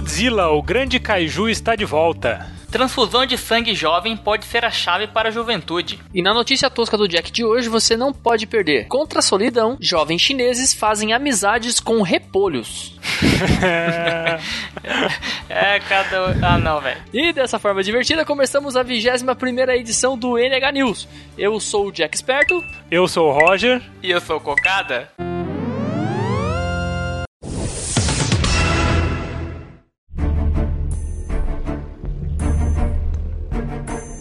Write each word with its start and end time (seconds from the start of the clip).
Godzilla, 0.00 0.48
o 0.48 0.62
grande 0.62 0.98
kaiju, 0.98 1.46
está 1.50 1.76
de 1.76 1.84
volta. 1.84 2.50
Transfusão 2.70 3.26
de 3.26 3.36
sangue 3.36 3.74
jovem 3.74 4.16
pode 4.16 4.46
ser 4.46 4.64
a 4.64 4.70
chave 4.70 5.06
para 5.06 5.28
a 5.28 5.30
juventude. 5.30 6.00
E 6.14 6.22
na 6.22 6.32
notícia 6.32 6.70
tosca 6.70 6.96
do 6.96 7.06
Jack 7.06 7.30
de 7.30 7.44
hoje 7.44 7.68
você 7.68 7.98
não 7.98 8.10
pode 8.10 8.46
perder. 8.46 8.86
Contra 8.86 9.18
a 9.18 9.22
solidão, 9.22 9.76
jovens 9.78 10.22
chineses 10.22 10.72
fazem 10.72 11.12
amizades 11.12 11.78
com 11.80 12.00
repolhos. 12.00 12.98
é, 15.50 15.80
cada. 15.80 16.34
Ah, 16.46 16.56
não, 16.56 16.80
velho. 16.80 17.02
E 17.12 17.30
dessa 17.34 17.58
forma 17.58 17.82
divertida, 17.82 18.24
começamos 18.24 18.76
a 18.76 18.82
21 18.82 19.34
primeira 19.34 19.76
edição 19.76 20.16
do 20.16 20.38
NH 20.38 20.72
News. 20.72 21.06
Eu 21.36 21.60
sou 21.60 21.88
o 21.88 21.92
Jack 21.92 22.16
Esperto. 22.16 22.64
Eu 22.90 23.06
sou 23.06 23.28
o 23.28 23.32
Roger. 23.32 23.82
E 24.02 24.10
eu 24.10 24.20
sou 24.22 24.38
o 24.38 24.40
Cocada. 24.40 25.10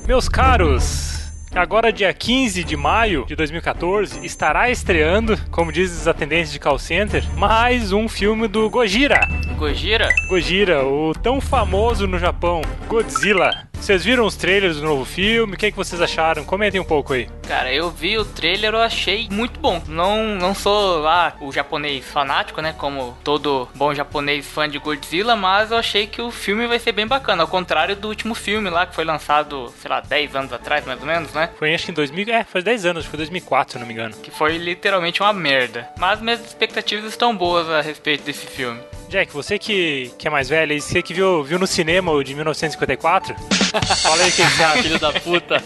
Meus 0.09 0.27
caros, 0.27 1.31
agora 1.53 1.93
dia 1.93 2.11
15 2.11 2.63
de 2.63 2.75
maio 2.75 3.25
de 3.27 3.35
2014 3.35 4.25
estará 4.25 4.67
estreando, 4.71 5.37
como 5.51 5.71
diz 5.71 5.91
os 5.91 6.07
atendentes 6.07 6.51
de 6.51 6.57
call 6.57 6.79
center, 6.79 7.23
mais 7.37 7.91
um 7.91 8.07
filme 8.07 8.47
do 8.47 8.67
Gojira. 8.71 9.27
Gojira? 9.55 10.09
Gojira, 10.27 10.83
o 10.83 11.13
tão 11.13 11.39
famoso 11.39 12.07
no 12.07 12.17
Japão, 12.17 12.63
Godzilla. 12.87 13.68
Vocês 13.79 14.03
viram 14.05 14.25
os 14.25 14.35
trailers 14.35 14.75
do 14.75 14.83
novo 14.83 15.03
filme? 15.03 15.55
O 15.55 15.57
que, 15.57 15.65
é 15.65 15.71
que 15.71 15.77
vocês 15.77 15.99
acharam? 15.99 16.43
Comentem 16.43 16.79
um 16.79 16.83
pouco 16.83 17.13
aí. 17.13 17.27
Cara, 17.47 17.73
eu 17.73 17.89
vi 17.89 18.17
o 18.17 18.25
trailer, 18.25 18.73
eu 18.73 18.81
achei 18.81 19.27
muito 19.31 19.59
bom. 19.59 19.81
Não, 19.87 20.35
não 20.35 20.53
sou 20.53 20.99
lá 20.99 21.35
o 21.41 21.51
japonês 21.51 22.05
fanático, 22.05 22.61
né? 22.61 22.75
Como 22.77 23.17
todo 23.23 23.67
bom 23.73 23.91
japonês 23.95 24.45
fã 24.45 24.69
de 24.69 24.77
Godzilla, 24.77 25.35
mas 25.35 25.71
eu 25.71 25.77
achei 25.77 26.05
que 26.05 26.21
o 26.21 26.29
filme 26.29 26.67
vai 26.67 26.77
ser 26.77 26.91
bem 26.91 27.07
bacana. 27.07 27.41
Ao 27.41 27.47
contrário 27.47 27.95
do 27.95 28.09
último 28.09 28.35
filme 28.35 28.69
lá, 28.69 28.85
que 28.85 28.93
foi 28.93 29.05
lançado, 29.05 29.73
sei 29.79 29.89
lá, 29.89 30.01
10 30.01 30.35
anos 30.35 30.53
atrás, 30.53 30.85
mais 30.85 30.99
ou 30.99 31.07
menos, 31.07 31.33
né? 31.33 31.49
Foi 31.57 31.73
acho 31.73 31.85
que 31.85 31.91
em 31.91 31.95
2000. 31.95 32.29
É, 32.29 32.43
faz 32.43 32.63
10 32.63 32.85
anos, 32.85 33.05
foi 33.05 33.17
2004, 33.17 33.73
se 33.73 33.79
não 33.79 33.87
me 33.87 33.93
engano. 33.93 34.15
Que 34.17 34.29
foi 34.29 34.57
literalmente 34.57 35.21
uma 35.21 35.33
merda. 35.33 35.89
Mas 35.97 36.21
minhas 36.21 36.45
expectativas 36.45 37.05
estão 37.05 37.35
boas 37.35 37.67
a 37.67 37.81
respeito 37.81 38.23
desse 38.23 38.45
filme. 38.45 38.79
Jack, 39.09 39.33
você 39.33 39.57
que, 39.57 40.11
que 40.19 40.27
é 40.27 40.31
mais 40.31 40.47
velho, 40.49 40.79
você 40.79 41.01
que 41.01 41.15
viu, 41.15 41.43
viu 41.43 41.57
no 41.57 41.65
cinema 41.65 42.11
o 42.11 42.23
de 42.23 42.35
1954? 42.35 43.35
Fala 44.03 44.21
aí 44.21 44.31
quem 44.31 44.47
sabe. 44.49 44.83
Filho 44.83 44.99
da 44.99 45.11
puta. 45.11 45.63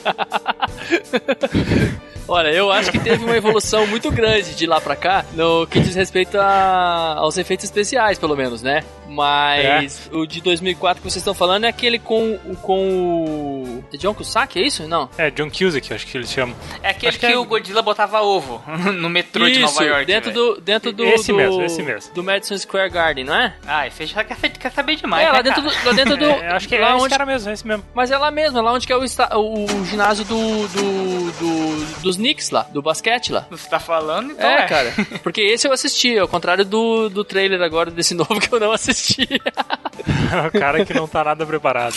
Olha, 2.27 2.49
eu 2.49 2.71
acho 2.71 2.91
que 2.91 2.99
teve 2.99 3.23
uma 3.23 3.35
evolução 3.35 3.85
muito 3.87 4.09
grande 4.11 4.55
de 4.55 4.65
lá 4.65 4.79
pra 4.79 4.95
cá 4.95 5.25
no 5.33 5.67
que 5.67 5.79
diz 5.79 5.95
respeito 5.95 6.37
a, 6.37 7.15
aos 7.17 7.37
efeitos 7.37 7.65
especiais, 7.65 8.17
pelo 8.17 8.35
menos, 8.35 8.61
né? 8.61 8.83
Mas 9.07 10.09
é. 10.11 10.15
o 10.15 10.25
de 10.25 10.41
2004 10.41 11.01
que 11.01 11.09
vocês 11.09 11.21
estão 11.21 11.33
falando 11.33 11.65
é 11.65 11.67
aquele 11.67 11.99
com, 11.99 12.37
com 12.61 12.89
o. 12.89 13.83
É 13.93 13.97
John 13.97 14.13
Cusack, 14.13 14.59
é 14.59 14.65
isso? 14.65 14.87
Não. 14.87 15.09
É, 15.17 15.29
John 15.29 15.49
Cusack, 15.49 15.93
acho 15.93 16.07
que 16.07 16.17
eles 16.17 16.31
chamam. 16.31 16.55
É 16.81 16.89
aquele 16.89 17.11
que, 17.11 17.19
que 17.19 17.25
é... 17.27 17.37
o 17.37 17.45
Godzilla 17.45 17.81
botava 17.81 18.21
ovo 18.21 18.63
no 18.93 19.09
metrô 19.09 19.45
isso, 19.45 19.55
de 19.55 19.61
Nova 19.61 19.83
York. 19.83 20.05
Dentro 20.05 20.31
do, 20.31 20.61
dentro 20.61 20.91
do. 20.91 21.03
Esse 21.03 21.31
do, 21.31 21.37
mesmo, 21.37 21.61
esse 21.61 21.83
mesmo. 21.83 22.13
Do 22.13 22.23
Madison 22.23 22.57
Square 22.57 22.89
Garden, 22.89 23.25
não 23.25 23.35
é? 23.35 23.53
Ah, 23.67 23.85
esse 23.85 24.05
já 24.07 24.23
quer, 24.23 24.37
quer 24.37 24.71
saber 24.71 24.95
demais. 24.95 25.23
É, 25.23 25.25
né, 25.27 25.31
lá 25.31 25.41
dentro, 25.41 25.61
do, 25.61 25.67
lá 25.67 25.91
dentro 25.93 26.17
do. 26.17 26.25
é, 26.25 26.53
acho 26.53 26.67
que 26.67 26.77
lá 26.77 26.89
é 26.89 26.93
onde... 26.93 27.01
esse 27.03 27.09
cara 27.09 27.25
mesmo, 27.25 27.49
é 27.49 27.53
esse 27.53 27.67
mesmo. 27.67 27.85
Mas 27.93 28.09
é 28.09 28.17
lá 28.17 28.31
mesmo, 28.31 28.57
é 28.57 28.61
lá 28.61 28.73
onde 28.73 28.87
que 28.87 28.93
é 28.93 28.97
o, 28.97 29.01
o, 29.01 29.65
o 29.65 29.85
ginásio 29.85 30.25
do, 30.25 30.67
do, 30.69 31.31
do, 31.31 32.01
dos 32.13 32.17
Knicks 32.17 32.49
lá, 32.51 32.63
do 32.71 32.81
basquete 32.81 33.31
lá. 33.31 33.45
Você 33.49 33.69
tá 33.69 33.79
falando, 33.79 34.31
então. 34.31 34.49
É, 34.49 34.61
é. 34.61 34.67
cara. 34.67 34.93
Porque 35.23 35.41
esse 35.41 35.67
eu 35.67 35.73
assisti, 35.73 36.17
ao 36.17 36.27
contrário 36.27 36.63
do, 36.63 37.09
do 37.09 37.23
trailer 37.23 37.61
agora 37.61 37.89
desse 37.91 38.13
novo 38.15 38.39
que 38.39 38.53
eu 38.53 38.59
não 38.59 38.71
assisti. 38.71 39.27
o 40.47 40.59
cara 40.59 40.85
que 40.85 40.93
não 40.93 41.07
tá 41.07 41.23
nada 41.23 41.45
preparado. 41.45 41.95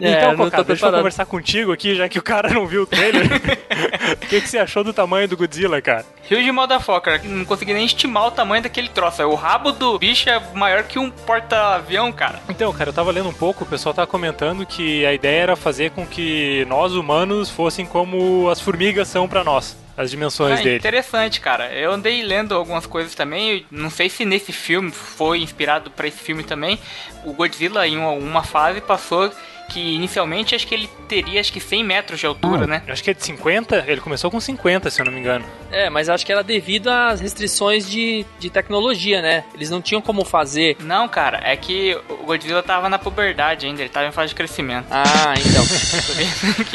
É, 0.00 0.12
então, 0.12 0.36
Cocá, 0.36 0.56
deixa 0.58 0.64
preparado. 0.64 0.94
eu 0.94 0.98
conversar 0.98 1.26
contigo 1.26 1.72
aqui, 1.72 1.94
já 1.94 2.08
que 2.08 2.18
o 2.18 2.22
cara 2.22 2.50
não 2.50 2.66
viu 2.66 2.82
o 2.82 2.86
trailer. 2.86 3.26
O 4.06 4.28
que, 4.28 4.40
que 4.40 4.48
você 4.48 4.58
achou 4.58 4.84
do 4.84 4.92
tamanho 4.92 5.28
do 5.28 5.36
Godzilla, 5.36 5.80
cara? 5.80 6.04
Huge 6.30 6.50
motherfucker. 6.52 7.24
Não 7.24 7.44
consegui 7.44 7.74
nem 7.74 7.84
estimar 7.84 8.26
o 8.26 8.30
tamanho 8.30 8.62
daquele 8.62 8.88
troço. 8.88 9.22
O 9.24 9.34
rabo 9.34 9.72
do 9.72 9.98
bicho 9.98 10.28
é 10.28 10.40
maior 10.54 10.84
que 10.84 10.98
um 10.98 11.10
porta-avião, 11.10 12.12
cara. 12.12 12.40
Então, 12.48 12.72
cara, 12.72 12.90
eu 12.90 12.94
tava 12.94 13.10
lendo 13.10 13.28
um 13.28 13.32
pouco, 13.32 13.64
o 13.64 13.66
pessoal 13.66 13.94
tava 13.94 14.06
comentando 14.06 14.64
que 14.64 15.04
a 15.04 15.12
ideia 15.12 15.42
era 15.42 15.56
fazer 15.56 15.90
com 15.90 16.06
que 16.06 16.64
nós, 16.68 16.92
humanos, 16.92 17.50
fossem 17.50 17.84
como 17.84 18.48
as 18.48 18.60
formigas 18.60 19.08
são 19.08 19.28
para 19.28 19.42
nós 19.42 19.55
as 19.96 20.10
dimensões 20.10 20.60
ah, 20.60 20.62
dele. 20.62 20.76
Interessante, 20.76 21.40
cara. 21.40 21.72
Eu 21.72 21.92
andei 21.92 22.22
lendo 22.22 22.54
algumas 22.54 22.86
coisas 22.86 23.14
também. 23.14 23.64
Não 23.70 23.88
sei 23.88 24.08
se 24.08 24.24
nesse 24.24 24.52
filme 24.52 24.90
foi 24.90 25.40
inspirado 25.40 25.90
para 25.90 26.06
esse 26.06 26.18
filme 26.18 26.44
também. 26.44 26.78
O 27.24 27.32
Godzilla, 27.32 27.86
em 27.86 27.96
uma, 27.96 28.10
uma 28.10 28.42
fase, 28.42 28.80
passou 28.80 29.32
que 29.68 29.94
inicialmente 29.94 30.54
acho 30.54 30.66
que 30.66 30.74
ele 30.74 30.88
teria 31.08 31.40
acho 31.40 31.52
que 31.52 31.60
100 31.60 31.84
metros 31.84 32.20
de 32.20 32.26
altura, 32.26 32.64
hum, 32.64 32.66
né? 32.66 32.82
Acho 32.88 33.02
que 33.02 33.10
é 33.10 33.14
de 33.14 33.24
50, 33.24 33.84
ele 33.86 34.00
começou 34.00 34.30
com 34.30 34.40
50, 34.40 34.90
se 34.90 35.00
eu 35.00 35.04
não 35.04 35.12
me 35.12 35.20
engano. 35.20 35.44
É, 35.70 35.90
mas 35.90 36.08
acho 36.08 36.24
que 36.24 36.32
era 36.32 36.42
devido 36.42 36.88
às 36.88 37.20
restrições 37.20 37.88
de, 37.88 38.24
de 38.38 38.50
tecnologia, 38.50 39.20
né? 39.20 39.44
Eles 39.54 39.70
não 39.70 39.80
tinham 39.80 40.00
como 40.00 40.24
fazer. 40.24 40.76
Não, 40.80 41.08
cara, 41.08 41.40
é 41.44 41.56
que 41.56 41.96
o 42.08 42.26
Godzilla 42.26 42.62
tava 42.62 42.88
na 42.88 42.98
puberdade 42.98 43.66
ainda, 43.66 43.82
ele 43.82 43.88
tava 43.88 44.06
em 44.06 44.12
fase 44.12 44.30
de 44.30 44.34
crescimento. 44.34 44.86
Ah, 44.90 45.34
então. 45.38 45.64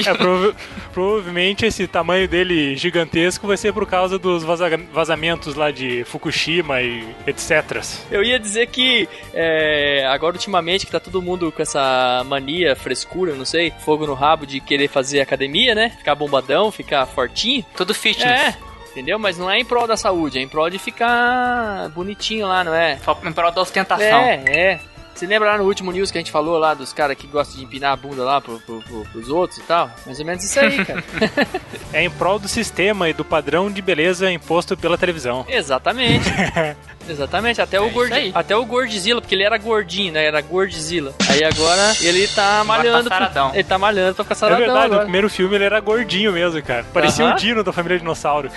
é, 0.12 0.14
prova 0.14 0.56
provavelmente 0.94 1.66
esse 1.66 1.88
tamanho 1.88 2.28
dele 2.28 2.76
gigantesco 2.76 3.48
vai 3.48 3.58
ser 3.58 3.74
por 3.74 3.88
causa 3.88 4.20
dos 4.20 4.44
vaza 4.44 4.70
vazamentos 4.92 5.56
lá 5.56 5.72
de 5.72 6.04
Fukushima 6.06 6.82
e 6.82 7.08
etc. 7.26 7.82
Eu 8.10 8.24
ia 8.24 8.40
dizer 8.40 8.68
que 8.68 9.08
é, 9.34 10.06
agora 10.08 10.36
ultimamente 10.36 10.86
que 10.86 10.92
tá 10.92 11.00
todo 11.00 11.22
mundo 11.22 11.52
com 11.52 11.62
essa 11.62 12.24
mania 12.26 12.76
frescura, 12.82 13.34
não 13.36 13.46
sei, 13.46 13.72
fogo 13.80 14.06
no 14.06 14.14
rabo 14.14 14.46
de 14.46 14.60
querer 14.60 14.88
fazer 14.88 15.22
academia, 15.22 15.74
né? 15.74 15.90
Ficar 15.90 16.16
bombadão, 16.16 16.72
ficar 16.72 17.06
fortinho. 17.06 17.66
Tudo 17.76 17.94
fitness. 17.94 18.30
É. 18.30 18.58
Entendeu? 18.92 19.18
Mas 19.18 19.38
não 19.38 19.50
é 19.50 19.58
em 19.58 19.64
prol 19.64 19.88
da 19.88 19.96
saúde, 19.96 20.38
é 20.38 20.42
em 20.42 20.50
prol 20.50 20.70
de 20.70 20.78
ficar 20.78 21.90
bonitinho 21.90 22.46
lá, 22.48 22.64
não 22.64 22.74
é? 22.74 22.98
Só 22.98 23.18
em 23.24 23.32
prol 23.32 23.52
da 23.52 23.62
ostentação. 23.62 24.06
É, 24.06 24.44
é. 24.48 24.80
Você 25.14 25.28
lembra 25.28 25.52
lá 25.52 25.58
no 25.58 25.66
último 25.66 25.92
news 25.92 26.10
que 26.10 26.18
a 26.18 26.22
gente 26.22 26.32
falou 26.32 26.58
lá 26.58 26.74
dos 26.74 26.94
caras 26.94 27.16
que 27.16 27.28
gostam 27.28 27.58
de 27.58 27.66
empinar 27.66 27.94
a 27.94 27.96
bunda 27.96 28.24
lá 28.24 28.42
pro, 28.42 28.60
pro, 28.60 28.82
pro, 28.82 29.06
pros 29.06 29.30
outros 29.30 29.60
e 29.60 29.64
tal? 29.64 29.92
Mais 30.06 30.20
ou 30.20 30.26
menos 30.26 30.44
isso 30.44 30.60
aí, 30.60 30.84
cara. 30.84 31.04
é 31.94 32.04
em 32.04 32.10
prol 32.10 32.40
do 32.40 32.48
sistema 32.48 33.10
e 33.10 33.14
do 33.14 33.24
padrão 33.24 33.70
de 33.70 33.82
beleza 33.82 34.32
imposto 34.32 34.76
pela 34.76 34.98
televisão. 34.98 35.46
Exatamente. 35.48 36.30
Exatamente, 37.10 37.62
até, 37.62 37.78
é 37.78 37.82
o 37.82 37.90
Gordi, 37.90 38.32
até 38.34 38.56
o 38.56 38.66
Gordzilla, 38.66 39.22
porque 39.22 39.36
ele 39.36 39.44
era 39.44 39.58
gordinho, 39.58 40.14
né? 40.14 40.24
Era 40.24 40.40
Gordzilla. 40.40 41.14
Aí 41.30 41.44
agora 41.44 41.96
ele 42.00 42.28
tá 42.28 42.64
malhando. 42.64 43.10
Tá 43.10 43.52
ele 43.54 43.64
tá 43.64 43.78
malhando 43.78 44.16
pra 44.16 44.24
ficar 44.24 44.36
saradão. 44.36 44.62
É 44.62 44.66
verdade, 44.66 44.86
agora. 44.86 45.00
no 45.00 45.04
primeiro 45.06 45.30
filme 45.30 45.56
ele 45.56 45.64
era 45.66 45.80
gordinho 45.80 46.32
mesmo, 46.32 46.62
cara. 46.62 46.86
Parecia 46.94 47.26
uh 47.26 47.30
-huh. 47.30 47.34
o 47.34 47.38
Dino 47.38 47.64
da 47.64 47.74
família 47.74 47.98
Dinossauro. 47.98 48.50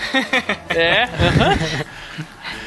É. 0.69 1.09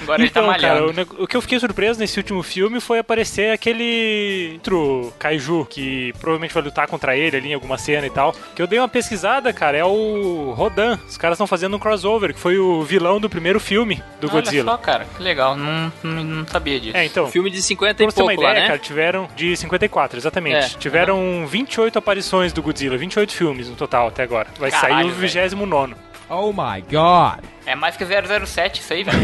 Agora 0.07 0.23
então, 0.23 0.43
ele 0.43 0.55
tá 0.55 0.63
então, 0.63 0.69
malhando. 0.71 0.93
Cara, 0.93 1.19
o, 1.19 1.23
o, 1.23 1.27
que 1.27 1.35
eu 1.35 1.41
fiquei 1.41 1.59
surpreso 1.59 1.99
nesse 1.99 2.17
último 2.17 2.41
filme 2.41 2.79
foi 2.79 2.99
aparecer 2.99 3.51
aquele 3.51 4.53
outro 4.53 5.13
kaiju 5.19 5.67
que 5.69 6.13
provavelmente 6.13 6.53
vai 6.53 6.63
lutar 6.63 6.87
contra 6.87 7.15
ele 7.15 7.35
ali 7.35 7.49
em 7.49 7.53
alguma 7.53 7.77
cena 7.77 8.07
e 8.07 8.09
tal. 8.09 8.33
Que 8.55 8.61
eu 8.61 8.67
dei 8.67 8.79
uma 8.79 8.87
pesquisada, 8.87 9.51
cara, 9.51 9.77
é 9.77 9.83
o 9.83 10.53
Rodan. 10.55 10.97
Os 11.07 11.17
caras 11.17 11.35
estão 11.35 11.45
fazendo 11.45 11.75
um 11.75 11.79
crossover, 11.79 12.33
que 12.33 12.39
foi 12.39 12.57
o 12.57 12.83
vilão 12.83 13.19
do 13.19 13.29
primeiro 13.29 13.59
filme 13.59 14.01
do 14.21 14.27
Olha 14.27 14.41
Godzilla. 14.41 14.71
Olha 14.71 14.77
só, 14.77 14.83
cara, 14.83 15.05
que 15.05 15.21
legal. 15.21 15.55
Não, 15.55 15.91
não, 16.01 16.23
não, 16.23 16.47
sabia 16.47 16.79
disso. 16.79 16.95
É, 16.95 17.05
então. 17.05 17.27
Filme 17.27 17.49
de 17.49 17.61
50 17.61 18.03
e 18.03 18.05
pouco 18.05 18.21
uma 18.23 18.33
ideia, 18.33 18.47
lá, 18.47 18.53
né? 18.53 18.67
cara, 18.67 18.79
tiveram 18.79 19.27
de 19.35 19.55
54, 19.57 20.17
exatamente. 20.17 20.75
É. 20.75 20.79
Tiveram 20.79 21.19
uhum. 21.19 21.47
28 21.47 21.99
aparições 21.99 22.53
do 22.53 22.61
Godzilla, 22.61 22.97
28 22.97 23.33
filmes 23.33 23.69
no 23.69 23.75
total 23.75 24.07
até 24.07 24.23
agora. 24.23 24.47
Vai 24.57 24.71
Caralho, 24.71 24.95
sair 24.95 25.11
o 25.11 25.15
29 25.15 25.95
Oh 26.29 26.51
my 26.51 26.81
god. 26.81 27.43
É 27.67 27.75
mais 27.75 27.97
que 27.97 28.05
007 28.05 28.79
isso 28.79 28.93
aí, 28.93 29.03
velho. 29.03 29.17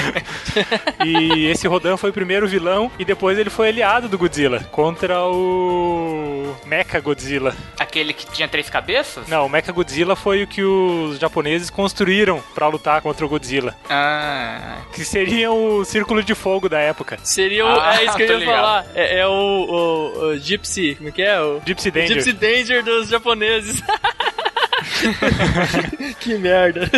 e 1.04 1.46
esse 1.46 1.68
Rodan 1.68 1.98
foi 1.98 2.08
o 2.08 2.12
primeiro 2.12 2.48
vilão 2.48 2.90
e 2.98 3.04
depois 3.04 3.38
ele 3.38 3.50
foi 3.50 3.68
aliado 3.68 4.08
do 4.08 4.16
Godzilla 4.16 4.64
contra 4.70 5.22
o 5.24 6.56
Mecha 6.64 6.98
Godzilla. 7.00 7.54
Aquele 7.78 8.14
que 8.14 8.24
tinha 8.32 8.48
três 8.48 8.70
cabeças? 8.70 9.28
Não, 9.28 9.44
o 9.44 9.48
Mecha 9.48 9.72
Godzilla 9.72 10.16
foi 10.16 10.42
o 10.42 10.46
que 10.46 10.62
os 10.62 11.18
japoneses 11.18 11.68
construíram 11.68 12.42
para 12.54 12.66
lutar 12.66 13.02
contra 13.02 13.26
o 13.26 13.28
Godzilla. 13.28 13.76
Ah. 13.90 14.78
Que 14.94 15.04
seria 15.04 15.52
o 15.52 15.84
círculo 15.84 16.22
de 16.22 16.34
fogo 16.34 16.66
da 16.66 16.78
época. 16.78 17.18
Seria 17.22 17.66
o. 17.66 17.78
Ah, 17.78 17.96
é 18.00 18.04
isso 18.06 18.16
que 18.16 18.22
eu 18.22 18.26
ia 18.28 18.36
ligado. 18.38 18.56
falar. 18.56 18.86
É, 18.94 19.18
é 19.18 19.26
o, 19.26 19.30
o, 19.30 20.26
o, 20.28 20.38
Gypsy. 20.38 20.94
Como 20.94 21.10
é 21.10 21.12
que 21.12 21.22
é? 21.22 21.38
O 21.38 21.60
Gypsy 21.66 21.90
Danger. 21.90 22.22
Gypsy 22.22 22.32
Danger 22.32 22.82
dos 22.82 23.10
japoneses. 23.10 23.82
que 26.20 26.38
merda. 26.38 26.90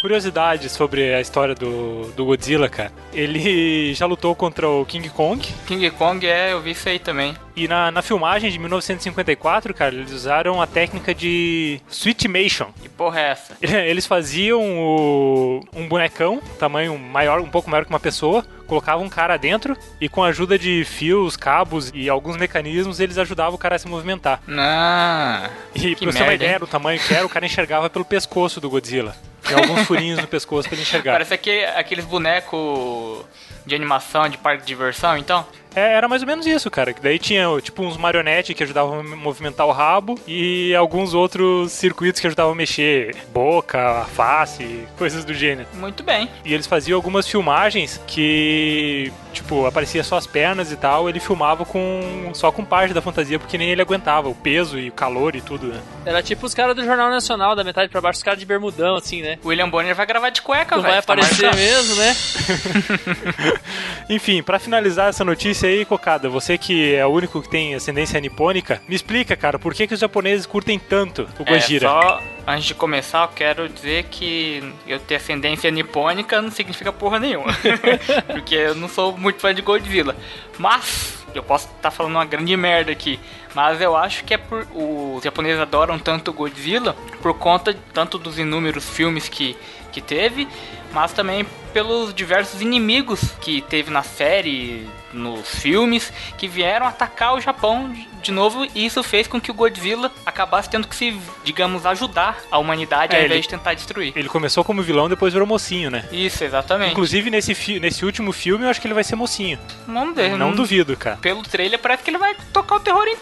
Curiosidade 0.00 0.68
sobre 0.68 1.14
a 1.14 1.20
história 1.20 1.54
do, 1.54 2.10
do 2.16 2.24
Godzilla, 2.24 2.68
cara. 2.68 2.90
Ele 3.12 3.92
já 3.94 4.06
lutou 4.06 4.34
contra 4.34 4.68
o 4.68 4.84
King 4.86 5.08
Kong. 5.10 5.46
King 5.66 5.90
Kong 5.90 6.26
é, 6.26 6.52
eu 6.52 6.60
vi 6.62 6.70
isso 6.70 6.88
aí 6.88 6.98
também. 6.98 7.36
E 7.54 7.68
na, 7.68 7.90
na 7.90 8.00
filmagem 8.00 8.50
de 8.50 8.58
1954, 8.58 9.74
cara, 9.74 9.94
eles 9.94 10.10
usaram 10.12 10.62
a 10.62 10.66
técnica 10.66 11.14
de 11.14 11.80
Sweetmation. 11.90 12.68
Que 12.80 12.88
porra 12.88 13.20
é 13.20 13.30
essa? 13.32 13.56
Eles 13.60 14.06
faziam 14.06 14.60
o- 14.78 15.60
um 15.74 15.86
bonecão, 15.86 16.40
tamanho 16.58 16.98
maior, 16.98 17.40
um 17.40 17.48
pouco 17.50 17.68
maior 17.68 17.84
que 17.84 17.90
uma 17.90 18.00
pessoa, 18.00 18.42
colocavam 18.66 19.04
um 19.04 19.08
cara 19.10 19.36
dentro 19.36 19.76
e 20.00 20.08
com 20.08 20.22
a 20.24 20.28
ajuda 20.28 20.58
de 20.58 20.84
fios, 20.84 21.36
cabos 21.36 21.90
e 21.92 22.08
alguns 22.08 22.36
mecanismos, 22.38 23.00
eles 23.00 23.18
ajudavam 23.18 23.54
o 23.56 23.58
cara 23.58 23.76
a 23.76 23.78
se 23.78 23.88
movimentar. 23.88 24.40
Ah, 24.48 25.50
E 25.74 25.94
pra 25.96 26.06
você 26.12 26.18
ter 26.18 26.24
uma 26.24 26.34
ideia 26.34 26.58
do 26.58 26.66
tamanho 26.66 26.98
que 27.00 27.12
era, 27.12 27.26
o 27.26 27.28
cara 27.28 27.44
enxergava 27.44 27.90
pelo 27.90 28.04
pescoço 28.04 28.60
do 28.60 28.70
Godzilla. 28.70 29.14
Tem 29.54 29.58
alguns 29.58 29.86
furinhos 29.86 30.18
no 30.20 30.26
pescoço 30.26 30.68
pra 30.68 30.76
ele 30.76 30.82
enxergar. 30.82 31.12
parece 31.12 31.34
aquele, 31.34 31.64
aqueles 31.66 32.04
bonecos 32.04 33.24
de 33.66 33.74
animação 33.74 34.28
de 34.28 34.38
parque 34.38 34.62
de 34.62 34.66
diversão, 34.66 35.16
então? 35.16 35.46
É, 35.74 35.94
era 35.94 36.08
mais 36.08 36.22
ou 36.22 36.28
menos 36.28 36.46
isso, 36.46 36.70
cara. 36.70 36.92
Que 36.92 37.00
daí 37.00 37.18
tinha, 37.18 37.46
tipo, 37.62 37.82
uns 37.82 37.96
marionetes 37.96 38.54
que 38.54 38.62
ajudavam 38.62 39.00
a 39.00 39.02
movimentar 39.02 39.66
o 39.66 39.72
rabo 39.72 40.18
e 40.26 40.74
alguns 40.74 41.14
outros 41.14 41.72
circuitos 41.72 42.20
que 42.20 42.26
ajudavam 42.26 42.52
a 42.52 42.56
mexer 42.56 43.14
boca, 43.32 44.06
face, 44.14 44.86
coisas 44.98 45.24
do 45.24 45.32
gênero. 45.34 45.68
Muito 45.74 46.02
bem. 46.02 46.28
E 46.44 46.52
eles 46.52 46.66
faziam 46.66 46.96
algumas 46.96 47.26
filmagens 47.28 48.00
que, 48.06 49.12
tipo, 49.32 49.66
aparecia 49.66 50.02
só 50.02 50.16
as 50.16 50.26
pernas 50.26 50.72
e 50.72 50.76
tal. 50.76 51.08
Ele 51.08 51.20
filmava 51.20 51.64
com 51.64 52.30
só 52.34 52.50
com 52.50 52.64
parte 52.64 52.92
da 52.92 53.02
fantasia, 53.02 53.38
porque 53.38 53.58
nem 53.58 53.70
ele 53.70 53.82
aguentava 53.82 54.28
o 54.28 54.34
peso 54.34 54.78
e 54.78 54.88
o 54.88 54.92
calor 54.92 55.36
e 55.36 55.40
tudo, 55.40 55.68
né? 55.68 55.80
Era 56.04 56.22
tipo 56.22 56.46
os 56.46 56.54
caras 56.54 56.74
do 56.74 56.84
Jornal 56.84 57.10
Nacional, 57.10 57.54
da 57.54 57.62
metade 57.62 57.90
pra 57.90 58.00
baixo, 58.00 58.18
os 58.18 58.22
caras 58.22 58.40
de 58.40 58.46
bermudão, 58.46 58.96
assim, 58.96 59.22
né? 59.22 59.38
William 59.44 59.68
Bonner 59.68 59.94
vai 59.94 60.06
gravar 60.06 60.30
de 60.30 60.42
cueca, 60.42 60.76
velho. 60.76 60.82
vai 60.82 60.92
tá 60.92 60.98
aparecer 60.98 61.46
marcando. 61.46 61.60
mesmo, 61.60 61.94
né? 61.96 62.16
Enfim, 64.08 64.42
pra 64.42 64.58
finalizar 64.58 65.08
essa 65.10 65.24
notícia 65.24 65.59
aí, 65.66 65.84
Cocada, 65.84 66.28
você 66.28 66.56
que 66.58 66.94
é 66.94 67.04
o 67.04 67.10
único 67.10 67.40
que 67.42 67.48
tem 67.48 67.74
ascendência 67.74 68.20
nipônica, 68.20 68.80
me 68.88 68.94
explica, 68.94 69.36
cara, 69.36 69.58
por 69.58 69.74
que, 69.74 69.86
que 69.86 69.94
os 69.94 70.00
japoneses 70.00 70.46
curtem 70.46 70.78
tanto 70.78 71.28
o 71.38 71.42
É, 71.46 71.52
Gojira? 71.54 71.88
só 71.88 72.22
antes 72.46 72.66
de 72.66 72.74
começar, 72.74 73.24
eu 73.24 73.28
quero 73.28 73.68
dizer 73.68 74.04
que 74.04 74.62
eu 74.86 74.98
ter 74.98 75.16
ascendência 75.16 75.70
nipônica 75.70 76.40
não 76.42 76.50
significa 76.50 76.92
porra 76.92 77.18
nenhuma. 77.18 77.52
Porque 78.26 78.54
eu 78.54 78.74
não 78.74 78.88
sou 78.88 79.16
muito 79.16 79.40
fã 79.40 79.54
de 79.54 79.62
Godzilla. 79.62 80.16
Mas, 80.58 81.24
eu 81.34 81.42
posso 81.42 81.68
estar 81.76 81.90
falando 81.90 82.12
uma 82.16 82.24
grande 82.24 82.56
merda 82.56 82.90
aqui. 82.92 83.18
Mas 83.54 83.80
eu 83.80 83.96
acho 83.96 84.24
que 84.24 84.34
é 84.34 84.38
por. 84.38 84.66
Os 84.72 85.22
japoneses 85.24 85.60
adoram 85.60 85.98
tanto 85.98 86.32
Godzilla 86.32 86.94
por 87.20 87.34
conta 87.34 87.76
tanto 87.92 88.18
dos 88.18 88.38
inúmeros 88.38 88.88
filmes 88.88 89.28
que, 89.28 89.56
que 89.90 90.00
teve, 90.00 90.46
mas 90.92 91.12
também 91.12 91.44
pelos 91.72 92.14
diversos 92.14 92.60
inimigos 92.60 93.32
que 93.40 93.60
teve 93.62 93.90
na 93.90 94.02
série, 94.04 94.88
nos 95.12 95.48
filmes, 95.56 96.12
que 96.38 96.46
vieram 96.48 96.86
atacar 96.86 97.34
o 97.34 97.40
Japão 97.40 97.92
de- 98.22 98.30
novo, 98.30 98.64
e 98.74 98.86
isso 98.86 99.02
fez 99.02 99.26
com 99.26 99.40
que 99.40 99.50
o 99.50 99.54
Godzilla 99.54 100.12
acabasse 100.24 100.70
tendo 100.70 100.86
que 100.86 100.94
se, 100.94 101.18
digamos, 101.42 101.84
ajudar 101.84 102.38
a 102.50 102.58
humanidade 102.58 103.12
É, 103.14 103.16
ao 103.16 103.22
ele- 103.24 103.32
invés 103.34 103.42
de 103.42 103.48
tentar 103.48 103.74
destruir. 103.74 104.12
Ele 104.14 104.28
começou 104.28 104.62
como 104.62 104.82
vilão, 104.82 105.08
depois 105.08 105.32
virou 105.32 105.48
mocinho, 105.48 105.90
né? 105.90 106.04
Isso, 106.12 106.44
exatamente. 106.44 106.92
Inclusive, 106.92 107.28
nesse, 107.30 107.80
nesse 107.80 108.04
último 108.04 108.30
filme, 108.32 108.64
eu 108.64 108.70
acho 108.70 108.80
que 108.80 108.86
ele 108.86 108.94
vai 108.94 109.02
ser 109.02 109.16
mocinho. 109.16 109.58
Vamos 109.86 110.14
ver. 110.14 110.36
Não 110.36 110.52
duvido, 110.52 110.96
cara. 110.96 111.16
Pelo 111.16 111.42
trailer, 111.42 111.78
parece 111.80 112.02
que 112.04 112.10
ele 112.10 112.18
vai 112.18 112.36
tocar 112.52 112.76
o 112.76 112.80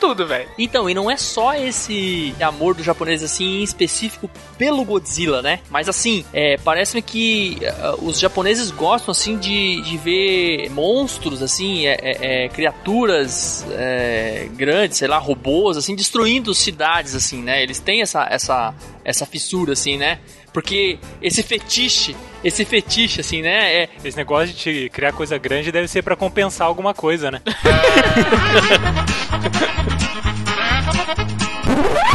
tudo, 0.08 0.26
velho. 0.26 0.48
Então, 0.56 0.88
e 0.88 0.94
não 0.94 1.10
é 1.10 1.16
só 1.16 1.54
esse 1.54 2.34
amor 2.40 2.74
do 2.74 2.82
japonês, 2.82 3.22
assim, 3.22 3.60
em 3.60 3.62
específico 3.62 4.30
pelo 4.56 4.84
Godzilla, 4.84 5.42
né? 5.42 5.60
Mas, 5.68 5.88
assim, 5.88 6.24
é, 6.32 6.56
parece-me 6.56 7.02
que 7.02 7.58
ah, 7.66 7.96
os 8.00 8.18
japoneses 8.18 8.70
gostam, 8.70 9.12
assim, 9.12 9.36
de, 9.36 9.82
de 9.82 9.96
ver 9.98 10.70
monstros, 10.70 11.42
assim, 11.42 11.86
é, 11.86 11.98
é, 12.00 12.44
é, 12.44 12.48
criaturas 12.48 13.66
é, 13.70 14.48
grandes, 14.56 14.96
sei 14.96 15.08
lá, 15.08 15.18
robôs, 15.18 15.76
assim, 15.76 15.94
destruindo 15.94 16.54
cidades, 16.54 17.14
assim, 17.14 17.42
né? 17.42 17.62
Eles 17.62 17.78
têm 17.78 18.00
essa, 18.00 18.26
essa, 18.30 18.74
essa 19.04 19.26
fissura, 19.26 19.74
assim, 19.74 19.98
né? 19.98 20.18
Porque 20.52 20.98
esse 21.20 21.42
fetiche, 21.42 22.16
esse 22.42 22.64
fetiche, 22.64 23.20
assim, 23.20 23.42
né? 23.42 23.82
É, 23.82 23.88
Esse 24.02 24.16
negócio 24.16 24.54
de 24.54 24.88
criar 24.88 25.12
coisa 25.12 25.36
grande 25.36 25.70
deve 25.70 25.86
ser 25.86 26.02
pra 26.02 26.16
compensar 26.16 26.66
alguma 26.66 26.94
coisa, 26.94 27.30
né? 27.30 27.42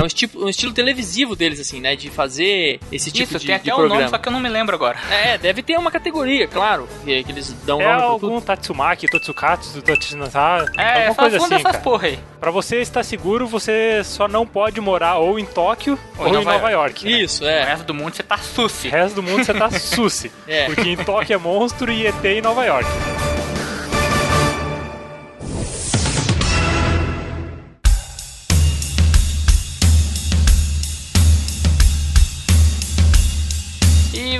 é 0.04 0.06
um, 0.06 0.08
tipo, 0.08 0.46
um 0.46 0.50
estilo 0.50 0.74
televisivo 0.74 1.36
deles, 1.36 1.60
assim, 1.60 1.80
né? 1.82 1.96
De 1.96 2.10
fazer 2.10 2.80
esse 2.92 3.12
tipo 3.12 3.32
Isso, 3.36 3.40
de, 3.40 3.48
tem 3.48 3.56
de 3.56 3.62
até 3.62 3.74
o 3.74 3.78
programa. 3.78 4.02
nome, 4.02 4.10
só 4.10 4.18
que 4.18 4.28
eu 4.28 4.32
não 4.32 4.40
me 4.40 4.50
lembro 4.50 4.76
agora. 4.76 4.98
É, 5.10 5.38
deve 5.38 5.64
ter 5.64 5.78
uma 5.78 5.92
categoria, 5.92 6.48
claro, 6.48 6.88
que, 7.04 7.24
que 7.24 7.32
eles 7.32 7.54
dão 7.66 7.82
É 7.82 7.86
nome 7.86 7.98
pra 7.98 8.06
algum 8.06 8.28
tudo. 8.36 8.42
Tatsumaki, 8.46 9.08
Totsukatsu, 9.08 9.82
Totsinata, 9.82 10.72
É, 10.78 11.08
alguma 11.08 11.16
coisa 11.16 11.38
assim, 11.38 11.64
cara. 11.64 11.80
porra 11.80 12.08
aí. 12.08 12.20
Pra 12.40 12.52
você 12.52 12.82
estar 12.82 13.04
seguro, 13.04 13.48
você 13.48 14.02
só 14.04 14.28
não 14.28 14.46
pode 14.46 14.80
morar 14.82 15.18
ou 15.18 15.40
em 15.40 15.46
Tóquio 15.46 15.98
ou, 16.18 16.28
em 16.28 16.44
Nova, 16.44 16.70
York. 16.70 17.06
né? 17.06 17.12
Isso, 17.22 17.44
O 17.44 17.48
é. 17.48 17.64
resto 17.64 17.86
do 17.86 17.94
mundo 17.94 18.16
você 18.16 18.24
tá 18.24 18.36
O 18.36 18.40
suci. 18.40 18.90
resto 18.90 19.16
do 19.16 19.24
mundo 19.24 19.44
você 19.46 19.54
tá 19.54 19.70
suci. 19.72 20.32
É. 20.48 20.66
Porque 20.66 20.90
em 20.90 20.98
Tóquio 20.98 21.34
é 21.36 21.38
monstro 21.38 21.92
e 21.92 22.06
ET 22.06 22.24
em 22.26 22.42
Nova 22.42 22.66
York. 22.66 22.88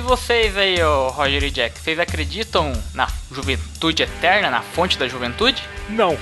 Vocês 0.04 0.56
aí, 0.56 0.82
ô 0.82 1.08
Roger 1.08 1.42
e 1.42 1.50
Jack, 1.50 1.78
vocês 1.78 1.98
acreditam 1.98 2.72
na 2.94 3.08
juventude 3.32 4.02
eterna, 4.02 4.50
na 4.50 4.60
fonte 4.60 4.98
da 4.98 5.08
juventude? 5.08 5.62
Não. 5.88 6.16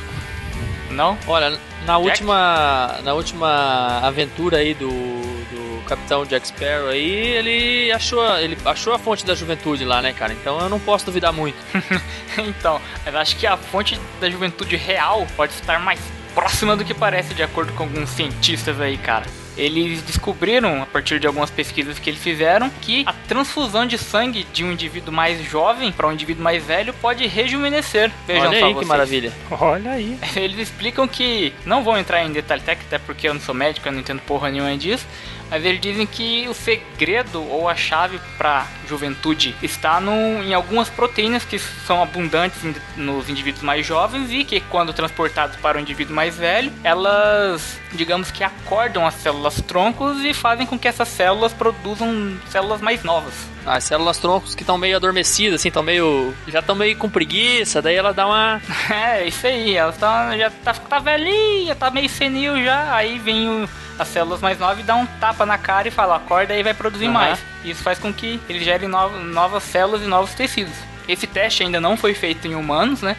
Não? 0.90 1.19
Olha, 1.26 1.50
na 1.84 1.94
Jack? 1.99 2.08
última, 2.08 3.00
na 3.02 3.12
última 3.14 4.00
aventura 4.02 4.58
aí 4.58 4.75
do, 4.75 4.88
do 4.88 5.82
Capitão 5.87 6.25
Jack 6.25 6.46
Sparrow 6.46 6.88
aí, 6.88 7.11
ele 7.11 7.93
achou, 7.93 8.25
ele 8.38 8.56
achou 8.64 8.94
a 8.94 8.99
fonte 8.99 9.26
da 9.26 9.34
juventude 9.34 9.85
lá, 9.85 10.00
né, 10.00 10.12
cara? 10.12 10.32
Então 10.32 10.58
eu 10.61 10.69
não 10.69 10.78
posso 10.81 11.06
duvidar 11.06 11.32
muito. 11.32 11.56
então, 12.38 12.81
mas 13.05 13.14
acho 13.14 13.37
que 13.37 13.46
a 13.46 13.56
fonte 13.56 14.00
da 14.20 14.31
juventude 14.31 14.76
real 14.76 15.26
pode 15.37 15.52
estar 15.52 15.81
mais 15.81 16.00
próxima 16.35 16.76
do 16.76 16.85
que 16.85 16.94
parece, 16.94 17.35
de 17.35 17.43
acordo 17.43 17.73
com 17.73 17.82
alguns 17.82 18.08
cientistas 18.11 18.81
aí, 18.81 18.96
cara. 18.96 19.26
Eles 19.56 20.02
descobriram, 20.02 20.82
a 20.82 20.87
partir 20.87 21.20
de 21.20 21.26
algumas 21.26 21.50
pesquisas 21.50 21.99
que 21.99 22.10
eles 22.10 22.22
fizeram, 22.22 22.70
que 22.81 23.04
a 23.06 23.12
transfusão 23.12 23.87
de 23.87 23.99
sangue 23.99 24.46
de 24.52 24.64
um 24.64 24.72
indivíduo 24.72 25.12
mais 25.12 25.43
jovem 25.44 25.93
para 25.93 26.06
um 26.06 26.12
indivíduo 26.12 26.43
mais 26.43 26.64
velho 26.64 26.94
pode 26.94 27.26
rejuvenescer. 27.26 28.10
Vejam 28.26 28.49
Olha 28.49 28.58
só 28.58 28.66
aí 28.66 28.72
que 28.72 28.75
vocês. 28.75 28.88
maravilha. 28.88 29.32
Olha 29.50 29.90
aí. 29.93 30.19
Eles 30.37 30.58
explicam 30.58 31.06
que, 31.06 31.52
não 31.66 31.82
vou 31.82 31.99
entrar 31.99 32.25
em 32.25 32.32
detalhe 32.32 32.62
técnico, 32.62 32.88
até 32.88 32.99
porque 32.99 33.28
eu 33.28 33.34
não 33.34 33.40
sou 33.40 33.54
médico, 33.54 33.87
eu 33.87 33.93
não 33.93 34.00
entendo 34.00 34.20
porra 34.20 34.50
nenhuma 34.50 34.76
disso, 34.76 35.06
mas 35.52 35.66
eles 35.66 35.82
dizem 35.82 36.06
que 36.06 36.49
o 36.49 36.54
segredo 36.54 37.47
ou 37.47 37.68
a 37.68 37.76
chave 37.76 38.18
para 38.38 38.66
juventude 38.88 39.54
está 39.62 40.00
no, 40.00 40.42
em 40.42 40.54
algumas 40.54 40.88
proteínas 40.88 41.44
que 41.44 41.59
são 41.59 42.02
abundantes 42.02 42.59
nos 42.97 43.28
indivíduos 43.28 43.62
mais 43.62 43.85
jovens 43.85 44.30
e 44.32 44.44
que, 44.44 44.61
quando 44.61 44.94
transportadas 44.94 45.56
para 45.56 45.76
o 45.76 45.80
indivíduo 45.80 46.16
mais 46.16 46.38
velho, 46.38 46.73
elas, 46.82 47.78
digamos 47.92 48.30
que 48.30 48.42
acordam 48.42 49.06
as 49.06 49.12
células 49.16 49.61
troncos 49.61 50.25
e 50.25 50.32
fazem 50.32 50.66
com 50.66 50.78
que 50.78 50.88
essas 50.88 51.09
células 51.09 51.52
produzam 51.52 52.35
células 52.49 52.80
mais 52.80 53.04
novas. 53.04 53.35
As 53.66 53.85
células 53.85 54.16
troncos 54.16 54.54
que 54.54 54.62
estão 54.62 54.78
meio 54.78 54.97
adormecidas, 54.97 55.61
assim, 55.61 55.68
estão 55.68 55.82
meio. 55.82 56.35
já 56.49 56.61
estão 56.61 56.75
meio 56.75 56.97
com 56.97 57.11
preguiça, 57.11 57.82
daí 57.82 57.94
ela 57.94 58.14
dá 58.14 58.26
uma. 58.26 58.61
É, 58.90 59.26
isso 59.26 59.47
aí, 59.47 59.75
ela 59.76 59.92
tá, 59.92 60.37
já 60.37 60.50
tá, 60.50 60.73
tá 60.73 60.99
velhinha, 60.99 61.75
tá 61.75 61.90
meio 61.90 62.09
senil 62.09 62.62
já, 62.64 62.94
aí 62.94 63.18
vem 63.18 63.49
o- 63.49 63.68
as 63.99 64.08
células 64.08 64.40
mais 64.40 64.58
novas 64.58 64.80
e 64.80 64.82
dá 64.82 64.96
um 64.96 65.06
tapa 65.06 65.44
na 65.46 65.58
cara 65.58 65.88
e 65.88 65.90
fala, 65.90 66.16
acorda 66.16 66.54
aí 66.54 66.62
vai 66.62 66.75
produzir 66.75 67.04
Aham. 67.06 67.12
mais. 67.14 67.38
Isso 67.64 67.82
faz 67.82 67.99
com 67.99 68.12
que 68.12 68.40
ele 68.49 68.62
gere 68.64 68.87
no- 68.88 69.20
novas 69.25 69.62
células 69.62 70.02
e 70.02 70.06
novos 70.06 70.32
tecidos. 70.34 70.75
Esse 71.08 71.26
teste 71.26 71.62
ainda 71.62 71.80
não 71.80 71.96
foi 71.96 72.14
feito 72.14 72.46
em 72.46 72.54
humanos, 72.54 73.02
né? 73.02 73.16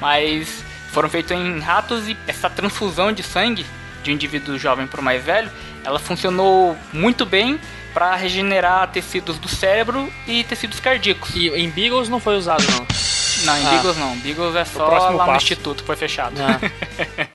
Mas 0.00 0.62
foram 0.92 1.08
feitos 1.08 1.32
em 1.32 1.58
ratos 1.60 2.08
e 2.08 2.16
essa 2.26 2.48
transfusão 2.50 3.12
de 3.12 3.22
sangue 3.22 3.64
de 4.02 4.10
um 4.10 4.14
indivíduo 4.14 4.58
jovem 4.58 4.86
para 4.86 5.00
o 5.00 5.04
mais 5.04 5.22
velho, 5.24 5.50
ela 5.84 5.98
funcionou 5.98 6.76
muito 6.92 7.24
bem 7.24 7.58
para 7.94 8.14
regenerar 8.16 8.88
tecidos 8.88 9.38
do 9.38 9.48
cérebro 9.48 10.12
e 10.26 10.42
tecidos 10.44 10.80
cardíacos. 10.80 11.34
E 11.36 11.48
em 11.50 11.68
Beagles 11.70 12.08
não 12.08 12.18
foi 12.18 12.36
usado, 12.36 12.64
não. 12.70 12.86
Não, 13.44 13.56
em 13.58 13.66
Ah. 13.66 13.70
Beagles 13.70 13.96
não. 13.96 14.16
Beagles 14.18 14.54
é 14.56 14.64
só 14.64 14.86
lá 14.86 15.10
no 15.12 15.18
passo. 15.18 15.36
instituto 15.36 15.80
que 15.82 15.86
foi 15.86 15.96
fechado. 15.96 16.34
Ah. 16.40 16.58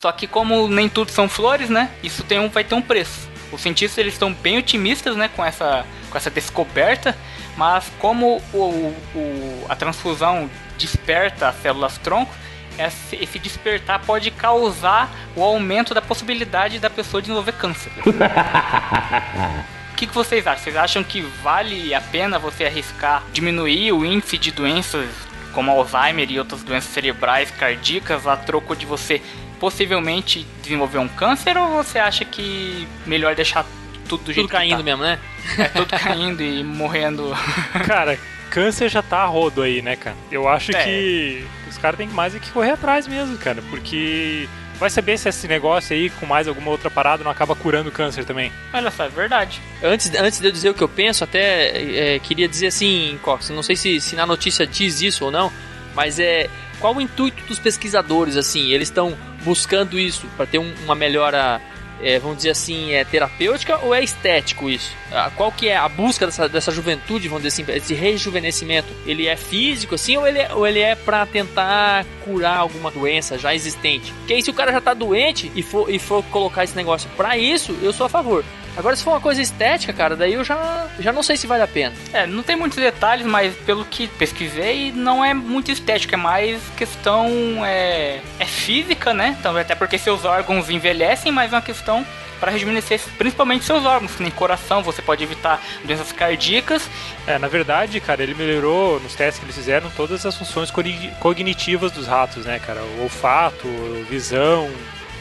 Só 0.00 0.12
que 0.12 0.26
como 0.26 0.68
nem 0.68 0.88
tudo 0.88 1.10
são 1.10 1.28
flores, 1.28 1.70
né? 1.70 1.90
Isso 2.02 2.22
tem 2.22 2.38
um, 2.38 2.48
vai 2.48 2.64
ter 2.64 2.74
um 2.74 2.82
preço. 2.82 3.28
Os 3.52 3.60
cientistas 3.60 3.98
eles 3.98 4.14
estão 4.14 4.32
bem 4.32 4.58
otimistas, 4.58 5.16
né, 5.16 5.30
com 5.34 5.44
essa, 5.44 5.86
com 6.10 6.18
essa 6.18 6.30
descoberta, 6.30 7.16
mas 7.56 7.90
como 7.98 8.42
o, 8.52 8.94
o- 9.14 9.66
a 9.68 9.76
transfusão 9.76 10.50
desperta 10.76 11.48
as 11.48 11.56
células 11.62 11.96
tronco, 11.98 12.34
esse, 12.78 13.38
despertar 13.38 14.00
pode 14.00 14.30
causar 14.30 15.10
o 15.34 15.42
aumento 15.42 15.94
da 15.94 16.02
possibilidade 16.02 16.78
da 16.78 16.90
pessoa 16.90 17.22
desenvolver 17.22 17.52
câncer. 17.52 17.90
que, 19.96 20.06
que 20.06 20.14
vocês 20.14 20.46
acham? 20.46 20.62
Vocês 20.62 20.76
acham 20.76 21.02
que 21.02 21.22
vale 21.42 21.94
a 21.94 22.00
pena 22.02 22.38
você 22.38 22.66
arriscar 22.66 23.22
diminuir 23.32 23.92
o 23.92 24.04
índice 24.04 24.36
de 24.36 24.50
doenças 24.50 25.08
como 25.54 25.70
Alzheimer 25.70 26.30
e 26.30 26.38
outras 26.38 26.62
doenças 26.62 26.92
cerebrais, 26.92 27.50
cardíacas, 27.50 28.26
a 28.26 28.36
troco 28.36 28.76
de 28.76 28.84
você 28.84 29.22
possivelmente 29.58 30.46
desenvolver 30.62 30.98
um 30.98 31.08
câncer? 31.08 31.56
Ou 31.56 31.82
você 31.82 31.98
acha 31.98 32.24
que 32.24 32.86
melhor 33.06 33.34
deixar 33.34 33.64
tudo 34.08 34.24
do 34.24 34.32
jeito 34.32 34.46
Tudo 34.46 34.52
caindo 34.56 34.70
que 34.76 34.82
tá? 34.82 34.84
mesmo, 34.84 35.02
né? 35.02 35.18
É 35.58 35.64
tudo 35.68 35.88
caindo 35.90 36.42
e 36.42 36.62
morrendo. 36.62 37.32
Cara, 37.86 38.18
câncer 38.50 38.88
já 38.88 39.02
tá 39.02 39.18
a 39.18 39.26
rodo 39.26 39.62
aí, 39.62 39.82
né, 39.82 39.96
cara? 39.96 40.16
Eu 40.30 40.48
acho 40.48 40.74
É. 40.74 40.84
que 40.84 41.44
os 41.68 41.76
caras 41.78 41.96
têm 41.98 42.08
mais 42.08 42.34
é 42.34 42.38
que 42.38 42.50
correr 42.50 42.70
atrás 42.70 43.06
mesmo, 43.06 43.36
cara, 43.36 43.60
porque 43.70 44.48
vai 44.78 44.88
saber 44.90 45.18
se 45.18 45.28
esse 45.28 45.48
negócio 45.48 45.94
aí 45.96 46.08
com 46.10 46.26
mais 46.26 46.46
alguma 46.46 46.70
outra 46.70 46.90
parada 46.90 47.24
não 47.24 47.30
acaba 47.30 47.54
curando 47.56 47.88
o 47.88 47.92
câncer 47.92 48.24
também. 48.24 48.52
Olha 48.72 48.90
só, 48.90 49.04
é 49.04 49.08
verdade. 49.08 49.60
Antes, 49.82 50.12
antes 50.14 50.38
de 50.40 50.46
eu 50.46 50.52
dizer 50.52 50.70
o 50.70 50.74
que 50.74 50.82
eu 50.82 50.88
penso, 50.88 51.24
até 51.24 52.14
é, 52.14 52.18
queria 52.20 52.46
dizer 52.48 52.68
assim, 52.68 53.18
Cox, 53.22 53.50
não 53.50 53.62
sei 53.62 53.74
se, 53.74 54.00
se 54.00 54.14
na 54.16 54.24
notícia 54.26 54.66
diz 54.66 55.00
isso 55.00 55.24
ou 55.24 55.30
não, 55.30 55.50
mas 55.94 56.18
é 56.20 56.48
qual 56.78 56.94
o 56.94 57.00
intuito 57.00 57.42
dos 57.44 57.58
pesquisadores, 57.58 58.36
assim, 58.36 58.70
eles 58.70 58.88
estão 58.88 59.16
buscando 59.46 59.98
isso 59.98 60.26
para 60.36 60.44
ter 60.44 60.58
um- 60.58 60.74
uma 60.84 60.94
melhora, 60.94 61.60
é, 62.02 62.18
vamos 62.18 62.38
dizer 62.38 62.50
assim, 62.50 62.92
é 62.92 63.04
terapêutica 63.04 63.78
ou 63.78 63.94
é 63.94 64.02
estético 64.02 64.68
isso? 64.68 64.90
Qual 65.36 65.50
que 65.52 65.68
é 65.68 65.76
a 65.76 65.88
busca 65.88 66.26
dessa, 66.26 66.48
dessa 66.48 66.72
juventude, 66.72 67.28
vamos 67.28 67.44
dizer 67.44 67.62
assim, 67.62 67.72
esse 67.78 67.94
rejuvenescimento? 67.94 68.88
Ele 69.06 69.26
é 69.28 69.36
físico, 69.36 69.94
assim, 69.94 70.16
ou 70.16 70.26
ele 70.26 70.40
é, 70.40 70.52
ou 70.52 70.66
ele 70.66 70.80
é 70.80 70.94
para 70.96 71.24
tentar 71.24 72.04
curar 72.24 72.58
alguma 72.58 72.90
doença 72.90 73.38
já 73.38 73.54
existente? 73.54 74.12
Porque 74.12 74.34
aí 74.34 74.42
se 74.42 74.50
o 74.50 74.54
cara 74.54 74.72
já 74.72 74.80
tá 74.80 74.92
doente 74.92 75.50
e 75.54 75.62
for, 75.62 75.88
e 75.88 75.98
for 75.98 76.22
colocar 76.24 76.64
esse 76.64 76.76
negócio 76.76 77.08
para 77.16 77.38
isso, 77.38 77.74
eu 77.80 77.92
sou 77.92 78.06
a 78.06 78.08
favor. 78.08 78.44
Agora, 78.76 78.94
se 78.94 79.02
for 79.02 79.12
uma 79.12 79.20
coisa 79.20 79.40
estética, 79.40 79.92
cara, 79.92 80.14
daí 80.14 80.34
eu 80.34 80.44
já, 80.44 80.86
já 80.98 81.12
não 81.12 81.22
sei 81.22 81.36
se 81.36 81.46
vale 81.46 81.62
a 81.62 81.66
pena. 81.68 81.94
É, 82.12 82.26
não 82.26 82.42
tem 82.42 82.54
muitos 82.56 82.78
detalhes, 82.78 83.24
mas 83.26 83.54
pelo 83.64 83.84
que 83.84 84.06
pesquisei, 84.06 84.92
não 84.92 85.24
é 85.24 85.32
muito 85.32 85.70
estético, 85.70 86.14
é 86.14 86.18
mais 86.18 86.60
questão 86.76 87.26
é, 87.64 88.20
é 88.38 88.44
física, 88.44 89.14
né? 89.14 89.34
Então, 89.40 89.56
até 89.56 89.74
porque 89.74 89.96
seus 89.96 90.24
órgãos 90.24 90.68
envelhecem, 90.68 91.32
mas 91.32 91.52
é 91.52 91.56
uma 91.56 91.62
questão 91.62 92.04
para 92.38 92.50
rejuvenescer 92.52 93.00
principalmente 93.16 93.64
seus 93.64 93.86
órgãos, 93.86 94.14
que 94.14 94.22
nem 94.22 94.30
coração, 94.30 94.82
você 94.82 95.00
pode 95.00 95.24
evitar 95.24 95.58
doenças 95.82 96.12
cardíacas. 96.12 96.86
É, 97.26 97.38
na 97.38 97.48
verdade, 97.48 97.98
cara, 97.98 98.22
ele 98.22 98.34
melhorou 98.34 99.00
nos 99.00 99.14
testes 99.14 99.38
que 99.38 99.46
eles 99.46 99.56
fizeram 99.56 99.88
todas 99.96 100.26
as 100.26 100.36
funções 100.36 100.70
cogni- 100.70 101.10
cognitivas 101.18 101.90
dos 101.92 102.06
ratos, 102.06 102.44
né, 102.44 102.58
cara? 102.58 102.82
O 102.98 103.04
olfato, 103.04 103.66
visão, 104.10 104.70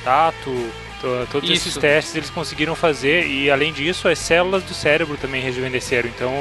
tato, 0.04 0.52
to- 1.02 1.28
todos 1.32 1.50
esses 1.50 1.68
Isso. 1.68 1.80
testes 1.80 2.16
eles 2.16 2.30
conseguiram 2.30 2.76
fazer 2.76 3.28
e 3.28 3.50
além 3.52 3.72
disso 3.74 4.08
as 4.08 4.20
células 4.20 4.64
do 4.64 4.74
cérebro 4.74 5.18
também 5.18 5.42
rejuvenesceram, 5.42 6.10
então 6.10 6.32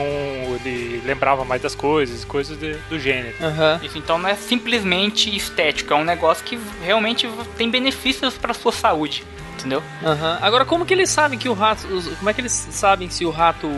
ele 0.65 1.03
lembrava 1.05 1.45
mais 1.45 1.61
das 1.63 1.75
coisas, 1.75 2.25
coisas 2.25 2.59
de- 2.59 2.77
do 2.89 2.99
gênero. 2.99 3.35
Aham. 3.41 3.81
Isso 3.83 3.99
então 3.99 4.19
não 4.19 4.29
é 4.29 4.35
simplesmente 4.35 5.35
estético, 5.35 5.93
é 5.93 5.97
um 5.97 6.05
negócio 6.05 6.45
que 6.45 6.59
realmente 6.83 7.29
tem 7.57 7.71
benefícios 7.71 8.35
para 8.35 8.55
sua 8.55 8.73
saúde, 8.73 9.25
entendeu? 9.59 9.83
Aham. 10.03 10.39
Agora, 10.41 10.65
como 10.65 10.85
que 10.87 10.95
eles 10.95 11.11
sabem 11.11 11.39
que 11.39 11.49
o 11.49 11.53
rato. 11.55 11.87
Como 12.19 12.29
é 12.31 12.35
que 12.35 12.41
eles 12.41 12.53
sabem 12.71 13.09
se 13.11 13.25
o 13.25 13.31
rato 13.31 13.69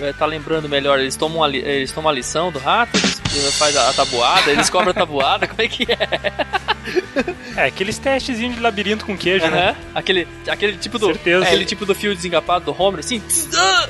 é, 0.00 0.12
tá 0.12 0.26
lembrando 0.26 0.68
melhor? 0.68 0.98
Eles 0.98 1.16
tomam, 1.16 1.42
a, 1.42 1.48
li- 1.48 1.58
eles 1.58 1.92
tomam 1.92 2.10
a 2.10 2.12
lição 2.14 2.50
do 2.52 2.58
rato? 2.58 2.96
Eles 2.96 3.54
fazem 3.58 3.80
a, 3.80 3.88
a 3.90 3.92
tabuada? 3.92 4.50
Eles 4.50 4.70
cobram 4.70 4.90
a 4.90 4.94
tabuada? 4.94 5.46
Como 5.48 5.60
é 5.62 5.68
que 5.68 5.84
é? 5.90 6.75
É, 7.56 7.64
aqueles 7.66 7.98
testezinhos 7.98 8.54
de 8.56 8.60
labirinto 8.60 9.04
com 9.06 9.16
queijo, 9.16 9.46
né? 9.48 9.70
Aham. 9.70 9.76
Aquele, 9.94 10.28
aquele 10.48 10.76
tipo 10.76 10.98
do. 10.98 11.06
Certeza. 11.06 11.44
Aquele 11.44 11.64
tipo 11.64 11.86
do 11.86 11.94
fio 11.94 12.14
desencapado 12.14 12.64
do 12.66 12.82
Homer, 12.82 13.00
assim. 13.00 13.22
ah, 13.56 13.88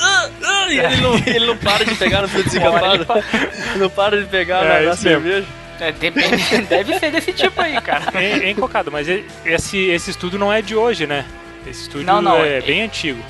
ah, 0.00 0.30
ah, 0.44 0.66
E 0.72 0.78
ele 0.78 0.96
não, 0.96 1.14
ele 1.18 1.46
não 1.46 1.56
para 1.56 1.84
de 1.84 1.94
pegar 1.94 2.22
no 2.22 2.28
fio 2.28 2.42
desencapado. 2.44 3.06
não 3.76 3.90
para 3.90 4.20
de 4.22 4.26
pegar 4.28 4.64
É, 4.64 4.68
na, 4.68 4.80
mesmo. 4.80 4.96
cerveja. 4.96 5.46
É, 5.80 5.92
depende- 5.92 6.62
deve 6.68 6.98
ser 6.98 7.10
desse 7.10 7.32
tipo 7.32 7.60
aí, 7.60 7.80
cara. 7.80 8.04
É, 8.14 8.44
é 8.46 8.50
encocado, 8.50 8.90
mas 8.90 9.06
esse, 9.44 9.78
esse 9.90 10.10
estudo 10.10 10.38
não 10.38 10.52
é 10.52 10.62
de 10.62 10.74
hoje, 10.76 11.06
né? 11.06 11.24
Esse 11.66 11.82
estudo 11.82 12.04
Não, 12.04 12.22
não, 12.22 12.36
é 12.38 12.58
é- 12.58 12.60
bem 12.60 12.82
antigo. 12.82 13.22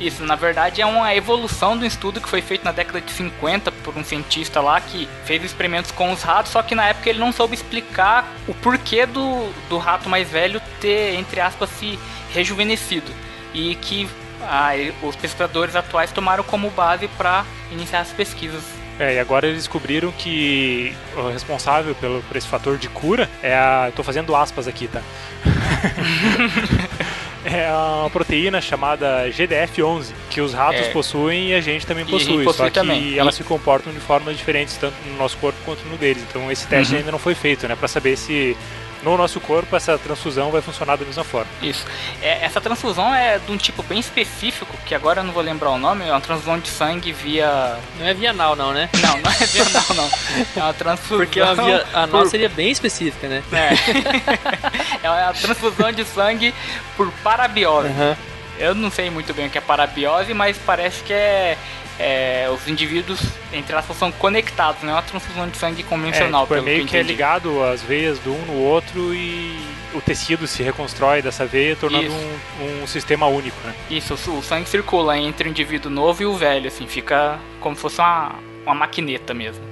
Isso, 0.00 0.24
na 0.24 0.36
verdade, 0.36 0.80
é 0.80 0.86
uma 0.86 1.14
evolução 1.14 1.76
do 1.76 1.84
estudo 1.84 2.20
que 2.20 2.28
foi 2.28 2.40
feito 2.40 2.64
na 2.64 2.70
década 2.70 3.00
de 3.00 3.10
50 3.10 3.72
por 3.72 3.96
um 3.96 4.04
cientista 4.04 4.60
lá 4.60 4.80
que 4.80 5.08
fez 5.24 5.42
experimentos 5.42 5.90
com 5.90 6.12
os 6.12 6.22
ratos, 6.22 6.52
só 6.52 6.62
que 6.62 6.74
na 6.74 6.86
época 6.86 7.10
ele 7.10 7.18
não 7.18 7.32
soube 7.32 7.54
explicar 7.54 8.32
o 8.46 8.54
porquê 8.54 9.06
do, 9.06 9.52
do 9.68 9.76
rato 9.76 10.08
mais 10.08 10.30
velho 10.30 10.60
ter, 10.80 11.14
entre 11.14 11.40
aspas, 11.40 11.68
se 11.70 11.98
rejuvenescido. 12.32 13.10
E 13.52 13.74
que 13.76 14.08
ah, 14.42 14.70
os 15.02 15.16
pesquisadores 15.16 15.74
atuais 15.74 16.12
tomaram 16.12 16.44
como 16.44 16.70
base 16.70 17.08
para 17.08 17.44
iniciar 17.72 18.00
as 18.00 18.12
pesquisas. 18.12 18.62
É, 18.98 19.14
e 19.14 19.18
agora 19.18 19.46
eles 19.46 19.58
descobriram 19.58 20.10
que 20.10 20.94
o 21.16 21.30
responsável 21.30 21.94
pelo, 21.94 22.20
por 22.22 22.36
esse 22.36 22.48
fator 22.48 22.76
de 22.76 22.88
cura 22.88 23.30
é 23.42 23.54
a. 23.54 23.92
Tô 23.94 24.02
fazendo 24.02 24.34
aspas 24.34 24.66
aqui, 24.66 24.88
tá? 24.88 25.00
é 27.44 27.70
uma 27.72 28.10
proteína 28.10 28.60
chamada 28.60 29.28
GDF11, 29.30 30.12
que 30.30 30.40
os 30.40 30.52
ratos 30.52 30.86
É. 30.86 30.90
possuem 30.90 31.48
e 31.50 31.54
a 31.54 31.60
gente 31.60 31.86
também 31.86 32.04
possui. 32.04 32.44
possui 32.44 32.52
só 32.58 32.64
que 32.64 32.72
também. 32.72 33.16
elas 33.18 33.34
E- 33.34 33.38
se 33.38 33.44
comportam 33.44 33.92
de 33.92 34.00
formas 34.00 34.36
diferentes, 34.36 34.76
tanto 34.76 34.94
no 35.06 35.16
nosso 35.16 35.36
corpo 35.38 35.58
quanto 35.64 35.84
no 35.88 35.96
deles. 35.96 36.22
Então 36.28 36.50
esse 36.50 36.66
teste 36.66 36.92
Uhum. 36.92 36.98
ainda 37.00 37.12
não 37.12 37.18
foi 37.18 37.34
feito, 37.34 37.66
né? 37.68 37.76
Pra 37.76 37.88
saber 37.88 38.16
se 38.16 38.56
no 39.02 39.16
nosso 39.16 39.40
corpo 39.40 39.74
essa 39.76 39.96
transfusão 39.98 40.50
vai 40.50 40.60
funcionar 40.60 40.96
da 40.96 41.04
mesma 41.04 41.24
forma. 41.24 41.50
Isso. 41.62 41.84
É, 42.20 42.44
essa 42.44 42.60
transfusão 42.60 43.14
é 43.14 43.38
de 43.38 43.50
um 43.52 43.56
tipo 43.56 43.82
bem 43.82 43.98
específico, 43.98 44.76
que 44.84 44.94
agora 44.94 45.20
eu 45.20 45.24
não 45.24 45.32
vou 45.32 45.42
lembrar 45.42 45.70
o 45.70 45.78
nome, 45.78 46.06
é 46.06 46.10
uma 46.10 46.20
transfusão 46.20 46.58
de 46.58 46.68
sangue 46.68 47.12
via. 47.12 47.78
Não 47.98 48.06
é 48.06 48.14
vianal, 48.14 48.56
não, 48.56 48.72
né? 48.72 48.88
Não, 49.00 49.18
não 49.18 49.30
é 49.30 49.46
via 49.46 49.64
não, 49.64 49.96
não. 49.96 50.10
É 50.56 50.60
uma 50.62 50.74
transfusão. 50.74 51.18
Porque 51.18 51.40
a, 51.40 51.54
via, 51.54 51.86
a 51.92 52.06
por- 52.06 52.18
nossa 52.18 52.30
seria 52.30 52.48
bem 52.48 52.70
específica, 52.70 53.28
né? 53.28 53.42
É. 53.52 55.06
é 55.06 55.10
uma 55.10 55.32
transfusão 55.32 55.92
de 55.92 56.04
sangue 56.04 56.54
por 56.96 57.10
parabiose. 57.22 57.88
Aham. 57.88 58.16
Eu 58.58 58.74
não 58.74 58.90
sei 58.90 59.08
muito 59.08 59.32
bem 59.32 59.46
o 59.46 59.50
que 59.50 59.58
é 59.58 59.60
parabiose, 59.60 60.34
mas 60.34 60.58
parece 60.58 61.04
que 61.04 61.12
é, 61.12 61.56
é, 61.98 62.48
os 62.50 62.68
indivíduos, 62.68 63.20
entre 63.52 63.74
aspas, 63.74 63.96
são 63.96 64.12
conectados, 64.12 64.82
não 64.82 64.90
é 64.90 64.92
uma 64.94 65.02
transfusão 65.02 65.48
de 65.48 65.56
sangue 65.56 65.82
É, 65.82 65.84
convencional, 65.84 66.42
tipo, 66.42 66.54
é 66.54 66.56
pelo 66.56 66.66
meio 66.66 66.84
que 66.84 66.90
que 66.90 66.96
é 66.96 67.02
ligado 67.02 67.62
as 67.64 67.82
veias 67.82 68.18
do 68.20 68.32
um 68.32 68.46
no 68.46 68.62
outro 68.62 69.12
e 69.12 69.58
o 69.92 70.00
tecido 70.00 70.46
se 70.46 70.62
reconstrói 70.62 71.22
dessa 71.22 71.44
veia, 71.44 71.74
tornando 71.74 72.10
um, 72.12 72.82
um 72.82 72.86
sistema 72.86 73.26
único, 73.26 73.56
né? 73.66 73.74
Isso, 73.90 74.14
o 74.14 74.42
sangue 74.42 74.68
circula 74.68 75.18
entre 75.18 75.48
o 75.48 75.50
indivíduo 75.50 75.90
novo 75.90 76.22
e 76.22 76.26
o 76.26 76.36
velho, 76.36 76.68
assim, 76.68 76.86
fica 76.86 77.38
como 77.60 77.74
se 77.74 77.82
fosse 77.82 78.00
uma, 78.00 78.34
uma 78.64 78.74
maquineta 78.74 79.34
mesmo. 79.34 79.66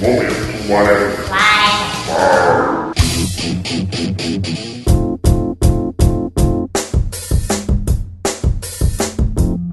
Momento 0.00 0.42
whatever. 0.68 1.21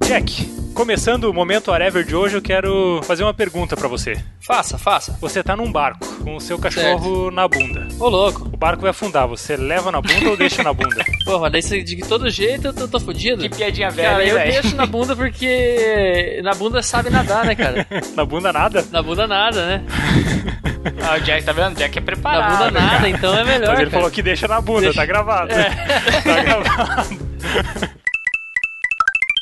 Jack, 0.06 0.46
começando 0.74 1.26
o 1.26 1.34
momento 1.34 1.70
whatever 1.70 2.04
de 2.04 2.16
hoje, 2.16 2.36
eu 2.36 2.42
quero 2.42 3.00
fazer 3.04 3.24
uma 3.24 3.34
pergunta 3.34 3.76
pra 3.76 3.88
você. 3.88 4.14
Faça, 4.40 4.78
faça. 4.78 5.16
Você 5.22 5.44
tá 5.44 5.56
num 5.56 5.72
barco 5.72 6.00
com 6.24 6.36
o 6.36 6.42
seu 6.42 6.58
cachorro 6.58 7.30
na 7.30 7.48
bunda. 7.48 7.88
Ô, 8.00 8.10
louco. 8.10 8.50
O 8.52 8.58
barco 8.58 8.82
vai 8.82 8.90
afundar, 8.92 9.28
você 9.28 9.56
leva 9.56 9.92
na 9.92 10.02
bunda 10.02 10.30
ou 10.30 10.36
deixa 10.38 10.64
na 10.64 10.74
bunda? 10.74 11.04
Porra, 11.24 11.50
daí 11.50 11.62
você- 11.62 11.84
de 11.84 11.98
todo 11.98 12.30
jeito 12.30 12.68
eu 12.68 12.74
tô, 12.74 12.88
tô 12.88 13.00
fudido. 13.00 13.44
Que 13.44 13.50
piadinha 13.50 13.92
velha, 13.92 14.10
Cara, 14.12 14.26
eu 14.26 14.36
velho? 14.36 14.52
deixo 14.52 14.76
na 14.76 14.86
bunda 14.88 15.16
porque 15.16 16.42
na 16.44 16.54
bunda 16.56 16.82
sabe 16.82 17.10
nadar, 17.12 17.46
né, 17.46 17.54
cara? 17.56 17.86
Na 18.16 18.26
bunda 18.26 18.52
nada? 18.52 18.84
Na 18.92 19.02
bunda 19.04 19.28
nada, 19.28 19.66
né? 19.66 19.84
Ah, 21.02 21.16
o 21.18 21.20
Jack, 21.22 21.44
tá 21.44 21.52
vendo? 21.52 21.74
O 21.74 21.76
Jack 21.76 21.98
é 21.98 22.02
Na 22.02 22.06
preparado. 22.06 22.52
bunda 22.52 22.72
nada, 22.72 22.90
cara. 22.98 23.10
então 23.10 23.34
é 23.38 23.44
melhor. 23.44 23.68
Mas 23.70 23.80
ele 23.80 23.90
cara. 23.90 24.02
falou 24.02 24.12
que 24.12 24.22
deixa 24.22 24.48
na 24.48 24.62
bunda, 24.62 24.82
Deixa- 24.82 25.00
tá 25.02 25.06
gravado. 25.06 25.50
Tá 26.24 26.42
gravado. 26.44 28.00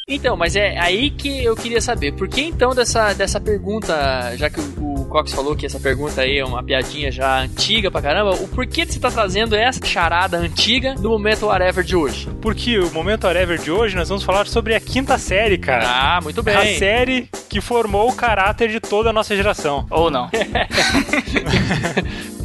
Então, 0.09 0.37
mas 0.37 0.55
é 0.55 0.79
aí 0.79 1.09
que 1.09 1.43
eu 1.43 1.53
queria 1.53 1.81
saber. 1.81 2.13
Por 2.13 2.29
que 2.29 2.39
então 2.39 2.73
dessa, 2.73 3.11
dessa 3.11 3.41
pergunta, 3.41 3.93
já 4.37 4.49
que 4.49 4.57
o, 4.57 5.01
o 5.01 5.05
Cox 5.07 5.33
falou 5.33 5.53
que 5.53 5.65
essa 5.65 5.81
pergunta 5.81 6.21
aí 6.21 6.37
é 6.37 6.45
uma 6.45 6.63
piadinha 6.63 7.11
já 7.11 7.41
antiga 7.41 7.91
pra 7.91 8.01
caramba, 8.01 8.31
o 8.35 8.47
porquê 8.47 8.85
de 8.85 8.93
você 8.93 8.99
tá 9.01 9.11
trazendo 9.11 9.53
essa 9.53 9.85
charada 9.85 10.37
antiga 10.37 10.95
do 10.95 11.09
momento 11.09 11.47
whatever 11.47 11.83
de 11.83 11.93
hoje? 11.97 12.29
Porque 12.41 12.79
o 12.79 12.89
momento 12.93 13.25
whatever 13.27 13.59
de 13.59 13.69
hoje 13.69 13.97
nós 13.97 14.07
vamos 14.07 14.23
falar 14.23 14.47
sobre 14.47 14.73
a 14.75 14.79
quinta 14.79 15.17
série, 15.17 15.57
cara. 15.57 15.83
Ah, 15.85 16.21
muito 16.21 16.39
A 16.39 16.43
bem. 16.43 16.77
série 16.77 17.27
que 17.49 17.59
formou 17.59 18.09
o 18.09 18.15
caráter 18.15 18.69
de 18.69 18.79
toda 18.79 19.09
a 19.09 19.13
nossa 19.13 19.35
geração. 19.35 19.85
Ou 19.89 20.09
não. 20.09 20.29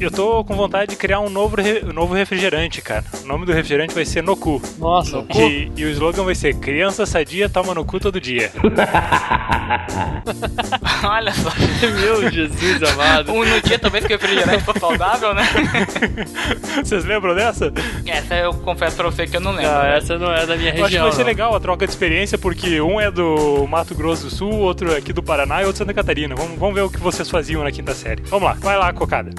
Eu 0.02 0.10
tô 0.10 0.44
com 0.44 0.54
vontade 0.56 0.90
de 0.90 0.96
criar 0.96 1.20
um 1.20 1.30
novo, 1.30 1.56
re- 1.60 1.82
um 1.84 1.92
novo 1.92 2.12
refrigerante, 2.14 2.80
cara. 2.82 3.04
O 3.22 3.26
nome 3.26 3.46
do 3.46 3.52
refrigerante 3.52 3.94
vai 3.94 4.04
ser 4.04 4.22
Noku. 4.22 4.60
Nossa, 4.78 5.24
E, 5.34 5.70
e 5.76 5.84
o 5.84 5.88
slogan 5.90 6.24
vai 6.24 6.34
ser 6.34 6.54
Criança 6.56 7.06
sadia 7.06 7.48
toma 7.48 7.72
no 7.74 7.84
cu 7.84 8.00
todo 8.00 8.20
dia. 8.20 8.50
Olha 11.04 11.32
só. 11.32 11.50
meu 12.00 12.30
Jesus. 12.30 12.82
Amado. 12.82 13.32
Um 13.32 13.44
no 13.44 13.60
dia 13.62 13.78
talvez 13.78 14.04
que 14.06 14.14
o 14.14 14.18
refrigerante 14.18 14.64
for 14.64 14.78
saudável, 14.78 15.34
né? 15.34 15.42
Vocês 16.84 17.04
lembram 17.04 17.34
dessa? 17.34 17.72
Essa 18.06 18.34
eu 18.36 18.52
confesso 18.54 18.96
pra 18.96 19.06
você 19.10 19.26
que 19.26 19.36
eu 19.36 19.40
não 19.40 19.52
lembro. 19.52 19.70
Não, 19.70 19.82
né? 19.82 19.96
essa 19.98 20.18
não 20.18 20.32
é 20.32 20.46
da 20.46 20.56
minha 20.56 20.70
Eu 20.70 20.72
acho 20.72 20.76
que 20.76 20.82
região. 20.84 21.02
vai 21.04 21.12
ser 21.12 21.18
não. 21.20 21.26
legal 21.26 21.54
a 21.54 21.60
troca 21.60 21.86
de 21.86 21.92
experiência, 21.92 22.36
porque 22.38 22.80
um 22.80 23.00
é 23.00 23.10
do 23.10 23.66
Mato 23.68 23.94
Grosso 23.94 24.24
do 24.24 24.30
Sul, 24.30 24.52
outro 24.58 24.92
é 24.92 24.96
aqui 24.98 25.12
do 25.12 25.22
Paraná 25.22 25.62
e 25.62 25.64
outro 25.66 25.78
Santa 25.78 25.94
Catarina. 25.94 26.34
Vamos, 26.34 26.58
vamos 26.58 26.74
ver 26.74 26.82
o 26.82 26.90
que 26.90 26.98
vocês 26.98 27.28
faziam 27.30 27.62
na 27.62 27.70
quinta 27.70 27.94
série. 27.94 28.22
Vamos 28.24 28.44
lá, 28.48 28.54
vai 28.60 28.76
lá, 28.78 28.92
cocada. 28.92 29.30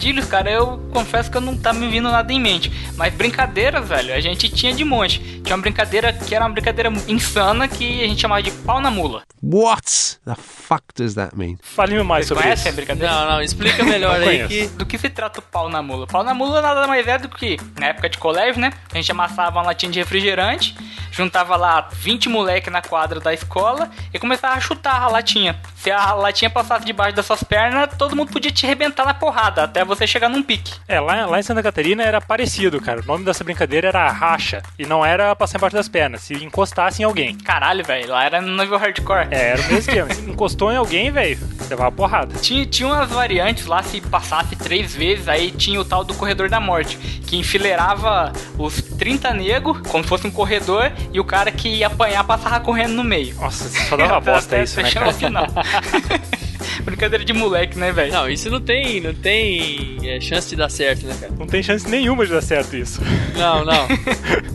Trocadilhos, 0.00 0.24
cara, 0.24 0.50
eu 0.50 0.78
confesso 0.94 1.30
que 1.30 1.36
eu 1.36 1.42
não 1.42 1.54
tá 1.54 1.74
me 1.74 1.86
vindo 1.86 2.10
nada 2.10 2.32
em 2.32 2.40
mente. 2.40 2.72
Mas 2.96 3.12
brincadeiras, 3.12 3.86
velho, 3.86 4.14
a 4.14 4.20
gente 4.20 4.48
tinha 4.48 4.72
de 4.72 4.82
monte. 4.82 5.18
Tinha 5.44 5.54
uma 5.54 5.60
brincadeira 5.60 6.10
que 6.10 6.34
era 6.34 6.46
uma 6.46 6.50
brincadeira 6.50 6.90
insana 7.06 7.68
que 7.68 8.02
a 8.02 8.08
gente 8.08 8.18
chamava 8.18 8.42
de 8.42 8.50
pau 8.50 8.80
na 8.80 8.90
mula. 8.90 9.22
What 9.42 10.18
the 10.24 10.34
fuck 10.34 10.84
does 10.94 11.14
that 11.16 11.36
mean? 11.36 11.58
Fale-me 11.62 12.02
mais 12.02 12.26
Vocês 12.26 12.28
sobre 12.28 12.42
conhecem 12.44 12.66
a 12.66 12.68
isso. 12.70 12.76
brincadeira? 12.76 13.12
Não, 13.12 13.30
não, 13.30 13.42
explica 13.42 13.84
melhor 13.84 14.16
aí 14.26 14.48
que. 14.48 14.66
Do 14.68 14.86
que 14.86 14.96
se 14.96 15.10
trata 15.10 15.40
o 15.40 15.42
pau 15.42 15.68
na 15.68 15.82
mula? 15.82 16.06
Pau 16.06 16.24
na 16.24 16.32
mula 16.32 16.62
nada 16.62 16.86
mais 16.86 17.06
é 17.06 17.18
do 17.18 17.28
que, 17.28 17.58
na 17.78 17.88
época 17.88 18.08
de 18.08 18.16
colégio, 18.16 18.60
né? 18.60 18.72
A 18.90 18.96
gente 18.96 19.10
amassava 19.12 19.58
uma 19.58 19.66
latinha 19.66 19.92
de 19.92 19.98
refrigerante, 19.98 20.74
juntava 21.12 21.56
lá 21.56 21.88
20 21.92 22.28
moleque 22.30 22.70
na 22.70 22.80
quadra 22.80 23.20
da 23.20 23.34
escola 23.34 23.90
e 24.14 24.18
começava 24.18 24.54
a 24.54 24.60
chutar 24.60 25.02
a 25.02 25.08
latinha. 25.08 25.60
Se 25.76 25.90
a 25.90 26.12
latinha 26.14 26.50
passasse 26.50 26.84
debaixo 26.84 27.16
das 27.16 27.26
suas 27.26 27.42
pernas, 27.42 27.90
todo 27.98 28.14
mundo 28.14 28.30
podia 28.30 28.50
te 28.50 28.64
arrebentar 28.66 29.06
na 29.06 29.14
porrada, 29.14 29.64
até 29.64 29.84
você 29.90 30.06
chegar 30.06 30.28
num 30.28 30.42
pique. 30.42 30.72
É, 30.88 31.00
lá, 31.00 31.26
lá 31.26 31.38
em 31.38 31.42
Santa 31.42 31.62
Catarina 31.62 32.02
era 32.02 32.20
parecido, 32.20 32.80
cara. 32.80 33.00
O 33.00 33.04
nome 33.04 33.24
dessa 33.24 33.44
brincadeira 33.44 33.88
era 33.88 34.10
racha. 34.10 34.62
E 34.78 34.86
não 34.86 35.04
era 35.04 35.34
passar 35.34 35.58
embaixo 35.58 35.76
das 35.76 35.88
pernas, 35.88 36.22
se 36.22 36.34
encostasse 36.34 37.02
em 37.02 37.04
alguém. 37.04 37.36
Caralho, 37.36 37.84
velho, 37.84 38.08
lá 38.08 38.24
era 38.24 38.40
no 38.40 38.56
nível 38.56 38.78
hardcore. 38.78 39.28
É, 39.30 39.50
era 39.50 39.60
o 39.60 39.64
mesmo 39.64 39.78
esquema. 39.78 40.10
Se 40.14 40.30
encostou 40.30 40.72
em 40.72 40.76
alguém, 40.76 41.10
velho, 41.10 41.38
levava 41.68 41.92
porrada. 41.92 42.34
Tinha, 42.40 42.66
tinha 42.66 42.88
umas 42.88 43.10
variantes 43.10 43.66
lá, 43.66 43.82
se 43.82 44.00
passasse 44.00 44.56
três 44.56 44.94
vezes, 44.94 45.28
aí 45.28 45.50
tinha 45.50 45.80
o 45.80 45.84
tal 45.84 46.04
do 46.04 46.14
corredor 46.14 46.48
da 46.48 46.60
morte, 46.60 46.96
que 46.96 47.36
enfileirava 47.36 48.32
os 48.58 48.80
30 48.82 49.32
negros, 49.34 49.80
como 49.88 50.02
se 50.02 50.08
fosse 50.08 50.26
um 50.26 50.30
corredor, 50.30 50.90
e 51.12 51.20
o 51.20 51.24
cara 51.24 51.50
que 51.50 51.68
ia 51.68 51.86
apanhar 51.86 52.24
passava 52.24 52.60
correndo 52.60 52.94
no 52.94 53.04
meio. 53.04 53.34
Nossa, 53.36 53.68
só 53.88 53.96
dava 53.96 54.20
bosta 54.20 54.62
isso, 54.62 54.80
né, 54.80 54.90
cara? 54.90 55.08
o 55.08 55.12
final. 55.14 55.46
Brincadeira 56.84 57.24
de 57.24 57.32
moleque, 57.32 57.78
né, 57.78 57.92
velho? 57.92 58.12
Não, 58.12 58.28
isso 58.28 58.50
não 58.50 58.60
tem, 58.60 59.00
não 59.00 59.14
tem 59.14 59.98
é, 60.02 60.20
chance 60.20 60.50
de 60.50 60.56
dar 60.56 60.70
certo, 60.70 61.06
né, 61.06 61.16
cara? 61.18 61.32
Não 61.38 61.46
tem 61.46 61.62
chance 61.62 61.88
nenhuma 61.88 62.24
de 62.24 62.32
dar 62.32 62.42
certo 62.42 62.76
isso. 62.76 63.00
Não, 63.36 63.64
não. 63.64 63.88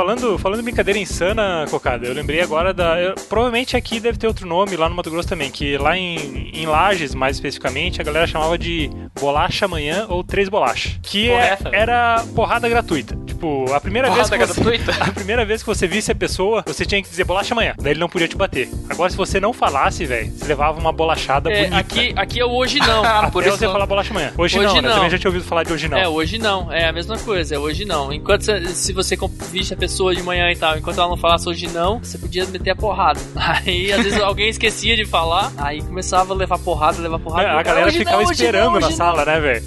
Falando, 0.00 0.38
falando 0.38 0.62
brincadeira 0.62 0.98
insana, 0.98 1.66
Cocada, 1.70 2.06
eu 2.06 2.14
lembrei 2.14 2.40
agora 2.40 2.72
da. 2.72 2.98
eu- 2.98 3.14
provavelmente 3.28 3.76
aqui 3.76 4.00
deve 4.00 4.16
ter 4.16 4.26
outro 4.26 4.46
nome, 4.48 4.74
lá 4.74 4.88
no 4.88 4.94
Mato 4.94 5.10
Grosso 5.10 5.28
também, 5.28 5.50
que 5.50 5.76
lá 5.76 5.94
em, 5.94 6.50
em 6.54 6.64
Lages, 6.64 7.14
mais 7.14 7.36
especificamente, 7.36 8.00
a 8.00 8.04
galera 8.04 8.26
chamava 8.26 8.56
de 8.56 8.90
bolacha 9.20 9.66
amanhã 9.66 10.06
ou 10.08 10.24
três 10.24 10.48
bolachas. 10.48 10.98
Que 11.02 11.28
Porra, 11.28 11.42
é- 11.42 11.58
era 11.72 12.24
porrada 12.34 12.66
gratuita. 12.66 13.14
Tipo, 13.26 13.70
a 13.74 13.80
primeira 13.80 14.08
Porrada 14.08 14.36
vez 14.38 14.48
que 14.50 14.54
você, 14.54 14.60
gratuita? 14.78 15.04
A 15.04 15.12
primeira 15.12 15.44
vez 15.44 15.62
que 15.62 15.66
você 15.66 15.86
visse 15.86 16.10
a 16.10 16.14
pessoa, 16.14 16.62
você 16.66 16.84
tinha 16.86 17.02
que 17.02 17.08
dizer 17.08 17.24
bolacha 17.24 17.52
amanhã. 17.52 17.74
Daí 17.78 17.92
ele 17.92 18.00
não 18.00 18.08
podia 18.08 18.26
te 18.28 18.36
bater. 18.36 18.68
Agora, 18.88 19.10
se 19.10 19.16
você 19.18 19.38
não 19.40 19.52
falasse, 19.52 20.04
velho, 20.06 20.30
você 20.32 20.46
levava 20.46 20.78
uma 20.80 20.92
bolachada 20.92 21.50
É, 21.50 21.56
bonita. 21.64 21.76
aqui, 21.78 22.12
aqui 22.16 22.40
é 22.40 22.44
o 22.44 22.50
hoje 22.50 22.78
não. 22.78 23.04
Até 23.04 23.30
por 23.30 23.42
isso 23.46 23.56
você 23.58 23.66
não- 23.66 23.72
falar 23.72 23.84
bolacha 23.86 24.10
amanhã. 24.12 24.32
Hoje, 24.38 24.58
Hoje 24.58 24.66
não, 24.66 24.74
né? 24.76 24.88
não. 24.88 24.94
Também 24.94 25.10
já 25.10 25.18
tinha 25.18 25.28
ouvido 25.28 25.44
falar 25.44 25.62
de 25.64 25.72
hoje 25.74 25.88
não. 25.88 25.98
É, 25.98 26.08
hoje 26.08 26.38
não. 26.38 26.72
É 26.72 26.86
a 26.88 26.92
mesma 26.92 27.18
coisa, 27.18 27.54
é 27.54 27.58
hoje 27.58 27.84
não. 27.84 28.10
Enquanto 28.12 28.44
se 28.74 28.92
você 28.92 29.16
visse 29.50 29.74
a 29.74 29.76
pessoa 29.76 29.89
de 30.14 30.22
manhã 30.22 30.50
e 30.50 30.56
tal, 30.56 30.78
enquanto 30.78 30.98
ela 30.98 31.08
não 31.08 31.16
falasse 31.16 31.48
hoje 31.48 31.66
não, 31.68 31.98
você 31.98 32.16
podia 32.16 32.46
meter 32.46 32.70
a 32.70 32.76
porrada. 32.76 33.20
Aí, 33.36 33.92
às 33.92 34.02
vezes, 34.02 34.20
alguém 34.20 34.48
esquecia 34.48 34.96
de 34.96 35.04
falar, 35.04 35.52
aí 35.58 35.82
começava 35.82 36.32
a 36.32 36.36
levar 36.36 36.58
porrada, 36.58 37.00
levar 37.00 37.18
porrada. 37.18 37.48
É, 37.48 37.50
a 37.50 37.62
galera 37.62 37.86
Hoje 37.86 37.98
ficava 37.98 38.22
não, 38.22 38.32
esperando 38.32 38.72
não, 38.72 38.80
na 38.80 38.90
sala, 38.90 39.24
né, 39.24 39.40
velho? 39.40 39.64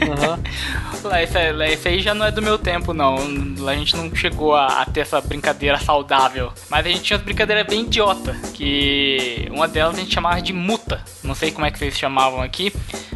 não. 0.00 0.34
É. 0.34 0.82
Lá, 1.04 1.20
esse 1.20 1.88
aí 1.88 2.00
já 2.00 2.14
não 2.14 2.24
é 2.24 2.30
do 2.30 2.40
meu 2.40 2.56
tempo, 2.56 2.94
não. 2.94 3.16
Lá 3.58 3.72
a 3.72 3.76
gente 3.76 3.96
não 3.96 4.14
chegou 4.14 4.54
a, 4.54 4.82
a 4.82 4.86
ter 4.86 5.00
essa 5.00 5.20
brincadeira 5.20 5.76
saudável. 5.78 6.52
Mas 6.70 6.86
a 6.86 6.88
gente 6.88 7.02
tinha 7.02 7.16
umas 7.16 7.24
brincadeiras 7.24 7.66
bem 7.66 7.82
idiota. 7.82 8.36
Que 8.54 9.48
uma 9.50 9.66
delas 9.66 9.96
a 9.96 9.98
gente 10.00 10.14
chamava 10.14 10.40
de 10.40 10.52
muta. 10.52 11.02
Não 11.22 11.34
sei 11.34 11.50
como 11.50 11.66
é 11.66 11.70
que 11.70 11.78
vocês 11.78 11.98
chamavam 11.98 12.40
aqui. 12.40 12.72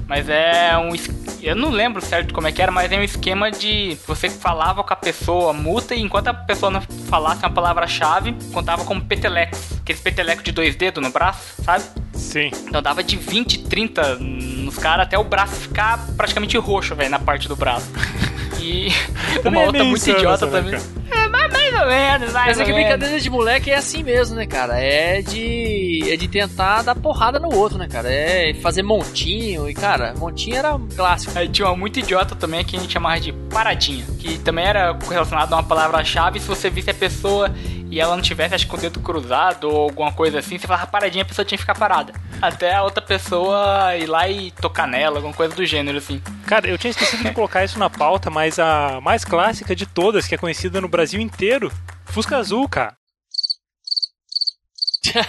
Mas 0.09 0.29
é 0.29 0.77
um. 0.77 0.95
Eu 1.43 1.55
não 1.55 1.71
lembro 1.71 2.01
certo 2.01 2.35
como 2.35 2.47
é 2.47 2.53
que 2.53 2.61
era, 2.61 2.73
mas 2.73 2.91
é 2.91 2.99
um 2.99 3.03
esquema 3.03 3.51
de 3.51 3.97
você 4.07 4.29
falava 4.29 4.83
com 4.83 4.93
a 4.93 4.97
pessoa 4.97 5.53
muta 5.53 5.95
e 5.95 6.01
enquanto 6.01 6.29
a 6.29 6.35
pessoa 6.35 6.71
não 6.71 6.81
falasse 6.81 7.43
uma 7.43 7.51
palavra-chave, 7.51 8.35
contava 8.53 8.85
como 8.85 9.01
peteleco. 9.01 9.57
Aqueles 9.81 10.01
petelecos 10.01 10.43
de 10.43 10.53
dois 10.53 10.75
dedos 10.75 11.03
no 11.03 11.11
braço, 11.11 11.63
sabe? 11.63 11.85
Sim. 12.15 12.51
Então 12.67 12.83
dava 12.83 13.03
de 13.03 13.17
20, 13.17 13.65
30 13.65 14.17
nos 14.17 14.77
caras 14.77 15.07
até 15.07 15.19
o 15.19 15.25
braço 15.25 15.55
ficar 15.55 16.05
praticamente 16.17 16.57
roxo, 16.59 16.95
velho, 16.95 17.11
na 17.11 17.19
parte 17.19 17.47
do 17.47 17.55
braço. 17.55 17.91
E 18.61 18.89
uma 19.45 19.63
é 19.63 19.67
outra 19.67 19.85
muito 19.85 20.03
insano 20.03 20.19
idiota 20.19 20.47
né, 20.47 20.53
também. 20.53 20.81
É, 21.11 21.29
mas 21.29 21.53
mais 21.53 21.75
ou 21.75 21.87
menos, 21.87 22.33
mais 22.33 22.47
Mas 22.47 22.61
é 22.61 22.65
que 22.65 22.73
menos. 22.73 22.89
brincadeira 22.89 23.21
de 23.21 23.31
moleque 23.31 23.71
é 23.71 23.77
assim 23.77 24.03
mesmo, 24.03 24.37
né, 24.37 24.47
cara? 24.47 24.79
É 24.79 25.21
de. 25.21 26.11
É 26.11 26.17
de 26.17 26.29
tentar 26.29 26.83
dar 26.83 26.95
porrada 26.95 27.39
no 27.39 27.55
outro, 27.55 27.79
né, 27.79 27.89
cara? 27.89 28.11
É 28.11 28.55
fazer 28.55 28.83
montinho. 28.83 29.69
E, 29.69 29.75
cara, 29.75 30.15
montinho 30.17 30.57
era 30.57 30.75
um 30.75 30.89
clássico. 30.89 31.37
Aí 31.37 31.49
tinha 31.49 31.67
uma 31.69 31.77
muito 31.77 31.99
idiota 31.99 32.35
também 32.35 32.65
que 32.65 32.77
a 32.77 32.81
gente 32.81 32.93
chamava 32.93 33.21
de 33.21 33.33
paradinha. 33.33 34.05
Que 34.19 34.39
também 34.39 34.65
era 34.65 34.97
relacionado 35.09 35.53
a 35.53 35.57
uma 35.57 35.63
palavra-chave. 35.63 36.41
Se 36.41 36.47
você 36.47 36.71
visse 36.71 36.91
a 36.91 36.95
pessoa 36.95 37.53
e 37.91 38.01
ela 38.01 38.15
não 38.15 38.23
tivesse, 38.23 38.55
acho 38.55 38.65
que 38.65 38.71
com 38.71 38.77
o 38.77 38.81
dedo 38.81 39.01
cruzado 39.01 39.69
ou 39.69 39.83
alguma 39.85 40.13
coisa 40.13 40.39
assim, 40.39 40.59
você 40.59 40.67
falava 40.67 40.87
paradinha, 40.87 41.23
a 41.23 41.27
pessoa 41.27 41.45
tinha 41.45 41.57
que 41.57 41.63
ficar 41.63 41.75
parada. 41.75 42.13
Até 42.43 42.75
a 42.75 42.83
outra 42.83 43.03
pessoa 43.03 43.97
ir 43.97 44.07
lá 44.07 44.29
e 44.29 44.51
tocar 44.51 44.87
nela, 44.87 45.17
alguma 45.17 45.33
coisa 45.33 45.55
do 45.55 45.65
gênero, 45.65 45.99
assim. 45.99 46.21
Cara, 46.47 46.69
eu 46.69 46.77
tinha 46.77 46.91
esquecido 46.91 47.23
de 47.23 47.33
colocar 47.33 47.65
isso 47.65 47.79
na 47.79 47.89
pauta, 47.89 48.29
mas 48.29 48.46
a 48.59 49.01
mais 49.03 49.25
clássica 49.25 49.75
de 49.75 49.87
todas, 49.87 50.27
que 50.27 50.35
é 50.35 50.39
conhecida 50.39 50.81
no 50.81 50.89
Brasil 50.89 51.21
inteiro, 51.21 51.73
Fusca 52.07 52.37
Azul, 52.37 52.69
cara. 52.69 52.97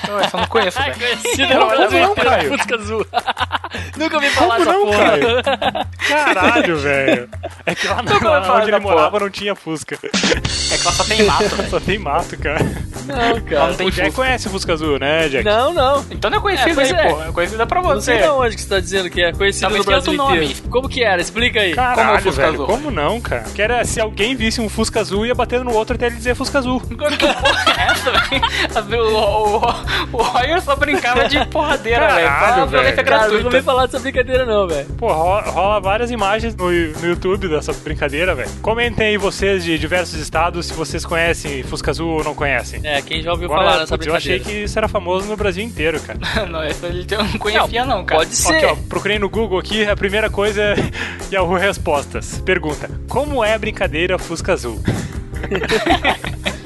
Eu 0.07 0.19
essa 0.19 0.37
eu 0.37 0.41
não 0.41 0.47
conheço, 0.47 0.77
velho. 0.81 0.95
Conhecido 0.95 1.47
Como 1.47 1.59
no 1.59 1.67
Brasil 1.67 2.01
não, 2.01 2.11
inteiro? 2.11 2.57
Fusca 2.57 2.75
azul. 2.75 3.07
Nunca 3.97 4.15
ouvi 4.15 4.29
falar 4.29 4.57
Como 4.57 4.71
não, 4.71 4.85
porra. 4.85 5.87
Caralho, 6.07 6.77
velho. 6.77 7.29
É 7.65 7.75
que 7.75 7.87
lá, 7.87 8.01
Nunca 8.01 8.29
lá 8.29 8.53
onde 8.55 8.63
ele 8.65 8.71
da 8.71 8.79
morava 8.79 9.11
porra. 9.11 9.23
não 9.23 9.29
tinha 9.29 9.55
Fusca. 9.55 9.95
É 9.95 10.77
que 10.77 10.83
ela 10.83 10.91
só 10.93 11.03
tem 11.03 11.23
mato, 11.23 11.55
velho. 11.55 11.69
Só 11.69 11.79
tem 11.79 11.97
mato, 11.99 12.37
cara. 12.37 12.59
Não, 13.05 13.41
cara. 13.41 13.67
Não 13.67 13.75
tem 13.75 13.87
O 13.87 13.91
Jack 13.91 14.11
conhece 14.11 14.47
o 14.47 14.51
Fusca 14.51 14.73
Azul, 14.73 14.99
né, 14.99 15.27
Jack? 15.29 15.43
Não, 15.45 15.73
não. 15.73 16.05
Então 16.11 16.29
não 16.29 16.37
é 16.37 16.41
conhecida 16.41 16.81
É, 16.81 16.85
aí, 16.85 16.91
é. 16.91 17.09
pô. 17.13 17.23
É 17.23 17.31
conhecida 17.31 17.65
pra 17.65 17.81
Não 17.81 18.01
sei 18.01 18.17
você. 18.17 18.23
de 18.23 18.29
onde 18.29 18.55
que 18.55 18.61
você 18.61 18.69
tá 18.69 18.79
dizendo 18.79 19.09
que 19.09 19.21
é 19.21 19.31
conhecido 19.33 19.61
Talvez 19.61 19.85
no 19.85 19.91
Brasil 19.91 20.11
outro 20.13 20.25
inteiro. 20.35 20.53
nome. 20.55 20.69
Como 20.69 20.89
que 20.89 21.03
era? 21.03 21.21
Explica 21.21 21.59
aí. 21.59 21.73
Caralho, 21.73 21.95
Como 22.07 22.11
o 22.13 22.21
Fusca 22.21 22.41
velho, 22.41 22.53
Azul? 22.53 22.65
como 22.67 22.91
não, 22.91 23.19
cara? 23.21 23.43
Que 23.55 23.61
era 23.61 23.83
se 23.85 23.99
alguém 23.99 24.35
visse 24.35 24.61
um 24.61 24.69
Fusca 24.69 24.99
Azul 24.99 25.25
ia 25.25 25.35
bater 25.35 25.63
no 25.63 25.73
outro 25.73 25.95
até 25.95 26.07
ele 26.07 26.15
dizer 26.15 26.35
Fusca 26.35 26.59
Azul. 26.59 26.81
Agora 26.91 27.15
que 27.17 27.25
porra 27.27 27.65
é 27.77 27.91
essa, 27.91 28.11
velho? 28.11 28.97
O, 29.07 29.57
o, 29.57 30.17
o 30.19 30.21
Royer 30.23 30.61
só 30.61 30.75
brincava 30.75 31.27
de 31.27 31.43
porradeira, 31.47 32.07
velho. 32.13 32.27
Caralho, 32.27 32.55
Só 32.61 32.65
violência 32.67 32.95
velho. 33.03 33.07
Gratuita. 33.57 33.63
falar 33.63 33.85
dessa 33.85 33.99
brincadeira 33.99 34.45
não, 34.45 34.67
velho. 34.67 34.87
Pô, 34.97 35.07
rola, 35.11 35.41
rola 35.41 35.79
várias 35.79 36.11
imagens 36.11 36.55
no, 36.55 36.65
no 36.69 37.07
YouTube 37.07 37.47
dessa 37.47 37.73
brincadeira, 37.73 38.33
velho. 38.35 38.49
Comentem 38.61 39.07
aí 39.07 39.17
vocês 39.17 39.63
de 39.63 39.77
diversos 39.77 40.19
estados 40.19 40.65
se 40.67 40.73
vocês 40.73 41.05
conhecem 41.05 41.63
Fusca 41.63 41.91
Azul 41.91 42.09
ou 42.17 42.23
não 42.23 42.33
conhecem. 42.35 42.79
É, 42.83 43.01
quem 43.01 43.21
já 43.21 43.31
ouviu 43.31 43.47
Agora, 43.47 43.63
falar 43.65 43.79
nessa 43.79 43.97
putz, 43.97 44.07
eu 44.07 44.15
achei 44.15 44.35
brincadeira. 44.35 44.59
que 44.59 44.65
isso 44.65 44.77
era 44.77 44.87
famoso 44.87 45.27
no 45.27 45.35
Brasil 45.37 45.63
inteiro, 45.63 45.99
cara. 46.01 46.19
Não, 46.47 46.63
ele 46.63 47.05
eu 47.11 47.23
não 47.23 47.37
conhecia, 47.39 47.85
não, 47.85 48.05
cara. 48.05 48.21
Pode 48.21 48.35
ser. 48.35 48.55
Aqui, 48.55 48.65
ó, 48.65 48.75
procurei 48.87 49.19
no 49.19 49.29
Google 49.29 49.59
aqui, 49.59 49.85
a 49.85 49.95
primeira 49.95 50.29
coisa 50.29 50.61
é 50.61 50.75
Yahoo 51.33 51.55
Respostas. 51.55 52.41
Pergunta: 52.45 52.89
Como 53.07 53.43
é 53.43 53.53
a 53.53 53.59
brincadeira 53.59 54.17
Fusca 54.17 54.53
Azul? 54.53 54.79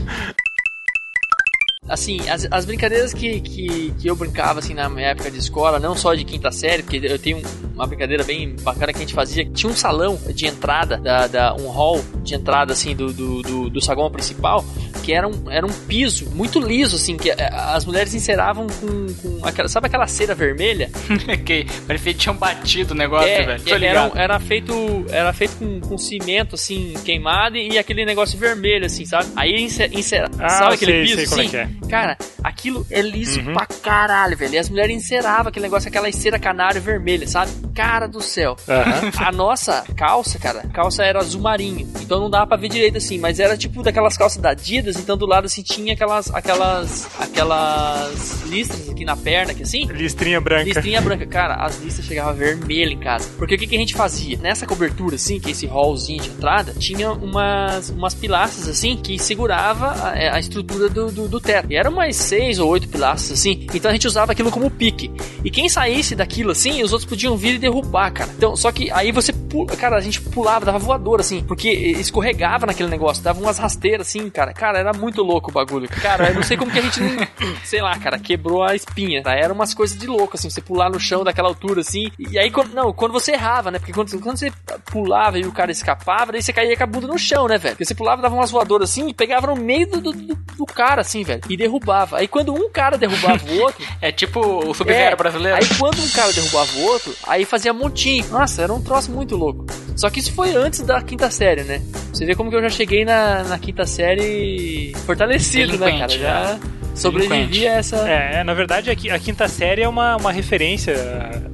Assim, 1.92 2.30
as, 2.30 2.48
as 2.50 2.64
brincadeiras 2.64 3.14
que, 3.14 3.42
que, 3.42 3.94
que 4.00 4.08
eu 4.08 4.16
brincava, 4.16 4.60
assim, 4.60 4.74
na 4.74 4.88
minha 4.88 5.08
época 5.08 5.30
de 5.30 5.38
escola, 5.38 5.78
não 5.78 5.94
só 5.94 6.14
de 6.16 6.24
quinta 6.24 6.50
série, 6.50 6.84
porque 6.84 7.02
eu 7.04 7.20
tenho 7.20 7.42
uma 7.76 7.86
brincadeira 7.86 8.24
bem 8.24 8.56
bacana 8.62 8.94
que 8.94 9.00
a 9.00 9.02
gente 9.02 9.14
fazia. 9.14 9.46
Tinha 9.46 9.70
um 9.70 9.76
salão 9.76 10.18
de 10.34 10.48
entrada, 10.48 10.98
da, 10.98 11.28
da, 11.28 11.54
um 11.56 11.68
hall 11.68 12.02
de 12.24 12.34
entrada, 12.34 12.72
assim, 12.72 12.96
do, 12.96 13.12
do, 13.12 13.42
do, 13.42 13.70
do 13.70 13.82
saguão 13.82 14.10
principal, 14.10 14.64
que 15.02 15.14
era 15.14 15.28
um, 15.28 15.50
era 15.50 15.66
um 15.66 15.72
piso 15.72 16.30
muito 16.32 16.60
liso, 16.60 16.96
assim, 16.96 17.18
que 17.18 17.30
eh, 17.30 17.36
as 17.52 17.86
mulheres 17.86 18.14
enceravam 18.14 18.68
com, 18.68 19.14
com 19.40 19.46
aquela, 19.46 19.68
sabe 19.68 19.88
aquela 19.88 20.08
cera 20.08 20.34
vermelha? 20.36 20.90
que 21.46 21.66
parecia 21.88 22.14
que 22.14 22.20
tinham 22.20 22.36
batido 22.36 22.94
o 22.94 22.98
negócio, 22.98 23.28
É, 23.30 23.44
velho. 23.46 23.64
Tô 23.64 23.76
era, 23.76 24.12
era 24.16 24.40
feito, 24.40 25.06
era 25.10 25.34
feito 25.34 25.56
com, 25.58 25.80
com 25.82 25.98
cimento, 25.98 26.56
assim, 26.56 26.94
queimado 27.04 27.58
e 27.58 27.78
aquele 27.78 28.06
negócio 28.06 28.38
vermelho, 28.38 28.86
assim, 28.86 29.06
sabe? 29.06 29.28
Aí 29.36 29.62
incera, 29.92 30.30
Ah, 30.40 30.50
sabe 30.50 30.76
aquele 30.76 30.92
sei, 30.92 31.02
piso? 31.02 31.16
sei 31.18 31.26
como 31.28 31.42
é 31.42 31.44
Sim. 31.44 31.50
que 31.50 31.58
é. 31.58 31.90
Cara, 31.90 32.18
aquilo 32.44 32.86
é 32.90 33.02
liso 33.02 33.40
Uhum. 33.42 33.54
pra 33.54 33.66
caralho, 33.66 34.38
velho. 34.38 34.54
E 34.54 34.58
as 34.58 34.70
mulheres 34.70 34.96
enceravam 34.96 35.48
aquele 35.48 35.64
negócio, 35.66 35.88
aquela 35.90 36.12
cera 36.12 36.38
canário 36.40 36.82
vermelha, 36.82 37.28
sabe? 37.28 37.52
Cara 37.74 38.08
do 38.08 38.22
céu. 38.22 38.56
Aham. 38.68 39.12
A 39.18 39.32
nossa 39.32 39.84
calça, 39.96 40.38
cara, 40.38 40.62
calça 40.74 41.04
era 41.04 41.20
azul 41.20 41.42
marinho. 41.42 41.88
Então 42.02 42.20
não 42.20 42.30
dava 42.30 42.48
pra 42.48 42.58
ver 42.58 42.70
direito 42.70 42.98
assim, 42.98 43.18
mas 43.18 43.40
era 43.40 43.58
tipo 43.58 43.82
daquelas 43.84 44.18
calças 44.18 44.42
da 44.42 44.52
Adidas 44.52 44.91
então 44.98 45.18
do 45.18 45.26
lado 45.26 45.46
assim 45.46 45.62
tinha 45.62 45.94
aquelas 45.94 46.34
aquelas 46.34 47.10
aquelas 47.20 48.44
listras 48.44 48.90
aqui 48.90 49.06
na 49.06 49.16
perna, 49.18 49.54
que 49.54 49.64
assim, 49.64 49.86
Listrinha 49.86 50.40
branca. 50.40 50.64
Listrinha 50.64 51.02
branca, 51.02 51.26
cara, 51.26 51.56
as 51.56 51.80
listas 51.80 52.06
chegavam 52.06 52.34
vermelha 52.34 52.94
em 52.94 53.00
casa. 53.00 53.30
Porque 53.38 53.56
o 53.56 53.58
que, 53.58 53.68
que 53.68 53.76
a 53.76 53.80
gente 53.80 53.94
fazia? 53.94 54.38
Nessa 54.38 54.66
cobertura, 54.66 55.16
assim, 55.16 55.40
que 55.40 55.50
é 55.50 55.52
esse 55.52 55.66
hallzinho 55.66 56.22
de 56.22 56.30
entrada, 56.30 56.74
tinha 56.74 57.12
umas, 57.12 57.90
umas 57.90 58.14
pilastras, 58.14 58.68
assim, 58.68 58.98
que 58.98 59.18
segurava 59.18 59.88
a, 59.88 60.36
a 60.36 60.40
estrutura 60.40 60.90
do, 60.90 61.12
do, 61.12 61.28
do 61.28 61.40
teto. 61.40 61.72
E 61.72 61.76
eram 61.76 61.92
umas 61.92 62.16
seis 62.16 62.60
ou 62.60 62.70
oito 62.70 62.88
pilastras, 62.88 63.40
assim. 63.40 63.68
Então 63.74 63.90
a 63.90 63.94
gente 63.94 64.08
usava 64.08 64.32
aquilo 64.32 64.52
como 64.52 64.70
pique. 64.70 65.12
E 65.44 65.50
quem 65.50 65.68
saísse 65.68 66.16
daquilo, 66.16 66.52
assim, 66.52 66.84
os 66.84 66.92
outros 66.92 67.10
podiam 67.10 67.36
vir 67.36 67.56
e 67.56 67.60
derrubar, 67.60 68.12
cara. 68.12 68.32
Então, 68.38 68.56
só 68.56 68.72
que 68.72 68.92
aí 68.92 69.12
você 69.12 69.34
cara, 69.78 69.98
a 69.98 70.02
gente 70.02 70.22
pulava, 70.22 70.66
dava 70.66 70.80
voador, 70.80 71.20
assim, 71.20 71.44
porque 71.44 71.70
escorregava 71.70 72.66
naquele 72.66 72.90
negócio, 72.90 73.24
dava 73.24 73.40
umas 73.40 73.58
rasteiras, 73.58 74.08
assim, 74.08 74.30
cara. 74.30 74.54
Cara, 74.54 74.80
era 74.80 74.94
muito 74.94 75.22
louco 75.22 75.50
o 75.50 75.54
bagulho. 75.54 75.88
Cara, 75.90 76.30
eu 76.30 76.36
não 76.36 76.44
sei 76.44 76.58
como 76.58 76.72
que 76.72 76.80
a 76.80 76.82
gente 76.82 77.02
sei 77.64 77.82
lá, 77.82 77.98
cara, 77.98 78.18
quebrou 78.20 78.64
a 78.64 78.76
espinha, 78.76 79.22
tá? 79.24 79.34
Era 79.34 79.54
umas 79.54 79.74
coisas 79.74 79.98
de 79.98 80.08
louco, 80.08 80.36
assim, 80.36 80.50
você 80.50 80.62
pular 80.62 80.90
no 80.90 81.00
chão 81.00 81.24
daquela 81.24 81.48
altura, 81.48 81.82
assim. 81.82 82.12
E 82.20 82.38
aí, 82.40 82.50
quando, 82.52 82.74
não, 82.74 82.92
quando 82.94 83.12
você 83.12 83.32
errava, 83.34 83.72
né? 83.72 83.80
Porque 83.80 83.94
quando, 83.94 84.20
quando 84.20 84.38
você 84.38 84.52
pulava 84.92 85.38
e 85.40 85.46
o 85.46 85.52
cara 85.52 85.72
escapava, 85.72 86.32
daí 86.32 86.42
você 86.42 86.54
caía 86.54 86.76
com 86.78 86.84
a 86.84 86.88
bunda 86.88 87.08
no 87.08 87.18
chão, 87.18 87.48
né, 87.48 87.58
velho? 87.58 87.76
Porque 87.76 87.86
você 87.86 87.96
pulava, 87.96 88.22
dava 88.22 88.36
umas 88.36 88.52
voadoras 88.52 88.90
assim 88.90 89.08
e 89.10 89.14
pegava 89.14 89.48
no 89.48 89.56
meio 89.56 89.88
do, 89.90 90.02
do, 90.02 90.12
do- 90.14 90.66
cara, 90.66 91.02
assim, 91.02 91.24
velho. 91.24 91.42
E 91.50 91.58
derrubava. 91.58 92.18
Aí 92.18 92.28
quando 92.28 92.54
um 92.54 92.70
cara 92.70 92.98
derrubava 92.98 93.44
o 93.46 93.60
outro. 93.62 93.82
É 94.02 94.12
tipo 94.12 94.40
o 94.40 94.74
Sub-Zero 94.74 95.14
É, 95.14 95.16
brasileiro. 95.16 95.58
Aí 95.58 95.68
quando 95.78 96.02
um 96.02 96.10
cara 96.10 96.32
derrubava 96.34 96.72
o 96.76 96.82
outro, 96.86 97.14
aí 97.28 97.46
fazia 97.46 97.72
montinho. 97.72 98.26
Nossa, 98.30 98.64
era 98.64 98.74
um 98.74 98.82
troço 98.82 99.12
muito 99.12 99.36
louco. 99.44 99.66
Só 99.96 100.10
que 100.10 100.20
isso 100.20 100.34
foi 100.34 100.56
antes 100.56 100.82
da 100.82 101.02
quinta 101.02 101.30
série, 101.30 101.64
né? 101.64 101.82
Você 102.14 102.26
vê 102.26 102.36
como 102.36 102.50
que 102.50 102.56
eu 102.56 102.62
já 102.62 102.70
cheguei 102.70 103.04
na, 103.06 103.44
na 103.44 103.58
quinta 103.60 103.86
série 103.86 104.94
fortalecido, 105.06 105.78
né, 105.78 106.00
cara? 106.00 106.10
Já 106.10 106.60
sobrevivi 106.96 107.36
Delinquente. 107.36 107.68
a 107.68 107.74
essa. 107.74 107.96
É, 108.08 108.44
na 108.44 108.54
verdade 108.54 108.90
a, 108.90 108.96
qui- 108.96 109.10
a 109.10 109.18
quinta 109.20 109.48
série 109.48 109.82
é 109.82 109.88
uma, 109.88 110.18
uma 110.18 110.32
referência 110.32 110.94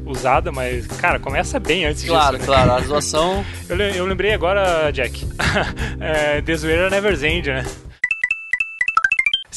usada, 0.06 0.52
mas, 0.52 0.88
cara, 0.88 1.20
começa 1.20 1.60
bem 1.60 1.86
antes 1.86 2.04
Claro, 2.04 2.38
disso. 2.38 2.50
né? 2.50 2.56
claro, 2.58 2.72
a 2.74 2.82
zoação. 2.86 3.46
Eu, 3.70 3.78
eu 3.78 4.06
lembrei 4.06 4.34
agora, 4.34 4.90
Jack. 4.92 5.26
é, 6.00 6.42
The 6.42 6.56
Zoeira 6.56 6.90
Never 6.90 7.14
End, 7.24 7.50
né? 7.50 7.66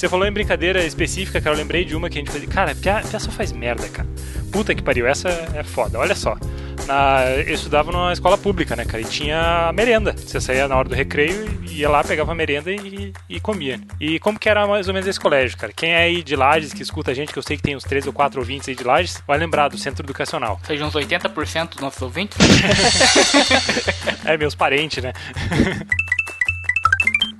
Você 0.00 0.08
falou 0.08 0.26
em 0.26 0.32
brincadeira 0.32 0.82
específica, 0.82 1.42
cara. 1.42 1.54
Eu 1.54 1.58
lembrei 1.58 1.84
de 1.84 1.94
uma 1.94 2.08
que 2.08 2.16
a 2.16 2.22
gente 2.22 2.30
fazia. 2.30 2.48
Cara, 2.48 2.74
Pia, 2.74 3.02
Pia 3.06 3.20
só 3.20 3.30
faz 3.30 3.52
merda, 3.52 3.86
cara. 3.86 4.08
Puta 4.50 4.74
que 4.74 4.82
pariu, 4.82 5.06
essa 5.06 5.28
é 5.54 5.62
foda. 5.62 5.98
Olha 5.98 6.14
só. 6.14 6.38
Na, 6.86 7.26
eu 7.46 7.52
estudava 7.52 7.92
numa 7.92 8.10
escola 8.10 8.38
pública, 8.38 8.74
né, 8.74 8.86
cara? 8.86 9.02
E 9.02 9.04
tinha 9.04 9.68
a 9.68 9.72
merenda. 9.74 10.14
Você 10.16 10.40
saía 10.40 10.66
na 10.66 10.74
hora 10.74 10.88
do 10.88 10.94
recreio, 10.94 11.46
ia 11.68 11.86
lá, 11.86 12.02
pegava 12.02 12.32
a 12.32 12.34
merenda 12.34 12.72
e, 12.72 13.12
e 13.28 13.38
comia. 13.40 13.78
E 14.00 14.18
como 14.20 14.38
que 14.38 14.48
era 14.48 14.66
mais 14.66 14.88
ou 14.88 14.94
menos 14.94 15.06
esse 15.06 15.20
colégio, 15.20 15.58
cara? 15.58 15.70
Quem 15.70 15.90
é 15.90 15.98
aí 15.98 16.22
de 16.22 16.34
Lages, 16.34 16.72
que 16.72 16.82
escuta 16.82 17.10
a 17.10 17.14
gente, 17.14 17.30
que 17.30 17.38
eu 17.38 17.42
sei 17.42 17.58
que 17.58 17.62
tem 17.62 17.76
uns 17.76 17.84
três 17.84 18.06
ou 18.06 18.12
quatro 18.14 18.40
ouvintes 18.40 18.70
aí 18.70 18.74
de 18.74 18.82
Lages, 18.82 19.22
vai 19.26 19.36
lembrar 19.36 19.68
do 19.68 19.76
Centro 19.76 20.02
Educacional. 20.02 20.58
Seja 20.66 20.82
uns 20.82 20.94
80% 20.94 21.68
dos 21.68 21.80
nossos 21.80 22.00
ouvintes. 22.00 22.38
É, 24.22 24.36
meus 24.36 24.54
parentes, 24.54 25.02
né? 25.02 25.12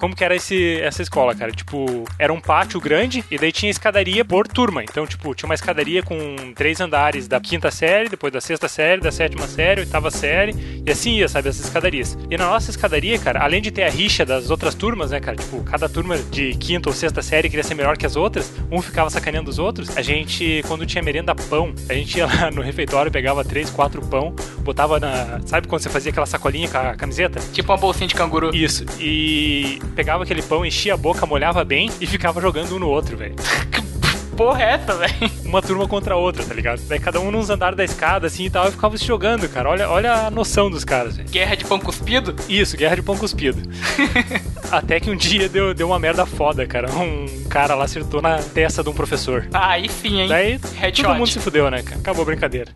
Como 0.01 0.17
que 0.17 0.25
era 0.25 0.35
esse, 0.35 0.81
essa 0.81 1.03
escola, 1.03 1.35
cara? 1.35 1.53
Tipo, 1.53 2.05
era 2.19 2.33
um 2.33 2.41
pátio 2.41 2.81
grande 2.81 3.23
e 3.31 3.37
daí 3.37 3.53
tinha 3.53 3.71
escadaria 3.71 4.25
por 4.25 4.49
turma. 4.49 4.83
Então, 4.83 5.07
tipo, 5.07 5.35
tinha 5.35 5.47
uma 5.47 5.55
escadaria 5.55 6.03
com 6.03 6.17
três 6.55 6.81
andares 6.81 7.29
da 7.29 7.39
quinta 7.39 7.71
série, 7.71 8.09
depois 8.09 8.33
da 8.33 8.41
sexta 8.41 8.67
série, 8.67 9.01
da 9.03 9.13
sétima 9.13 9.47
série, 9.47 9.83
oitava 9.83 10.11
série, 10.11 10.83
e 10.87 10.91
assim 10.91 11.17
ia, 11.17 11.29
sabe, 11.29 11.51
essas 11.51 11.67
escadarias. 11.67 12.17
E 12.31 12.37
na 12.39 12.47
nossa 12.47 12.71
escadaria, 12.71 13.19
cara, 13.19 13.45
além 13.45 13.61
de 13.61 13.71
ter 13.71 13.85
a 13.85 13.91
rixa 13.91 14.25
das 14.25 14.51
outras 14.51 14.75
turmas, 14.75 15.11
né, 15.11 15.21
cara? 15.21 15.37
Tipo, 15.37 15.63
cada 15.65 15.89
turma 15.89 16.17
de 16.17 16.55
quinta 16.55 16.89
ou 16.89 16.95
sexta 16.95 17.21
série 17.21 17.51
queria 17.51 17.63
ser 17.63 17.75
melhor 17.75 17.99
que 17.99 18.07
as 18.07 18.17
outras, 18.17 18.51
um 18.71 18.81
ficava 18.81 19.11
sacaneando 19.11 19.51
os 19.51 19.59
outros. 19.59 19.95
A 19.99 20.03
gente, 20.03 20.63
quando 20.67 20.87
tinha 20.87 21.03
merenda 21.03 21.35
pão, 21.35 21.75
a 21.89 21.93
gente 21.93 22.17
ia 22.17 22.25
lá 22.41 22.51
no 22.51 22.63
refeitório, 22.63 23.13
pegava 23.13 23.45
três, 23.45 23.69
quatro 23.69 24.01
pão, 24.01 24.35
botava 24.61 24.99
na. 24.99 25.41
Sabe 25.45 25.69
quando 25.69 25.83
você 25.83 25.91
fazia 25.91 26.11
aquela 26.11 26.27
sacolinha 26.27 26.69
com 26.69 26.79
a 26.79 26.95
camiseta? 26.95 27.39
tipo 27.53 27.71
uma 27.71 27.79
bolsinha 27.79 28.09
de 28.09 28.15
canguru. 28.15 28.55
Isso, 28.55 28.85
e 28.99 29.79
pegava 29.95 30.23
aquele 30.25 30.43
pão, 30.43 30.65
enchia 30.65 30.95
a 30.95 30.97
boca, 30.97 31.27
molhava 31.27 31.65
bem 31.65 31.91
e 32.01 32.07
ficava 32.07 32.41
jogando 32.41 32.77
um 32.77 32.79
no 32.79 32.89
outro, 32.89 33.17
velho. 33.17 33.35
Porra, 34.37 34.63
é 34.63 34.71
essa, 34.73 34.95
velho? 34.95 35.13
Uma 35.45 35.61
turma 35.61 35.87
contra 35.87 36.15
a 36.15 36.17
outra, 36.17 36.43
tá 36.43 36.55
ligado? 36.55 36.81
Daí 36.89 36.99
cada 36.99 37.21
um 37.21 37.31
nos 37.31 37.51
andares 37.51 37.77
da 37.77 37.85
escada, 37.85 38.27
assim 38.27 38.45
e 38.45 38.51
tal, 38.51 38.69
e 38.69 38.71
ficava 38.71 38.97
se 38.97 39.05
jogando, 39.05 39.47
cara. 39.51 39.69
Olha, 39.69 39.91
olha 39.91 40.15
a 40.15 40.31
noção 40.31 40.71
dos 40.71 40.83
caras, 40.83 41.17
velho. 41.17 41.29
Guerra 41.29 41.57
de 41.57 41.65
pão 41.67 41.79
cuspido? 41.79 42.35
Isso, 42.49 42.75
guerra 42.75 42.97
de 42.97 43.03
pão 43.03 43.19
cuspido. 43.19 43.61
Até 44.73 44.99
que 44.99 45.11
um 45.11 45.17
dia 45.17 45.47
deu, 45.47 45.75
deu 45.75 45.89
uma 45.89 45.99
merda 45.99 46.25
foda, 46.25 46.67
cara. 46.67 46.91
Um 46.91 47.45
cara 47.51 47.75
lá 47.75 47.85
acertou 47.85 48.23
na 48.23 48.39
testa 48.39 48.83
de 48.83 48.89
um 48.89 48.95
professor. 48.95 49.47
Ah, 49.53 49.73
aí 49.73 49.91
sim, 49.91 50.21
hein? 50.23 50.29
Daí 50.29 50.61
Headshot. 50.79 51.03
todo 51.03 51.17
mundo 51.17 51.29
se 51.29 51.39
fudeu, 51.39 51.71
né, 51.71 51.83
cara? 51.83 52.01
Acabou 52.01 52.23
a 52.23 52.27
brincadeira. 52.27 52.71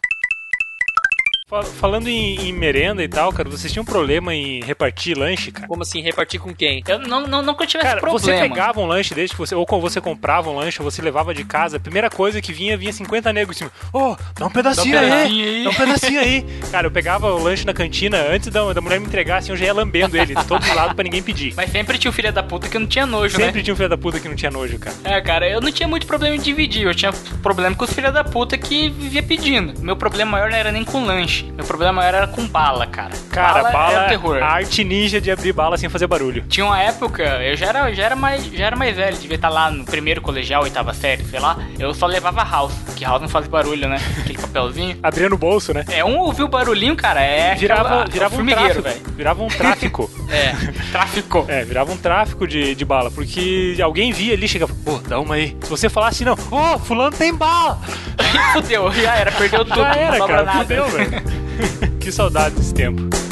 Fal- 1.54 1.62
Falando 1.84 2.08
em, 2.08 2.48
em 2.48 2.52
merenda 2.52 3.02
e 3.04 3.08
tal, 3.08 3.32
cara, 3.32 3.48
vocês 3.48 3.72
tinham 3.72 3.84
problema 3.84 4.34
em 4.34 4.60
repartir 4.64 5.16
lanche, 5.16 5.52
cara? 5.52 5.68
Como 5.68 5.82
assim, 5.82 6.00
repartir 6.00 6.40
com 6.40 6.52
quem? 6.54 6.82
Eu 6.88 6.98
não, 6.98 7.26
não, 7.26 7.42
nunca 7.42 7.66
tive 7.66 7.82
Cara, 7.82 8.00
problema. 8.00 8.18
você 8.18 8.48
pegava 8.48 8.80
um 8.80 8.86
lanche 8.86 9.14
desde 9.14 9.34
que 9.36 9.38
você. 9.40 9.54
Ou 9.54 9.64
quando 9.66 9.82
você 9.82 10.00
comprava 10.00 10.50
um 10.50 10.56
lanche, 10.56 10.80
ou 10.82 10.90
você 10.90 11.00
levava 11.02 11.32
de 11.34 11.44
casa, 11.44 11.76
a 11.76 11.80
primeira 11.80 12.08
coisa 12.10 12.40
que 12.40 12.52
vinha, 12.52 12.76
vinha 12.76 12.92
50 12.92 13.32
negros 13.32 13.56
em 13.56 13.58
cima. 13.58 13.70
Ô, 13.92 14.16
dá 14.38 14.46
um 14.46 14.50
pedacinho, 14.50 14.94
Dá 14.94 15.00
um 15.00 15.04
aí, 15.04 15.10
pedacinho 15.10 15.44
aí." 15.48 15.64
Dá 15.64 15.70
um 15.70 15.74
pedacinho 15.74 16.20
aí. 16.20 16.46
Cara, 16.72 16.86
eu 16.86 16.90
pegava 16.90 17.32
o 17.32 17.42
lanche 17.42 17.64
na 17.66 17.72
cantina, 17.74 18.16
antes 18.30 18.48
da, 18.48 18.72
da 18.72 18.80
mulher 18.80 18.98
me 18.98 19.06
entregar, 19.06 19.36
assim, 19.38 19.50
eu 19.52 19.56
já 19.56 19.66
ia 19.66 19.74
lambendo 19.74 20.16
ele 20.16 20.34
de 20.34 20.44
todos 20.46 20.66
os 20.68 20.74
lados 20.74 20.94
pra 20.94 21.04
ninguém 21.04 21.22
pedir. 21.22 21.54
Mas 21.54 21.70
sempre 21.70 21.98
tinha 21.98 22.10
o 22.10 22.14
filho 22.14 22.32
da 22.32 22.42
puta 22.42 22.68
que 22.68 22.78
não 22.78 22.86
tinha 22.86 23.06
nojo, 23.06 23.36
Sempre 23.36 23.58
né? 23.58 23.62
tinha 23.62 23.74
um 23.74 23.76
filho 23.76 23.88
da 23.88 23.98
puta 23.98 24.18
que 24.18 24.28
não 24.28 24.34
tinha 24.36 24.50
nojo, 24.50 24.78
cara. 24.78 24.96
É, 25.04 25.20
cara, 25.20 25.48
eu 25.48 25.60
não 25.60 25.70
tinha 25.70 25.88
muito 25.88 26.06
problema 26.06 26.34
em 26.34 26.40
dividir. 26.40 26.82
Eu 26.82 26.94
tinha 26.94 27.12
problema 27.42 27.76
com 27.76 27.84
os 27.84 27.92
filhos 27.92 28.12
da 28.12 28.24
puta 28.24 28.56
que 28.58 28.88
vivia 28.90 29.22
pedindo. 29.22 29.78
Meu 29.80 29.96
problema 29.96 30.32
maior 30.32 30.50
não 30.50 30.56
era 30.56 30.72
nem 30.72 30.82
com 30.84 31.04
lanche. 31.04 31.43
Meu 31.52 31.64
problema 31.64 31.92
maior 31.94 32.14
era 32.14 32.26
com 32.26 32.46
bala, 32.46 32.86
cara. 32.86 33.12
Cara, 33.30 33.70
bala, 33.70 33.92
era 33.92 34.06
o 34.06 34.08
terror. 34.08 34.42
a 34.42 34.46
arte 34.46 34.82
ninja 34.84 35.20
de 35.20 35.30
abrir 35.30 35.52
bala 35.52 35.76
sem 35.76 35.88
fazer 35.88 36.06
barulho. 36.06 36.44
Tinha 36.48 36.66
uma 36.66 36.80
época, 36.80 37.22
eu 37.22 37.56
já 37.56 37.66
era, 37.66 37.92
já 37.94 38.04
era, 38.04 38.16
mais, 38.16 38.44
já 38.46 38.66
era 38.66 38.76
mais 38.76 38.96
velho, 38.96 39.16
devia 39.16 39.36
estar 39.36 39.48
lá 39.48 39.70
no 39.70 39.84
primeiro 39.84 40.20
colegial, 40.20 40.62
oitava 40.62 40.92
série, 40.94 41.24
sei 41.24 41.38
lá. 41.40 41.58
Eu 41.78 41.94
só 41.94 42.06
levava 42.06 42.42
house, 42.42 42.72
que 42.96 43.04
house 43.04 43.20
não 43.22 43.28
faz 43.28 43.46
barulho, 43.46 43.88
né? 43.88 43.98
Aquele 44.20 44.38
papelzinho. 44.38 44.98
Abria 45.02 45.28
no 45.28 45.36
bolso, 45.38 45.72
né? 45.72 45.84
É, 45.88 46.04
um 46.04 46.18
ouviu 46.18 46.46
o 46.46 46.48
barulhinho, 46.48 46.96
cara, 46.96 47.20
é. 47.20 47.54
Virava, 47.54 48.02
aquela- 48.02 48.06
virava 48.06 48.36
é 48.36 48.38
um 48.42 48.46
tráfico. 48.46 49.12
Virava 49.16 49.42
um 49.42 49.48
tráfico. 49.48 50.10
É, 50.34 50.52
tráfico. 50.90 51.44
É, 51.46 51.64
virava 51.64 51.92
um 51.92 51.96
tráfico 51.96 52.46
de, 52.48 52.74
de 52.74 52.84
bala, 52.84 53.08
porque 53.10 53.76
alguém 53.80 54.10
via 54.10 54.34
ali 54.34 54.46
e 54.46 54.48
chegava, 54.48 54.74
pô, 54.84 54.98
dá 55.06 55.20
uma 55.20 55.36
aí. 55.36 55.56
Se 55.62 55.70
você 55.70 55.88
falasse 55.88 56.24
não, 56.24 56.32
ô, 56.50 56.78
fulano 56.78 57.14
tem 57.16 57.32
bala! 57.32 57.78
Fudeu, 58.54 58.90
já 58.92 59.14
era, 59.16 59.30
perdeu 59.30 59.64
tudo. 59.64 59.76
Já 59.76 59.94
era, 59.94 60.18
cara, 60.26 60.42
nada. 60.44 60.58
fudeu, 60.60 60.88
velho. 60.88 61.22
que 62.00 62.12
saudade 62.12 62.54
desse 62.54 62.74
tempo. 62.74 63.23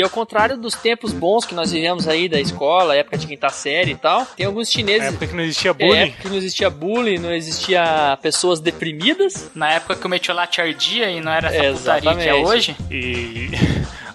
E 0.00 0.02
ao 0.02 0.08
contrário 0.08 0.56
dos 0.56 0.74
tempos 0.74 1.12
bons 1.12 1.44
que 1.44 1.54
nós 1.54 1.70
vivemos 1.72 2.08
aí 2.08 2.26
da 2.26 2.40
escola, 2.40 2.96
época 2.96 3.18
de 3.18 3.26
quinta 3.26 3.50
série 3.50 3.92
e 3.92 3.96
tal, 3.96 4.24
tem 4.34 4.46
alguns 4.46 4.68
Na 4.68 4.72
chineses. 4.72 5.08
época 5.08 5.26
que 5.26 5.34
não 5.36 5.42
existia 5.42 5.70
É, 5.72 5.74
bullying. 5.74 5.98
época 6.00 6.22
que 6.22 6.28
não 6.30 6.36
existia 6.36 6.70
bullying, 6.70 7.18
não 7.18 7.32
existia 7.34 8.18
pessoas 8.22 8.60
deprimidas. 8.60 9.50
Na 9.54 9.72
época 9.72 9.96
que 9.96 10.06
o 10.06 10.08
metiolate 10.08 10.58
ardia 10.60 11.10
e 11.10 11.20
não 11.20 11.30
era 11.30 11.48
essa 11.48 11.64
É, 11.66 11.72
putaria 11.72 12.14
que 12.14 12.20
é 12.20 12.40
exatamente. 12.40 12.48
hoje. 12.48 12.76
E 12.90 13.50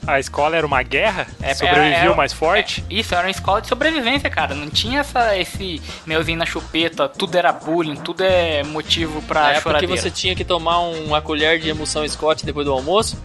a 0.07 0.19
escola 0.19 0.55
era 0.55 0.65
uma 0.65 0.81
guerra, 0.83 1.27
É, 1.41 1.53
sobrevivia 1.53 1.97
é, 1.97 2.05
é, 2.05 2.09
o 2.09 2.15
mais 2.15 2.31
forte. 2.33 2.83
é, 2.89 2.93
isso, 2.93 3.13
era 3.13 3.25
uma 3.25 3.31
escola 3.31 3.61
de 3.61 3.67
sobrevivência, 3.67 4.29
cara. 4.29 4.53
Não 4.55 4.69
tinha 4.69 4.99
essa, 4.99 5.37
esse 5.37 5.81
melzinho 6.05 6.37
na 6.37 6.45
chupeta, 6.45 7.07
tudo 7.09 7.35
era 7.37 7.51
bullying, 7.51 7.95
tudo 7.95 8.23
é 8.23 8.63
motivo 8.63 9.21
pra 9.23 9.53
que 9.55 9.61
choradeira. 9.61 9.95
você 9.95 10.11
tinha 10.11 10.35
que 10.35 10.43
tomar 10.45 10.79
um, 10.81 11.05
uma 11.05 11.21
colher 11.21 11.59
de 11.59 11.69
emulsão 11.69 12.07
Scott 12.07 12.45
depois 12.45 12.65
do 12.65 12.71
almoço. 12.73 13.21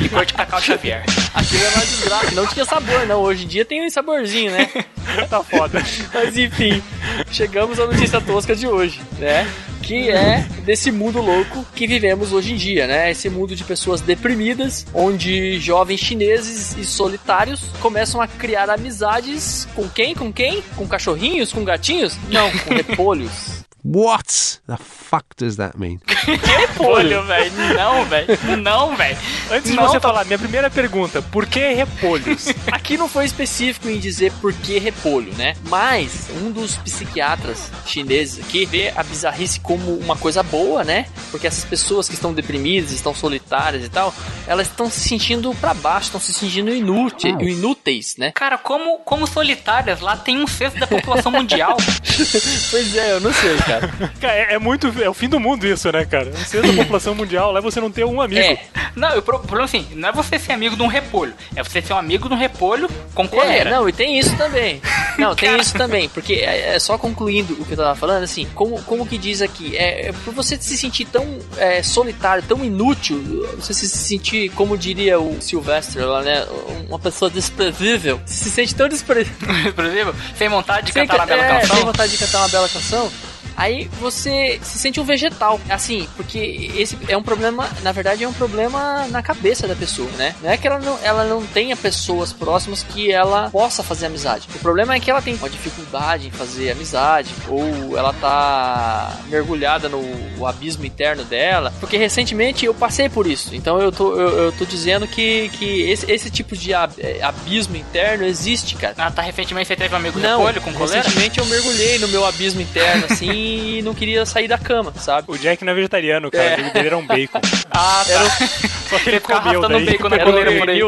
Licor 0.00 0.24
de 0.26 0.34
cacau 0.34 0.60
Xavier. 0.60 1.04
Aquilo 1.34 1.64
era 1.64 1.74
uma 1.74 1.84
desgraça. 1.86 2.30
Não 2.32 2.46
tinha 2.46 2.64
sabor, 2.64 3.06
não. 3.06 3.20
Hoje 3.20 3.44
em 3.44 3.48
dia 3.48 3.64
tem 3.64 3.84
um 3.84 3.90
saborzinho, 3.90 4.52
né? 4.52 4.68
tá 5.28 5.42
foda. 5.42 5.82
Mas 6.12 6.36
enfim, 6.36 6.82
chegamos 7.30 7.78
à 7.78 7.86
notícia 7.86 8.20
tosca 8.20 8.54
de 8.54 8.66
hoje, 8.66 9.00
né? 9.18 9.46
Que 9.82 10.10
é 10.10 10.46
desse 10.64 10.90
mundo 10.92 11.20
louco 11.20 11.64
que 11.74 11.86
vivemos 11.86 12.32
hoje 12.32 12.52
em 12.52 12.56
dia, 12.56 12.86
né? 12.86 13.10
Esse 13.10 13.28
mundo 13.28 13.56
de 13.56 13.64
pessoas 13.64 14.00
deprimidas, 14.00 14.86
onde 14.94 15.58
jovens 15.58 16.00
chineses 16.00 16.76
e 16.76 16.84
solitários 16.84 17.60
começam 17.80 18.20
a 18.20 18.28
criar 18.28 18.70
amizades 18.70 19.66
com 19.74 19.88
quem? 19.88 20.14
Com 20.14 20.32
quem? 20.32 20.62
Com 20.76 20.86
cachorrinhos? 20.86 21.52
Com 21.52 21.64
gatinhos? 21.64 22.16
Não, 22.28 22.50
com 22.50 22.74
repolhos. 22.74 23.59
What 23.84 24.60
the 24.66 24.76
fuck 24.76 25.24
does 25.36 25.56
that 25.56 25.78
mean? 25.78 26.00
Repolho, 26.06 27.22
velho. 27.24 27.52
Não, 27.74 28.04
velho. 28.04 28.56
Não, 28.58 28.96
velho. 28.96 29.16
Antes 29.50 29.70
de 29.70 29.76
Não, 29.76 29.86
você 29.86 29.94
tá- 29.94 30.08
falar, 30.08 30.24
minha 30.26 30.38
primeira 30.38 30.68
pergunta, 30.70 31.22
por 31.22 31.46
que 31.46 31.72
repolhos? 31.72 32.48
Aqui 32.70 32.96
não 32.98 33.08
foi 33.08 33.24
específico 33.24 33.88
em 33.88 33.98
dizer 33.98 34.32
por 34.40 34.52
que 34.52 34.78
repolho, 34.78 35.32
né? 35.34 35.54
Mas 35.68 36.28
um 36.42 36.50
dos 36.50 36.76
psiquiatras 36.76 37.70
chineses 37.86 38.44
aqui 38.44 38.66
vê 38.66 38.92
a 38.94 39.02
bizarrice 39.02 39.58
como 39.60 39.94
uma 39.96 40.16
coisa 40.16 40.42
boa, 40.42 40.84
né? 40.84 41.06
Porque 41.30 41.46
essas 41.46 41.64
pessoas 41.64 42.08
que 42.08 42.14
estão 42.14 42.32
deprimidas, 42.32 42.92
estão 42.92 43.14
solitárias 43.14 43.84
e 43.84 43.88
tal, 43.88 44.14
elas 44.46 44.66
estão 44.68 44.90
se 44.90 45.00
sentindo 45.00 45.54
pra 45.54 45.72
baixo, 45.74 46.06
estão 46.06 46.20
se 46.20 46.32
sentindo 46.32 46.70
inúteis, 46.74 47.34
inúteis, 47.40 48.16
né? 48.18 48.32
Cara, 48.32 48.58
como, 48.58 48.98
como 48.98 49.26
solitárias, 49.26 50.00
lá 50.00 50.16
tem 50.16 50.38
um 50.38 50.46
sexto 50.46 50.78
da 50.78 50.86
população 50.86 51.32
mundial. 51.32 51.76
Pois 52.70 52.94
é, 52.96 53.12
eu 53.12 53.20
não 53.20 53.32
sei, 53.32 53.56
cara. 53.70 53.88
cara, 54.20 54.34
é, 54.34 54.54
é 54.54 54.58
muito. 54.58 54.92
É 55.02 55.08
o 55.08 55.14
fim 55.14 55.28
do 55.28 55.38
mundo 55.40 55.66
isso, 55.66 55.90
né, 55.92 56.04
cara? 56.04 56.32
Sexto 56.36 56.66
da 56.66 56.82
população 56.82 57.14
mundial, 57.14 57.52
lá 57.52 57.58
é 57.58 57.62
você 57.62 57.80
não 57.80 57.90
ter 57.90 58.04
um 58.04 58.20
amigo. 58.20 58.40
É, 58.40 58.58
Não, 58.96 59.18
o 59.18 59.22
pro- 59.22 59.38
problema 59.40 59.64
assim, 59.64 59.86
não 59.94 60.08
é 60.08 60.12
você 60.12 60.38
ser 60.38 60.52
amigo 60.52 60.76
de 60.76 60.82
um 60.82 60.86
repolho, 60.86 61.32
é 61.54 61.62
você 61.62 61.80
ser 61.80 61.92
um 61.92 61.98
amigo 61.98 62.28
de 62.28 62.34
um 62.34 62.38
repolho 62.38 62.88
com 63.14 63.24
É, 63.24 63.28
coleira. 63.28 63.70
não, 63.70 63.88
e 63.88 63.92
tem 63.92 64.18
isso 64.18 64.36
também. 64.36 64.80
Não, 65.18 65.34
tem 65.34 65.54
isso 65.60 65.74
também, 65.74 66.08
porque 66.08 66.34
é, 66.34 66.74
é 66.76 66.78
só 66.78 66.96
concluindo 66.96 67.52
o 67.60 67.64
que 67.66 67.72
eu 67.72 67.76
tava 67.76 67.94
falando, 67.94 68.22
assim, 68.22 68.46
como, 68.54 68.80
como 68.84 69.06
que 69.06 69.18
diz 69.18 69.42
aqui, 69.42 69.76
é, 69.76 70.08
é 70.08 70.12
por 70.24 70.32
você 70.32 70.56
se 70.56 70.78
sentir 70.78 71.04
tão 71.04 71.38
é, 71.58 71.82
solitário, 71.82 72.42
tão 72.42 72.64
inútil, 72.64 73.18
você 73.58 73.74
se 73.74 73.86
sentir, 73.86 74.48
como 74.52 74.78
diria 74.78 75.20
o 75.20 75.36
Sylvester 75.42 76.06
lá, 76.06 76.22
né, 76.22 76.46
uma 76.88 76.98
pessoa 76.98 77.30
desprezível, 77.30 78.18
se 78.24 78.48
sente 78.50 78.74
tão 78.74 78.88
desprezível, 78.88 79.36
exemplo, 79.84 80.14
sem 80.38 80.48
vontade 80.48 80.86
de 80.86 80.92
sem, 80.92 81.06
cantar 81.06 81.18
uma 81.20 81.26
bela 81.26 81.44
é, 81.44 81.60
canção. 81.60 81.76
sem 81.76 81.84
vontade 81.84 82.12
de 82.12 82.18
cantar 82.18 82.38
uma 82.38 82.48
bela 82.48 82.68
canção, 82.68 83.12
aí 83.56 83.88
você 84.00 84.58
se 84.62 84.78
sente 84.78 85.00
um 85.00 85.04
vegetal. 85.04 85.60
Assim, 85.68 86.08
porque 86.16 86.70
esse 86.76 86.96
é 87.08 87.16
um 87.16 87.22
problema, 87.22 87.68
na 87.82 87.92
verdade, 87.92 88.24
é 88.24 88.28
um 88.28 88.32
problema 88.32 89.06
na 89.08 89.22
cabeça 89.22 89.66
da 89.66 89.74
pessoa, 89.74 90.10
né? 90.12 90.34
Não 90.42 90.50
é 90.50 90.56
que 90.56 90.66
ela 90.66 90.78
não, 90.78 90.98
ela 91.02 91.24
não 91.24 91.44
tenha 91.46 91.76
pessoas 91.76 92.32
próximas 92.32 92.82
que 92.82 93.10
ela 93.10 93.50
possa 93.50 93.82
fazer 93.82 94.06
amizade. 94.06 94.48
O 94.54 94.58
problema 94.58 94.94
é 94.94 95.00
que 95.00 95.10
ela 95.10 95.22
tem 95.22 95.34
uma 95.34 95.48
dificuldade 95.50 96.28
em 96.28 96.30
fazer 96.30 96.70
amizade, 96.70 97.30
ou 97.48 97.96
ela 97.96 98.12
tá 98.12 99.16
mergulhada 99.28 99.88
no 99.88 100.46
abismo 100.46 100.84
interno 100.84 101.24
dela. 101.24 101.72
Porque 101.80 101.96
recentemente 101.96 102.64
eu 102.64 102.74
passei 102.74 103.08
por 103.08 103.26
isso. 103.26 103.54
Então 103.54 103.80
eu 103.80 103.92
tô, 103.92 104.14
eu, 104.14 104.44
eu 104.44 104.52
tô 104.52 104.64
dizendo 104.64 105.06
que, 105.06 105.48
que 105.50 105.82
esse, 105.90 106.10
esse 106.10 106.30
tipo 106.30 106.56
de 106.56 106.72
é, 106.72 107.20
abismo 107.22 107.76
interno 107.76 108.24
existe, 108.24 108.74
cara. 108.76 108.94
Ah, 108.96 109.10
tá, 109.10 109.22
recentemente 109.22 109.68
você 109.68 109.76
teve 109.76 109.94
um 109.94 109.98
amigo 109.98 110.18
Não, 110.18 110.38
repolho 110.38 110.60
com 110.60 110.72
coleira? 110.72 111.02
recentemente 111.02 111.38
eu 111.38 111.46
mergulhei 111.46 111.98
no 111.98 112.08
meu 112.08 112.24
abismo 112.24 112.60
interno, 112.60 113.06
assim, 113.10 113.30
e 113.40 113.82
não 113.82 113.94
queria 113.94 114.24
sair 114.26 114.48
da 114.48 114.58
cama, 114.58 114.92
sabe? 114.96 115.30
O 115.30 115.38
Jack 115.38 115.64
não 115.64 115.72
é 115.72 115.74
vegetariano, 115.74 116.30
cara. 116.30 116.44
É. 116.44 116.50
O 116.50 116.54
amigo 116.54 116.72
dele 116.72 116.86
era 116.86 116.98
um 116.98 117.06
bacon. 117.06 117.40
Ah, 117.72 118.04
tá. 118.04 118.46
Só 118.88 118.98
que 118.98 119.10
ele 119.10 119.20
ficava 119.20 119.42
comeu 119.54 119.68
daí. 119.68 119.86
bacon 119.86 120.08
na 120.08 120.16
Era 120.16 120.50
um 120.50 120.58
por 120.58 120.70
aí. 120.70 120.80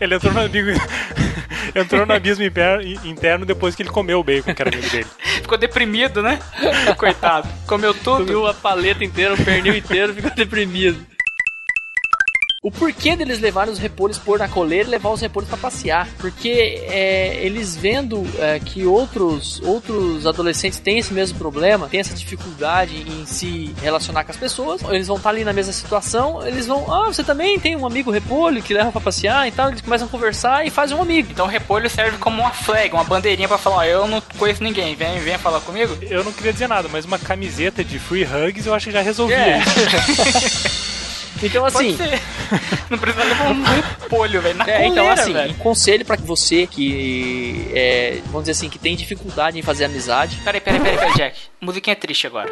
Ele 0.00 0.14
entrou 0.14 0.32
no 0.34 0.40
amigo. 0.40 0.70
entrou 1.74 2.06
no 2.06 2.12
abismo 2.12 2.44
interno 2.44 3.46
depois 3.46 3.74
que 3.74 3.82
ele 3.82 3.88
comeu 3.88 4.20
o 4.20 4.24
bacon, 4.24 4.54
que 4.54 4.62
era 4.62 4.70
amigo 4.70 4.88
dele. 4.90 5.06
Ficou 5.40 5.56
deprimido, 5.56 6.22
né? 6.22 6.38
Coitado. 6.96 7.48
Comeu 7.66 7.94
tudo. 7.94 8.26
Comeu 8.26 8.46
a 8.46 8.54
paleta 8.54 9.02
inteira, 9.02 9.34
o 9.34 9.44
pernil 9.44 9.74
inteiro, 9.74 10.14
ficou 10.14 10.30
deprimido. 10.30 11.04
O 12.64 12.70
porquê 12.70 13.14
deles 13.14 13.40
levarem 13.40 13.70
os 13.70 13.78
repolhos 13.78 14.16
pôr 14.16 14.38
na 14.38 14.48
coleira 14.48 14.88
e 14.88 14.90
levar 14.90 15.10
os 15.10 15.20
repolhos 15.20 15.50
pra 15.50 15.58
passear? 15.58 16.08
Porque 16.16 16.82
é, 16.88 17.36
eles 17.42 17.76
vendo 17.76 18.26
é, 18.38 18.58
que 18.58 18.86
outros, 18.86 19.60
outros 19.60 20.26
adolescentes 20.26 20.78
têm 20.78 20.98
esse 20.98 21.12
mesmo 21.12 21.36
problema, 21.36 21.90
têm 21.90 22.00
essa 22.00 22.14
dificuldade 22.14 22.96
em 22.96 23.26
se 23.26 23.74
relacionar 23.82 24.24
com 24.24 24.30
as 24.30 24.38
pessoas, 24.38 24.80
eles 24.88 25.06
vão 25.08 25.18
estar 25.18 25.28
ali 25.28 25.44
na 25.44 25.52
mesma 25.52 25.74
situação, 25.74 26.42
eles 26.46 26.66
vão, 26.66 26.90
ah, 26.90 27.08
você 27.08 27.22
também 27.22 27.60
tem 27.60 27.76
um 27.76 27.84
amigo 27.84 28.10
repolho 28.10 28.62
que 28.62 28.72
leva 28.72 28.90
pra 28.90 29.00
passear 29.02 29.46
e 29.46 29.50
tal, 29.50 29.68
eles 29.68 29.82
começam 29.82 30.06
a 30.06 30.10
conversar 30.10 30.66
e 30.66 30.70
fazem 30.70 30.96
um 30.96 31.02
amigo. 31.02 31.32
Então 31.32 31.44
o 31.44 31.50
repolho 31.50 31.90
serve 31.90 32.16
como 32.16 32.40
uma 32.40 32.50
flag, 32.50 32.94
uma 32.94 33.04
bandeirinha 33.04 33.46
pra 33.46 33.58
falar, 33.58 33.76
ó, 33.76 33.84
eu 33.84 34.08
não 34.08 34.22
conheço 34.38 34.64
ninguém, 34.64 34.96
vem, 34.96 35.18
vem 35.18 35.36
falar 35.36 35.60
comigo. 35.60 35.98
Eu 36.00 36.24
não 36.24 36.32
queria 36.32 36.54
dizer 36.54 36.68
nada, 36.70 36.88
mas 36.90 37.04
uma 37.04 37.18
camiseta 37.18 37.84
de 37.84 37.98
free 37.98 38.24
hugs 38.24 38.64
eu 38.64 38.72
acho 38.72 38.86
que 38.86 38.92
já 38.92 39.02
resolvia 39.02 39.36
É. 39.36 39.60
Então 41.44 41.64
assim. 41.64 41.96
Não 42.90 42.98
precisa 42.98 43.24
levar 43.24 43.50
um 43.50 43.62
repolho, 43.62 44.40
velho, 44.40 44.56
na 44.58 44.64
É, 44.64 44.72
coleira, 44.72 44.86
então 44.88 45.10
assim, 45.10 45.32
velho. 45.32 45.50
um 45.52 45.54
conselho 45.58 46.04
pra 46.04 46.16
você 46.16 46.66
que 46.66 47.68
é, 47.74 48.18
vamos 48.26 48.42
dizer 48.42 48.52
assim, 48.52 48.68
que 48.68 48.78
tem 48.78 48.94
dificuldade 48.96 49.58
em 49.58 49.62
fazer 49.62 49.84
amizade. 49.84 50.36
Peraí, 50.44 50.60
peraí, 50.60 50.80
peraí, 50.80 50.96
peraí, 50.98 51.14
Jack. 51.14 51.36
Musiquinha 51.60 51.96
triste 51.96 52.26
agora. 52.26 52.50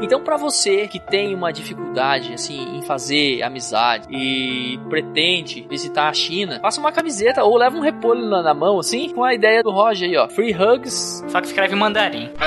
Então 0.00 0.22
pra 0.22 0.36
você 0.36 0.86
que 0.86 1.00
tem 1.00 1.34
uma 1.34 1.52
dificuldade 1.52 2.32
assim 2.32 2.76
em 2.78 2.82
fazer 2.82 3.42
amizade 3.42 4.06
e 4.08 4.78
pretende 4.88 5.66
visitar 5.68 6.08
a 6.08 6.12
China, 6.12 6.60
faça 6.62 6.78
uma 6.80 6.92
camiseta 6.92 7.42
ou 7.42 7.56
leva 7.56 7.76
um 7.76 7.80
repolho 7.80 8.24
na, 8.30 8.40
na 8.40 8.54
mão 8.54 8.78
assim, 8.78 9.08
com 9.12 9.24
a 9.24 9.34
ideia 9.34 9.60
do 9.60 9.72
Roger 9.72 10.08
aí, 10.08 10.16
ó, 10.16 10.28
free 10.28 10.54
hugs. 10.54 11.24
Só 11.28 11.40
que 11.40 11.48
escreve 11.48 11.74
mandarim. 11.74 12.30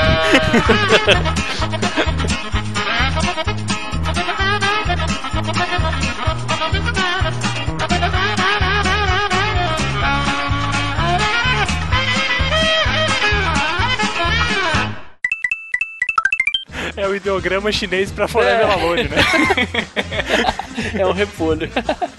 É 17.01 17.07
o 17.07 17.15
ideograma 17.15 17.71
chinês 17.71 18.11
pra 18.11 18.27
Forever 18.27 18.67
É. 18.67 18.71
Alone, 18.71 19.03
né? 19.05 19.17
É 20.97 21.05
um 21.05 21.11
repolho. 21.11 21.69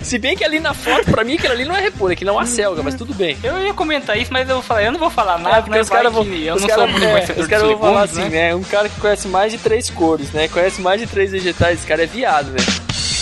Se 0.02 0.18
bem 0.18 0.36
que 0.36 0.44
ali 0.44 0.60
na 0.60 0.74
foto, 0.74 1.10
pra 1.10 1.24
mim, 1.24 1.34
aquilo 1.34 1.52
ali 1.52 1.64
não 1.64 1.74
é 1.74 1.80
repolho, 1.80 2.12
aquilo 2.12 2.30
é 2.30 2.32
uma 2.32 2.46
selga, 2.46 2.82
mas 2.82 2.94
tudo 2.94 3.14
bem. 3.14 3.36
Eu 3.42 3.58
ia 3.64 3.72
comentar 3.74 4.16
isso, 4.16 4.32
mas 4.32 4.48
eu 4.48 4.56
vou 4.56 4.62
falar, 4.62 4.82
eu 4.84 4.92
não 4.92 4.98
vou 5.00 5.10
falar 5.10 5.38
nada, 5.38 5.62
porque 5.62 5.70
né? 5.76 5.80
os 5.80 5.88
caras 5.88 6.12
vão. 6.12 6.24
eu 6.24 6.54
os 6.54 6.60
não 6.62 6.68
cara- 6.68 6.82
sou 6.82 6.88
muito 6.90 7.04
é, 7.04 7.10
conhecedor 7.12 7.42
Os 7.42 7.48
caras 7.48 7.66
vão 7.66 7.78
falar 7.78 8.02
assim, 8.02 8.22
né? 8.24 8.28
né? 8.28 8.54
Um 8.54 8.62
cara 8.62 8.88
que 8.88 9.00
conhece 9.00 9.26
mais 9.28 9.52
de 9.52 9.58
três 9.58 9.88
cores, 9.90 10.30
né? 10.32 10.48
Conhece 10.48 10.80
mais 10.80 11.00
de 11.00 11.06
três 11.06 11.32
vegetais, 11.32 11.78
esse 11.78 11.86
cara 11.86 12.02
é 12.02 12.06
viado, 12.06 12.50
né? 12.50 12.58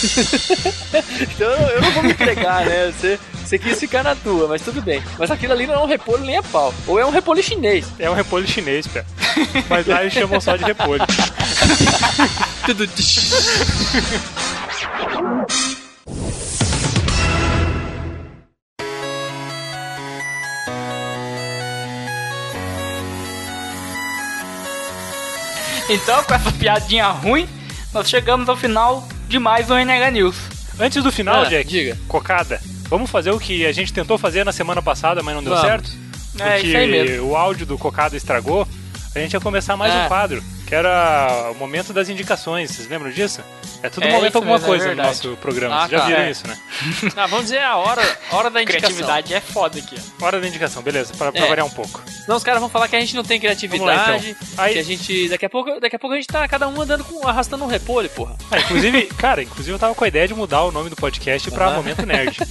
então 1.23 1.49
eu 1.51 1.69
eu 1.69 1.83
não 1.83 1.91
vou 1.93 2.03
me 2.03 2.11
entregar, 2.11 2.65
né? 2.67 2.91
Você, 2.93 3.19
você 3.45 3.59
quis 3.59 3.79
ficar 3.79 4.03
na 4.03 4.15
tua, 4.15 4.49
mas 4.49 4.63
tudo 4.63 4.83
bem. 4.83 5.03
Mas 5.19 5.31
aquilo 5.31 5.53
ali 5.53 5.67
não 5.67 5.75
é 5.75 5.79
um 5.79 5.87
repolho 5.87 6.25
nem 6.25 6.37
a 6.37 6.43
pau. 6.43 6.75
Ou 6.87 6.99
é 6.99 7.07
um 7.07 7.11
repolho 7.11 7.43
chinês. 7.43 7.87
É 7.99 8.11
um 8.11 8.15
repolho 8.15 8.47
chinês, 8.47 8.87
pé. 8.87 9.05
Mas 9.69 9.87
lá 9.87 10.03
eles 10.03 10.13
chamam 10.13 10.41
só 10.41 10.57
de 10.57 10.65
repolho. 10.65 11.03
Tudo. 12.67 12.87
Então, 25.89 26.23
com 26.23 26.35
essa 26.35 26.53
piadinha 26.53 27.07
ruim, 27.09 27.49
nós 27.93 28.09
chegamos 28.09 28.49
ao 28.49 28.57
final 28.57 29.07
de 29.29 29.39
mais 29.39 29.71
um 29.71 29.75
NH 29.77 30.11
News. 30.13 30.37
Antes 30.79 31.03
do 31.03 31.11
final, 31.11 31.43
Ah, 31.43 31.49
Jack, 31.49 31.69
diga. 31.69 31.99
cocada, 32.09 32.61
vamos 32.89 33.11
fazer 33.11 33.31
o 33.33 33.39
que 33.41 33.67
a 33.67 33.73
gente 33.73 33.93
tentou 33.93 34.17
fazer 34.17 34.45
na 34.45 34.53
semana 34.53 34.81
passada, 34.81 35.23
mas 35.23 35.35
não 35.35 35.43
deu 35.43 35.53
Vamos. 35.55 35.69
certo? 35.69 35.91
É, 36.39 36.53
Porque 36.55 36.67
isso 36.69 36.77
aí 36.77 36.91
mesmo. 36.91 37.27
o 37.29 37.37
áudio 37.37 37.67
do 37.67 37.77
cocada 37.77 38.17
estragou. 38.17 38.67
A 39.15 39.19
gente 39.19 39.33
ia 39.33 39.41
começar 39.41 39.77
mais 39.77 39.93
É. 39.93 40.05
um 40.05 40.09
quadro, 40.09 40.43
que 40.71 40.75
era 40.77 41.51
o 41.51 41.55
momento 41.57 41.93
das 41.93 42.09
indicações. 42.09 42.71
Vocês 42.71 42.87
lembram 42.89 43.11
disso? 43.11 43.43
É 43.83 43.89
tudo 43.91 44.07
É 44.07 44.13
momento 44.13 44.37
alguma 44.37 44.53
mesmo, 44.53 44.67
é 44.67 44.69
coisa 44.69 44.85
no 44.85 44.89
verdade. 44.95 45.09
nosso 45.27 45.37
programa. 45.39 45.75
Ah, 45.75 45.79
Vocês 45.81 45.91
já 45.91 45.99
tá, 45.99 46.07
viram 46.07 46.21
é. 46.21 46.31
isso, 46.31 46.47
né? 46.47 46.57
Ah, 47.17 47.27
vamos 47.27 47.47
dizer 47.47 47.59
a 47.61 47.77
hora, 47.77 48.19
hora 48.31 48.49
da 48.51 48.63
indicação. 48.63 48.89
Criatividade 48.89 49.35
é 49.35 49.41
foda 49.41 49.81
aqui. 49.81 49.97
ó. 50.21 50.27
Hora 50.27 50.41
da 50.41 50.47
indicação, 50.47 50.81
beleza, 50.81 51.13
pra, 51.19 51.33
pra 51.33 51.45
É. 51.45 51.49
variar 51.49 51.67
um 51.67 51.71
pouco. 51.71 52.01
Senão 52.07 52.37
os 52.37 52.45
caras 52.45 52.61
vão 52.61 52.69
falar 52.69 52.87
que 52.87 52.95
a 52.95 53.01
gente 53.01 53.17
não 53.17 53.25
tem 53.25 53.41
Vamos 53.41 53.51
lá, 53.51 53.57
criatividade. 53.57 54.31
então. 54.41 54.65
Aí- 54.65 54.73
Que 54.75 54.79
a 54.79 54.85
gente. 54.85 55.29
Daqui 55.29 55.45
a, 55.47 55.51
pouco, 55.51 55.81
daqui 55.81 55.97
a 55.97 55.99
pouco 55.99 56.15
a 56.15 56.17
gente 56.19 56.29
tá 56.29 56.47
cada 56.47 56.69
um 56.69 56.81
andando 56.81 57.03
com. 57.03 57.27
arrastando 57.27 57.65
um 57.65 57.69
repolho, 57.69 58.09
porra. 58.11 58.37
Ah, 58.49 58.61
inclusive, 58.61 59.07
cara, 59.19 59.43
inclusive 59.43 59.75
eu 59.75 59.79
tava 59.79 59.93
com 59.97 60.05
a 60.05 60.09
ideia 60.09 60.29
de 60.29 60.35
mudar 60.35 60.63
o 60.63 60.71
nome 60.71 60.89
do 60.89 60.95
podcast 60.95 61.51
pra 61.51 61.67
Ah. 61.67 61.71
Momento 61.73 62.07
Nerd. 62.07 62.39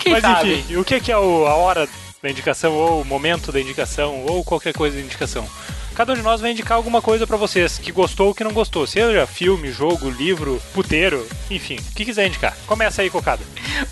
Quem 0.00 0.12
Mas 0.12 0.22
sabe? 0.22 0.54
enfim, 0.54 0.76
o 0.76 0.84
que 0.84 1.00
que 1.00 1.12
é 1.12 1.16
o- 1.18 1.46
a 1.46 1.54
hora 1.54 1.88
da 2.22 2.30
indicação, 2.30 2.74
ou 2.74 3.02
o 3.02 3.04
momento 3.04 3.52
da 3.52 3.60
indicação, 3.60 4.24
ou 4.26 4.44
qualquer 4.44 4.72
coisa 4.72 4.96
da 4.96 5.02
indicação? 5.02 5.48
Cada 5.94 6.12
um 6.12 6.16
de 6.16 6.22
nós 6.22 6.40
vai 6.40 6.52
indicar 6.52 6.76
alguma 6.76 7.02
coisa 7.02 7.26
pra 7.26 7.36
vocês, 7.36 7.76
que 7.76 7.90
gostou 7.90 8.28
ou 8.28 8.34
que 8.34 8.44
não 8.44 8.52
gostou. 8.52 8.86
Seja 8.86 9.26
filme, 9.26 9.72
jogo, 9.72 10.08
livro, 10.08 10.62
puteiro, 10.72 11.26
enfim, 11.50 11.74
o 11.74 11.94
que 11.94 12.04
quiser 12.04 12.28
indicar. 12.28 12.56
Começa 12.68 13.02
aí, 13.02 13.10
Cocada. 13.10 13.42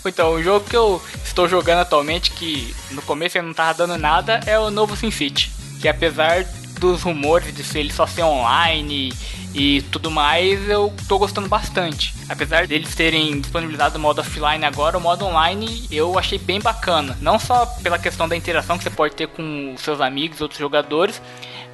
Então, 0.04 0.34
o 0.34 0.42
jogo 0.42 0.68
que 0.68 0.76
eu 0.76 1.02
estou 1.24 1.48
jogando 1.48 1.80
atualmente, 1.80 2.30
que 2.30 2.72
no 2.92 3.02
começo 3.02 3.36
ele 3.36 3.48
não 3.48 3.54
tava 3.54 3.74
dando 3.74 3.98
nada, 3.98 4.40
é 4.46 4.56
o 4.56 4.70
novo 4.70 4.96
SimCity. 4.96 5.50
Que 5.80 5.88
apesar 5.88 6.44
dos 6.78 7.02
rumores 7.02 7.52
de 7.52 7.64
ser 7.64 7.80
ele 7.80 7.92
só 7.92 8.06
ser 8.06 8.22
online 8.22 9.12
e 9.54 9.82
tudo 9.90 10.10
mais, 10.10 10.68
eu 10.68 10.92
tô 11.08 11.18
gostando 11.18 11.48
bastante. 11.48 12.14
Apesar 12.28 12.66
deles 12.66 12.94
terem 12.94 13.40
disponibilizado 13.40 13.98
o 13.98 14.00
modo 14.00 14.20
offline 14.20 14.64
agora, 14.64 14.98
o 14.98 15.00
modo 15.00 15.24
online 15.24 15.86
eu 15.90 16.18
achei 16.18 16.38
bem 16.38 16.60
bacana. 16.60 17.16
Não 17.20 17.38
só 17.38 17.66
pela 17.82 17.98
questão 17.98 18.28
da 18.28 18.36
interação 18.36 18.76
que 18.76 18.84
você 18.84 18.90
pode 18.90 19.14
ter 19.14 19.28
com 19.28 19.74
seus 19.78 20.00
amigos, 20.00 20.40
outros 20.40 20.58
jogadores, 20.60 21.20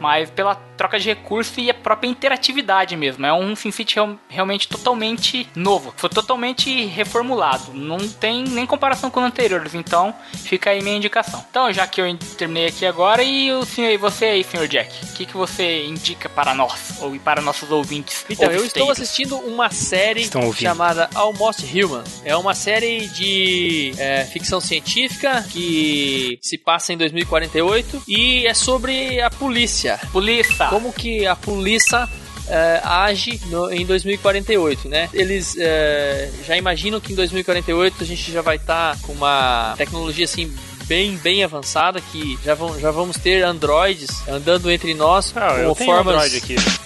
mas 0.02 0.28
pela 0.30 0.56
troca 0.82 0.98
de 0.98 1.06
recursos 1.06 1.56
e 1.58 1.70
a 1.70 1.74
própria 1.74 2.08
interatividade 2.08 2.96
mesmo. 2.96 3.24
É 3.24 3.32
um 3.32 3.54
SimCity 3.54 3.94
real, 3.94 4.18
realmente 4.28 4.66
totalmente 4.66 5.48
novo. 5.54 5.94
Foi 5.96 6.10
totalmente 6.10 6.86
reformulado. 6.86 7.72
Não 7.72 8.08
tem 8.08 8.42
nem 8.42 8.66
comparação 8.66 9.08
com 9.08 9.20
os 9.20 9.26
anteriores. 9.26 9.76
Então, 9.76 10.12
fica 10.32 10.70
aí 10.70 10.82
minha 10.82 10.96
indicação. 10.96 11.44
Então, 11.48 11.72
já 11.72 11.86
que 11.86 12.00
eu 12.00 12.16
terminei 12.36 12.66
aqui 12.66 12.84
agora, 12.84 13.22
e 13.22 13.52
o 13.52 13.64
senhor, 13.64 13.90
e 13.90 13.96
você 13.96 14.24
aí, 14.24 14.42
senhor 14.42 14.66
Jack? 14.66 14.92
O 15.04 15.12
que, 15.12 15.24
que 15.24 15.36
você 15.36 15.84
indica 15.86 16.28
para 16.28 16.52
nós, 16.52 17.00
ou 17.00 17.16
para 17.20 17.40
nossos 17.40 17.70
ouvintes? 17.70 18.26
Então, 18.28 18.50
eu 18.50 18.64
estou 18.64 18.90
assistindo 18.90 19.36
uma 19.36 19.70
série 19.70 20.28
chamada 20.56 21.08
Almost 21.14 21.64
Human. 21.64 22.02
É 22.24 22.36
uma 22.36 22.54
série 22.54 23.06
de 23.06 23.94
é, 23.98 24.24
ficção 24.24 24.60
científica 24.60 25.44
que 25.48 26.40
se 26.42 26.58
passa 26.58 26.92
em 26.92 26.96
2048 26.96 28.02
e 28.08 28.48
é 28.48 28.54
sobre 28.54 29.20
a 29.20 29.30
polícia. 29.30 29.91
Polícia! 30.12 30.66
Como 30.68 30.92
que 30.92 31.26
a 31.26 31.34
polícia 31.36 32.08
é, 32.48 32.80
age 32.84 33.40
no- 33.46 33.72
em 33.72 33.86
2048, 33.86 34.88
né? 34.88 35.08
Eles 35.12 35.54
é, 35.58 36.30
já 36.46 36.56
imaginam 36.56 37.00
que 37.00 37.12
em 37.12 37.16
2048 37.16 38.02
a 38.02 38.06
gente 38.06 38.32
já 38.32 38.42
vai 38.42 38.56
estar 38.56 38.98
com 39.02 39.12
uma 39.12 39.74
tecnologia 39.76 40.24
assim 40.24 40.52
bem 40.88 41.16
bem 41.16 41.44
avançada 41.44 42.00
que 42.00 42.36
já, 42.44 42.54
vão, 42.54 42.78
já 42.78 42.90
vamos 42.90 43.16
ter 43.16 43.42
androides 43.44 44.26
andando 44.28 44.70
entre 44.70 44.92
nós 44.94 45.32
Ah, 45.36 45.54
com 45.68 45.74
formas 45.86 46.14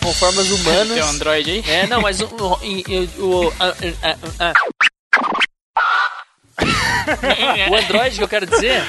com 0.03 0.13
formas 0.13 0.51
humanas. 0.51 0.93
Tem 0.95 1.03
um 1.03 1.09
Android 1.09 1.51
aí? 1.51 1.65
É, 1.67 1.87
não, 1.87 2.03
mas 2.03 2.21
o. 2.21 2.27
o, 2.27 2.59
o, 3.19 3.47
o- 3.47 3.53
a- 3.59 3.75
a- 4.43 4.51
a- 4.51 4.53
o 7.71 7.75
Android 7.75 8.17
que 8.19 8.23
eu 8.25 8.29
quero 8.29 8.47
dizer. 8.47 8.83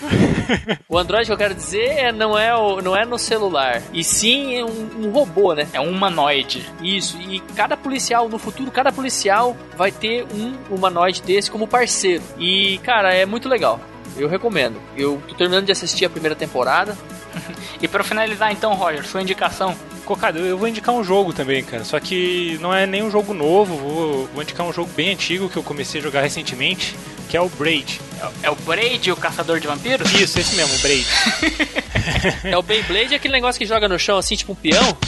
O 0.88 0.96
Android 0.96 1.26
que 1.26 1.32
eu 1.32 1.36
quero 1.36 1.54
dizer 1.54 1.98
é, 1.98 2.12
não, 2.12 2.38
é 2.38 2.54
o, 2.54 2.80
não 2.80 2.96
é 2.96 3.04
no 3.04 3.18
celular, 3.18 3.82
e 3.92 4.02
sim 4.02 4.54
é 4.54 4.64
um, 4.64 5.06
um 5.06 5.10
robô, 5.10 5.54
né? 5.54 5.68
É 5.72 5.80
um 5.80 5.90
humanoide. 5.90 6.64
Isso, 6.82 7.18
e 7.20 7.40
cada 7.54 7.76
policial, 7.76 8.28
no 8.28 8.38
futuro, 8.38 8.70
cada 8.70 8.90
policial 8.90 9.56
vai 9.76 9.90
ter 9.92 10.24
um 10.32 10.54
humanoide 10.74 11.22
desse 11.22 11.50
como 11.50 11.68
parceiro. 11.68 12.22
E, 12.38 12.78
cara, 12.78 13.14
é 13.14 13.26
muito 13.26 13.48
legal. 13.48 13.80
Eu 14.16 14.28
recomendo. 14.28 14.80
Eu 14.96 15.22
tô 15.28 15.34
terminando 15.34 15.66
de 15.66 15.72
assistir 15.72 16.04
a 16.04 16.10
primeira 16.10 16.34
temporada. 16.36 16.96
E 17.80 17.86
para 17.86 18.02
finalizar 18.02 18.50
então, 18.50 18.74
Roger, 18.74 19.06
sua 19.06 19.22
indicação. 19.22 19.72
Cocado, 20.04 20.40
eu 20.40 20.58
vou 20.58 20.66
indicar 20.66 20.92
um 20.92 21.04
jogo 21.04 21.32
também, 21.32 21.62
cara. 21.62 21.84
Só 21.84 22.00
que 22.00 22.58
não 22.60 22.74
é 22.74 22.86
nem 22.86 23.04
um 23.04 23.10
jogo 23.10 23.32
novo, 23.32 23.76
vou, 23.76 24.26
vou 24.34 24.42
indicar 24.42 24.66
um 24.66 24.72
jogo 24.72 24.90
bem 24.96 25.12
antigo 25.12 25.48
que 25.48 25.56
eu 25.56 25.62
comecei 25.62 26.00
a 26.00 26.02
jogar 26.02 26.22
recentemente, 26.22 26.96
que 27.28 27.36
é 27.36 27.40
o 27.40 27.48
Braid. 27.48 28.00
É 28.42 28.50
o 28.50 28.56
Braid, 28.56 29.12
o 29.12 29.16
caçador 29.16 29.60
de 29.60 29.66
vampiros? 29.66 30.12
Isso, 30.14 30.40
esse 30.40 30.56
mesmo, 30.56 30.74
o 30.74 30.78
Braid. 30.78 31.06
É 32.42 32.56
o 32.56 32.62
Beyblade, 32.62 33.14
aquele 33.14 33.34
negócio 33.34 33.58
que 33.58 33.66
joga 33.66 33.86
no 33.86 33.98
chão 33.98 34.16
assim, 34.16 34.34
tipo 34.34 34.52
um 34.52 34.54
peão. 34.54 34.96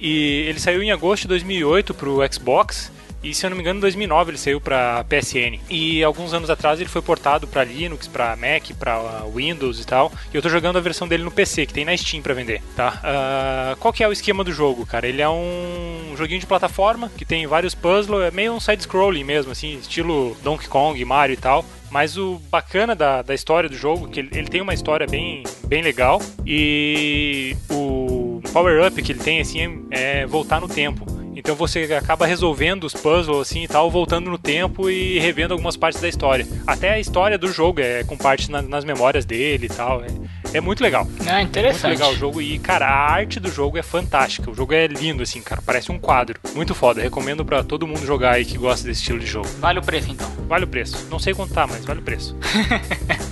E 0.00 0.46
ele 0.48 0.58
saiu 0.58 0.82
em 0.82 0.90
agosto 0.90 1.22
de 1.22 1.28
2008 1.28 1.92
pro 1.92 2.20
Xbox. 2.32 2.90
E 3.22 3.34
se 3.34 3.44
eu 3.44 3.50
não 3.50 3.56
me 3.56 3.62
engano, 3.62 3.78
em 3.78 3.80
2009 3.80 4.30
ele 4.30 4.38
saiu 4.38 4.60
pra 4.60 5.04
PSN. 5.04 5.60
E 5.68 6.02
alguns 6.02 6.32
anos 6.32 6.48
atrás 6.48 6.80
ele 6.80 6.88
foi 6.88 7.02
portado 7.02 7.46
pra 7.46 7.64
Linux, 7.64 8.08
pra 8.08 8.36
Mac, 8.36 8.70
pra 8.78 9.00
uh, 9.00 9.32
Windows 9.34 9.80
e 9.80 9.86
tal. 9.86 10.12
E 10.32 10.36
eu 10.36 10.42
tô 10.42 10.48
jogando 10.48 10.76
a 10.76 10.80
versão 10.80 11.06
dele 11.06 11.22
no 11.22 11.30
PC, 11.30 11.66
que 11.66 11.74
tem 11.74 11.84
na 11.84 11.96
Steam 11.96 12.22
pra 12.22 12.34
vender, 12.34 12.62
tá? 12.74 13.00
Ah, 13.02 13.76
qual 13.78 13.92
que 13.92 14.02
é 14.02 14.08
o 14.08 14.12
esquema 14.12 14.42
do 14.42 14.52
jogo, 14.52 14.86
cara? 14.86 15.06
Ele 15.06 15.20
é 15.20 15.28
um 15.28 16.14
joguinho 16.16 16.40
de 16.40 16.46
plataforma 16.46 17.10
que 17.16 17.24
tem 17.24 17.46
vários 17.46 17.74
puzzles, 17.74 18.22
é 18.22 18.30
meio 18.30 18.54
um 18.54 18.60
side-scrolling 18.60 19.24
mesmo, 19.24 19.52
assim, 19.52 19.78
estilo 19.78 20.36
Donkey 20.42 20.68
Kong, 20.68 21.04
Mario 21.04 21.34
e 21.34 21.36
tal. 21.36 21.64
Mas 21.90 22.16
o 22.16 22.40
bacana 22.50 22.94
da, 22.94 23.20
da 23.20 23.34
história 23.34 23.68
do 23.68 23.76
jogo, 23.76 24.08
que 24.08 24.20
ele, 24.20 24.30
ele 24.32 24.48
tem 24.48 24.60
uma 24.60 24.72
história 24.72 25.06
bem, 25.06 25.42
bem 25.66 25.82
legal. 25.82 26.22
E 26.46 27.56
o 27.68 28.40
power-up 28.52 29.02
que 29.02 29.12
ele 29.12 29.18
tem, 29.18 29.40
assim, 29.40 29.84
é 29.90 30.24
voltar 30.24 30.60
no 30.60 30.68
tempo. 30.68 31.04
Então 31.40 31.54
você 31.56 31.82
acaba 31.98 32.26
resolvendo 32.26 32.84
os 32.84 32.92
puzzles 32.94 33.38
assim 33.38 33.64
e 33.64 33.68
tal, 33.68 33.90
voltando 33.90 34.30
no 34.30 34.38
tempo 34.38 34.88
e 34.90 35.18
revendo 35.18 35.52
algumas 35.54 35.76
partes 35.76 36.00
da 36.00 36.08
história. 36.08 36.46
Até 36.66 36.90
a 36.90 37.00
história 37.00 37.36
do 37.38 37.50
jogo 37.52 37.80
é 37.80 38.04
com 38.04 38.16
partes 38.16 38.48
na- 38.48 38.62
nas 38.62 38.84
memórias 38.84 39.24
dele 39.24 39.66
e 39.66 39.68
tal. 39.68 40.02
É, 40.04 40.58
é 40.58 40.60
muito 40.60 40.82
legal. 40.82 41.08
Ah, 41.26 41.36
Muito 41.38 41.48
interessante. 41.48 41.90
legal 41.92 42.12
o 42.12 42.16
jogo 42.16 42.40
e, 42.42 42.58
cara, 42.58 42.86
a 42.86 43.10
arte 43.12 43.40
do 43.40 43.50
jogo 43.50 43.78
é 43.78 43.82
fantástica. 43.82 44.50
O 44.50 44.54
jogo 44.54 44.74
é 44.74 44.86
lindo, 44.86 45.22
assim, 45.22 45.40
cara. 45.40 45.62
Parece 45.64 45.90
um 45.90 45.98
quadro. 45.98 46.38
Muito 46.54 46.74
foda. 46.74 47.00
Recomendo 47.00 47.44
pra 47.44 47.62
todo 47.64 47.86
mundo 47.86 48.04
jogar 48.04 48.32
aí 48.32 48.44
que 48.44 48.58
gosta 48.58 48.86
desse 48.86 49.00
estilo 49.00 49.18
de 49.18 49.26
jogo. 49.26 49.48
Vale 49.58 49.78
o 49.78 49.82
preço 49.82 50.10
então. 50.10 50.28
Vale 50.46 50.64
o 50.64 50.68
preço. 50.68 51.06
Não 51.10 51.18
sei 51.18 51.32
quanto 51.34 51.54
tá, 51.54 51.66
mas 51.66 51.84
vale 51.84 52.00
o 52.00 52.02
preço. 52.02 52.36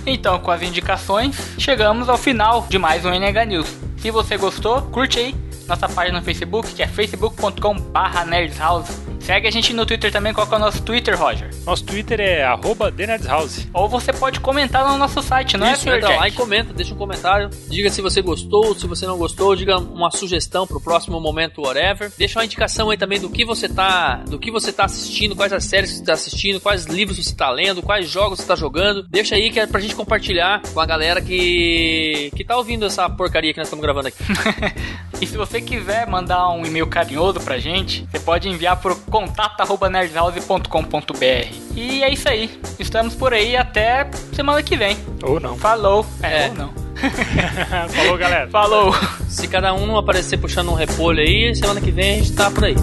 Então, 0.05 0.39
com 0.39 0.49
as 0.49 0.61
indicações, 0.63 1.35
chegamos 1.59 2.09
ao 2.09 2.17
final 2.17 2.65
de 2.67 2.79
mais 2.79 3.05
um 3.05 3.13
NH 3.13 3.45
News. 3.45 3.67
Se 3.97 4.09
você 4.09 4.37
gostou, 4.37 4.81
curte 4.83 5.19
aí 5.19 5.35
nossa 5.69 5.87
página 5.87 6.19
no 6.19 6.25
Facebook, 6.25 6.73
que 6.73 6.83
é 6.83 6.87
facebook.com.br 6.87 8.25
nerdshouse. 8.27 9.09
Segue 9.19 9.47
a 9.47 9.51
gente 9.51 9.73
no 9.73 9.85
Twitter 9.85 10.11
também, 10.11 10.33
qual 10.33 10.47
que 10.47 10.53
é 10.55 10.57
o 10.57 10.59
nosso 10.59 10.81
Twitter, 10.81 11.15
Roger? 11.15 11.49
Nosso 11.63 11.83
Twitter 11.83 12.19
é 12.19 12.43
arroba 12.43 12.91
TheNerdsHouse. 12.91 13.69
Ou 13.71 13.87
você 13.87 14.11
pode 14.11 14.39
comentar 14.39 14.87
no 14.89 14.97
nosso 14.97 15.21
site, 15.21 15.55
não 15.55 15.71
Isso, 15.71 15.87
é, 15.87 15.97
entra 15.97 16.15
lá 16.15 16.27
e 16.27 16.31
Jack? 16.31 16.37
comenta, 16.37 16.73
deixa 16.73 16.95
um 16.95 16.97
comentário. 16.97 17.49
Diga 17.69 17.91
se 17.91 18.01
você 18.01 18.23
gostou, 18.23 18.73
se 18.73 18.87
você 18.87 19.05
não 19.05 19.17
gostou, 19.19 19.55
diga 19.55 19.77
uma 19.77 20.09
sugestão 20.09 20.65
pro 20.65 20.81
próximo 20.81 21.19
momento, 21.19 21.61
whatever. 21.61 22.11
Deixa 22.17 22.39
uma 22.39 22.45
indicação 22.45 22.89
aí 22.89 22.97
também 22.97 23.19
do 23.19 23.29
que 23.29 23.45
você 23.45 23.69
tá, 23.69 24.15
do 24.27 24.39
que 24.39 24.49
você 24.49 24.71
tá 24.71 24.85
assistindo, 24.85 25.35
quais 25.35 25.53
as 25.53 25.65
séries 25.65 25.91
que 25.91 25.97
você 25.97 26.05
tá 26.05 26.13
assistindo, 26.13 26.59
quais 26.59 26.85
livros 26.85 27.23
você 27.23 27.35
tá 27.35 27.51
lendo, 27.51 27.83
quais 27.83 28.09
jogos 28.09 28.39
você 28.39 28.47
tá 28.47 28.55
jogando. 28.55 29.05
Deixa 29.09 29.35
aí 29.35 29.51
que 29.51 29.59
é 29.59 29.67
pra 29.67 29.79
gente 29.79 29.93
compartilhar 29.95 30.61
com 30.73 30.79
a 30.79 30.85
galera 30.87 31.21
que 31.21 32.31
que 32.35 32.43
tá 32.43 32.57
ouvindo 32.57 32.85
essa 32.85 33.07
porcaria 33.09 33.53
que 33.53 33.59
nós 33.59 33.67
estamos 33.67 33.83
gravando 33.83 34.07
aqui. 34.07 34.23
E 35.21 35.27
se 35.27 35.35
você 35.37 35.59
quiser 35.59 36.07
mandar 36.07 36.49
um 36.49 36.65
e-mail 36.65 36.87
carinhoso 36.87 37.39
pra 37.41 37.57
gente, 37.57 38.07
você 38.09 38.19
pode 38.19 38.47
enviar 38.47 38.77
pro 38.77 38.95
contato.nerdhouse.com.br. 38.95 41.53
E 41.75 42.01
é 42.03 42.13
isso 42.13 42.29
aí. 42.29 42.57
Estamos 42.79 43.15
por 43.15 43.33
aí 43.33 43.57
até 43.57 44.09
semana 44.33 44.63
que 44.63 44.77
vem. 44.77 44.97
Ou 45.23 45.37
não. 45.39 45.57
Falou. 45.57 46.05
É, 46.23 46.45
É. 46.45 46.49
ou 46.49 46.55
não. 46.55 46.73
Falou, 47.89 48.17
galera. 48.17 48.47
Falou. 48.49 48.93
Se 49.27 49.47
cada 49.47 49.73
um 49.73 49.85
não 49.85 49.97
aparecer 49.97 50.37
puxando 50.37 50.69
um 50.69 50.73
repolho 50.75 51.19
aí, 51.19 51.53
semana 51.55 51.79
que 51.81 51.91
vem 51.91 52.11
a 52.11 52.15
gente 52.17 52.31
tá 52.33 52.49
por 52.51 52.63
aí. 52.65 52.75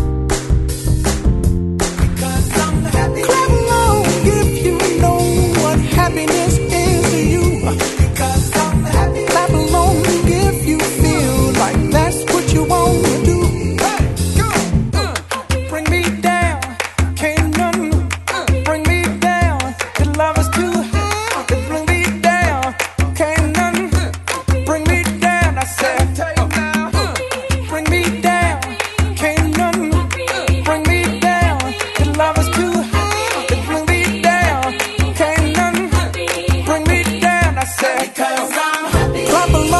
I. 39.48 39.75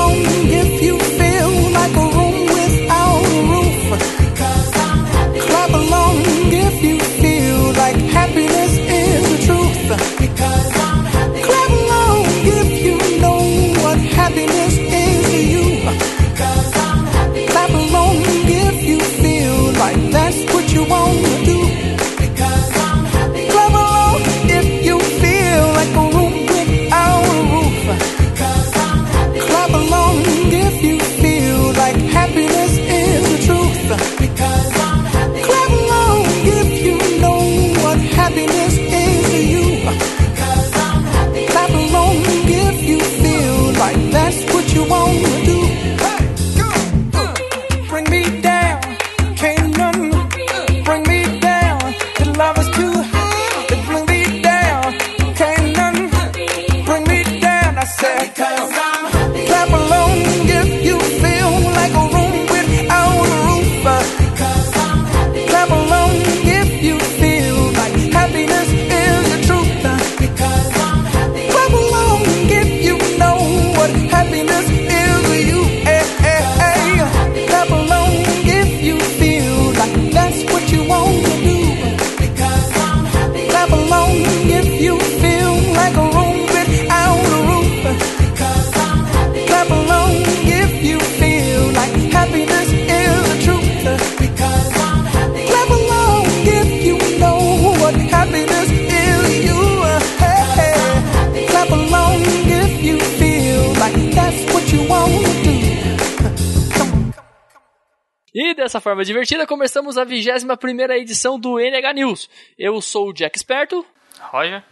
dessa 108.76 108.80
forma 108.80 109.04
divertida, 109.04 109.46
começamos 109.46 109.96
a 109.96 110.04
21 110.04 110.92
edição 110.92 111.38
do 111.38 111.58
NH 111.58 111.94
News. 111.94 112.30
Eu 112.58 112.80
sou 112.82 113.08
o 113.08 113.12
Jack 113.12 113.36
Esperto. 113.36 113.86
Roger. 114.20 114.62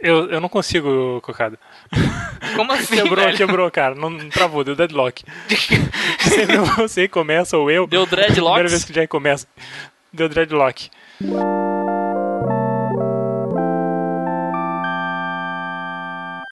Eu, 0.00 0.30
eu 0.30 0.40
não 0.40 0.48
consigo, 0.48 1.20
cocada. 1.22 1.58
Como 2.56 2.72
assim? 2.72 2.96
quebrou, 3.02 3.24
velho? 3.24 3.36
quebrou, 3.36 3.70
cara. 3.70 3.94
Não, 3.94 4.10
não 4.10 4.28
travou, 4.28 4.64
deu 4.64 4.74
deadlock. 4.74 5.24
Sempre 6.18 6.58
você 6.58 7.06
começa 7.06 7.56
ou 7.56 7.70
eu. 7.70 7.86
Deu 7.86 8.04
dreadlock? 8.04 8.54
Primeira 8.54 8.68
vez 8.68 8.84
que 8.84 8.90
o 8.90 8.94
Jack 8.94 9.08
começa. 9.08 9.46
Deu 10.12 10.28
dreadlock. 10.28 10.90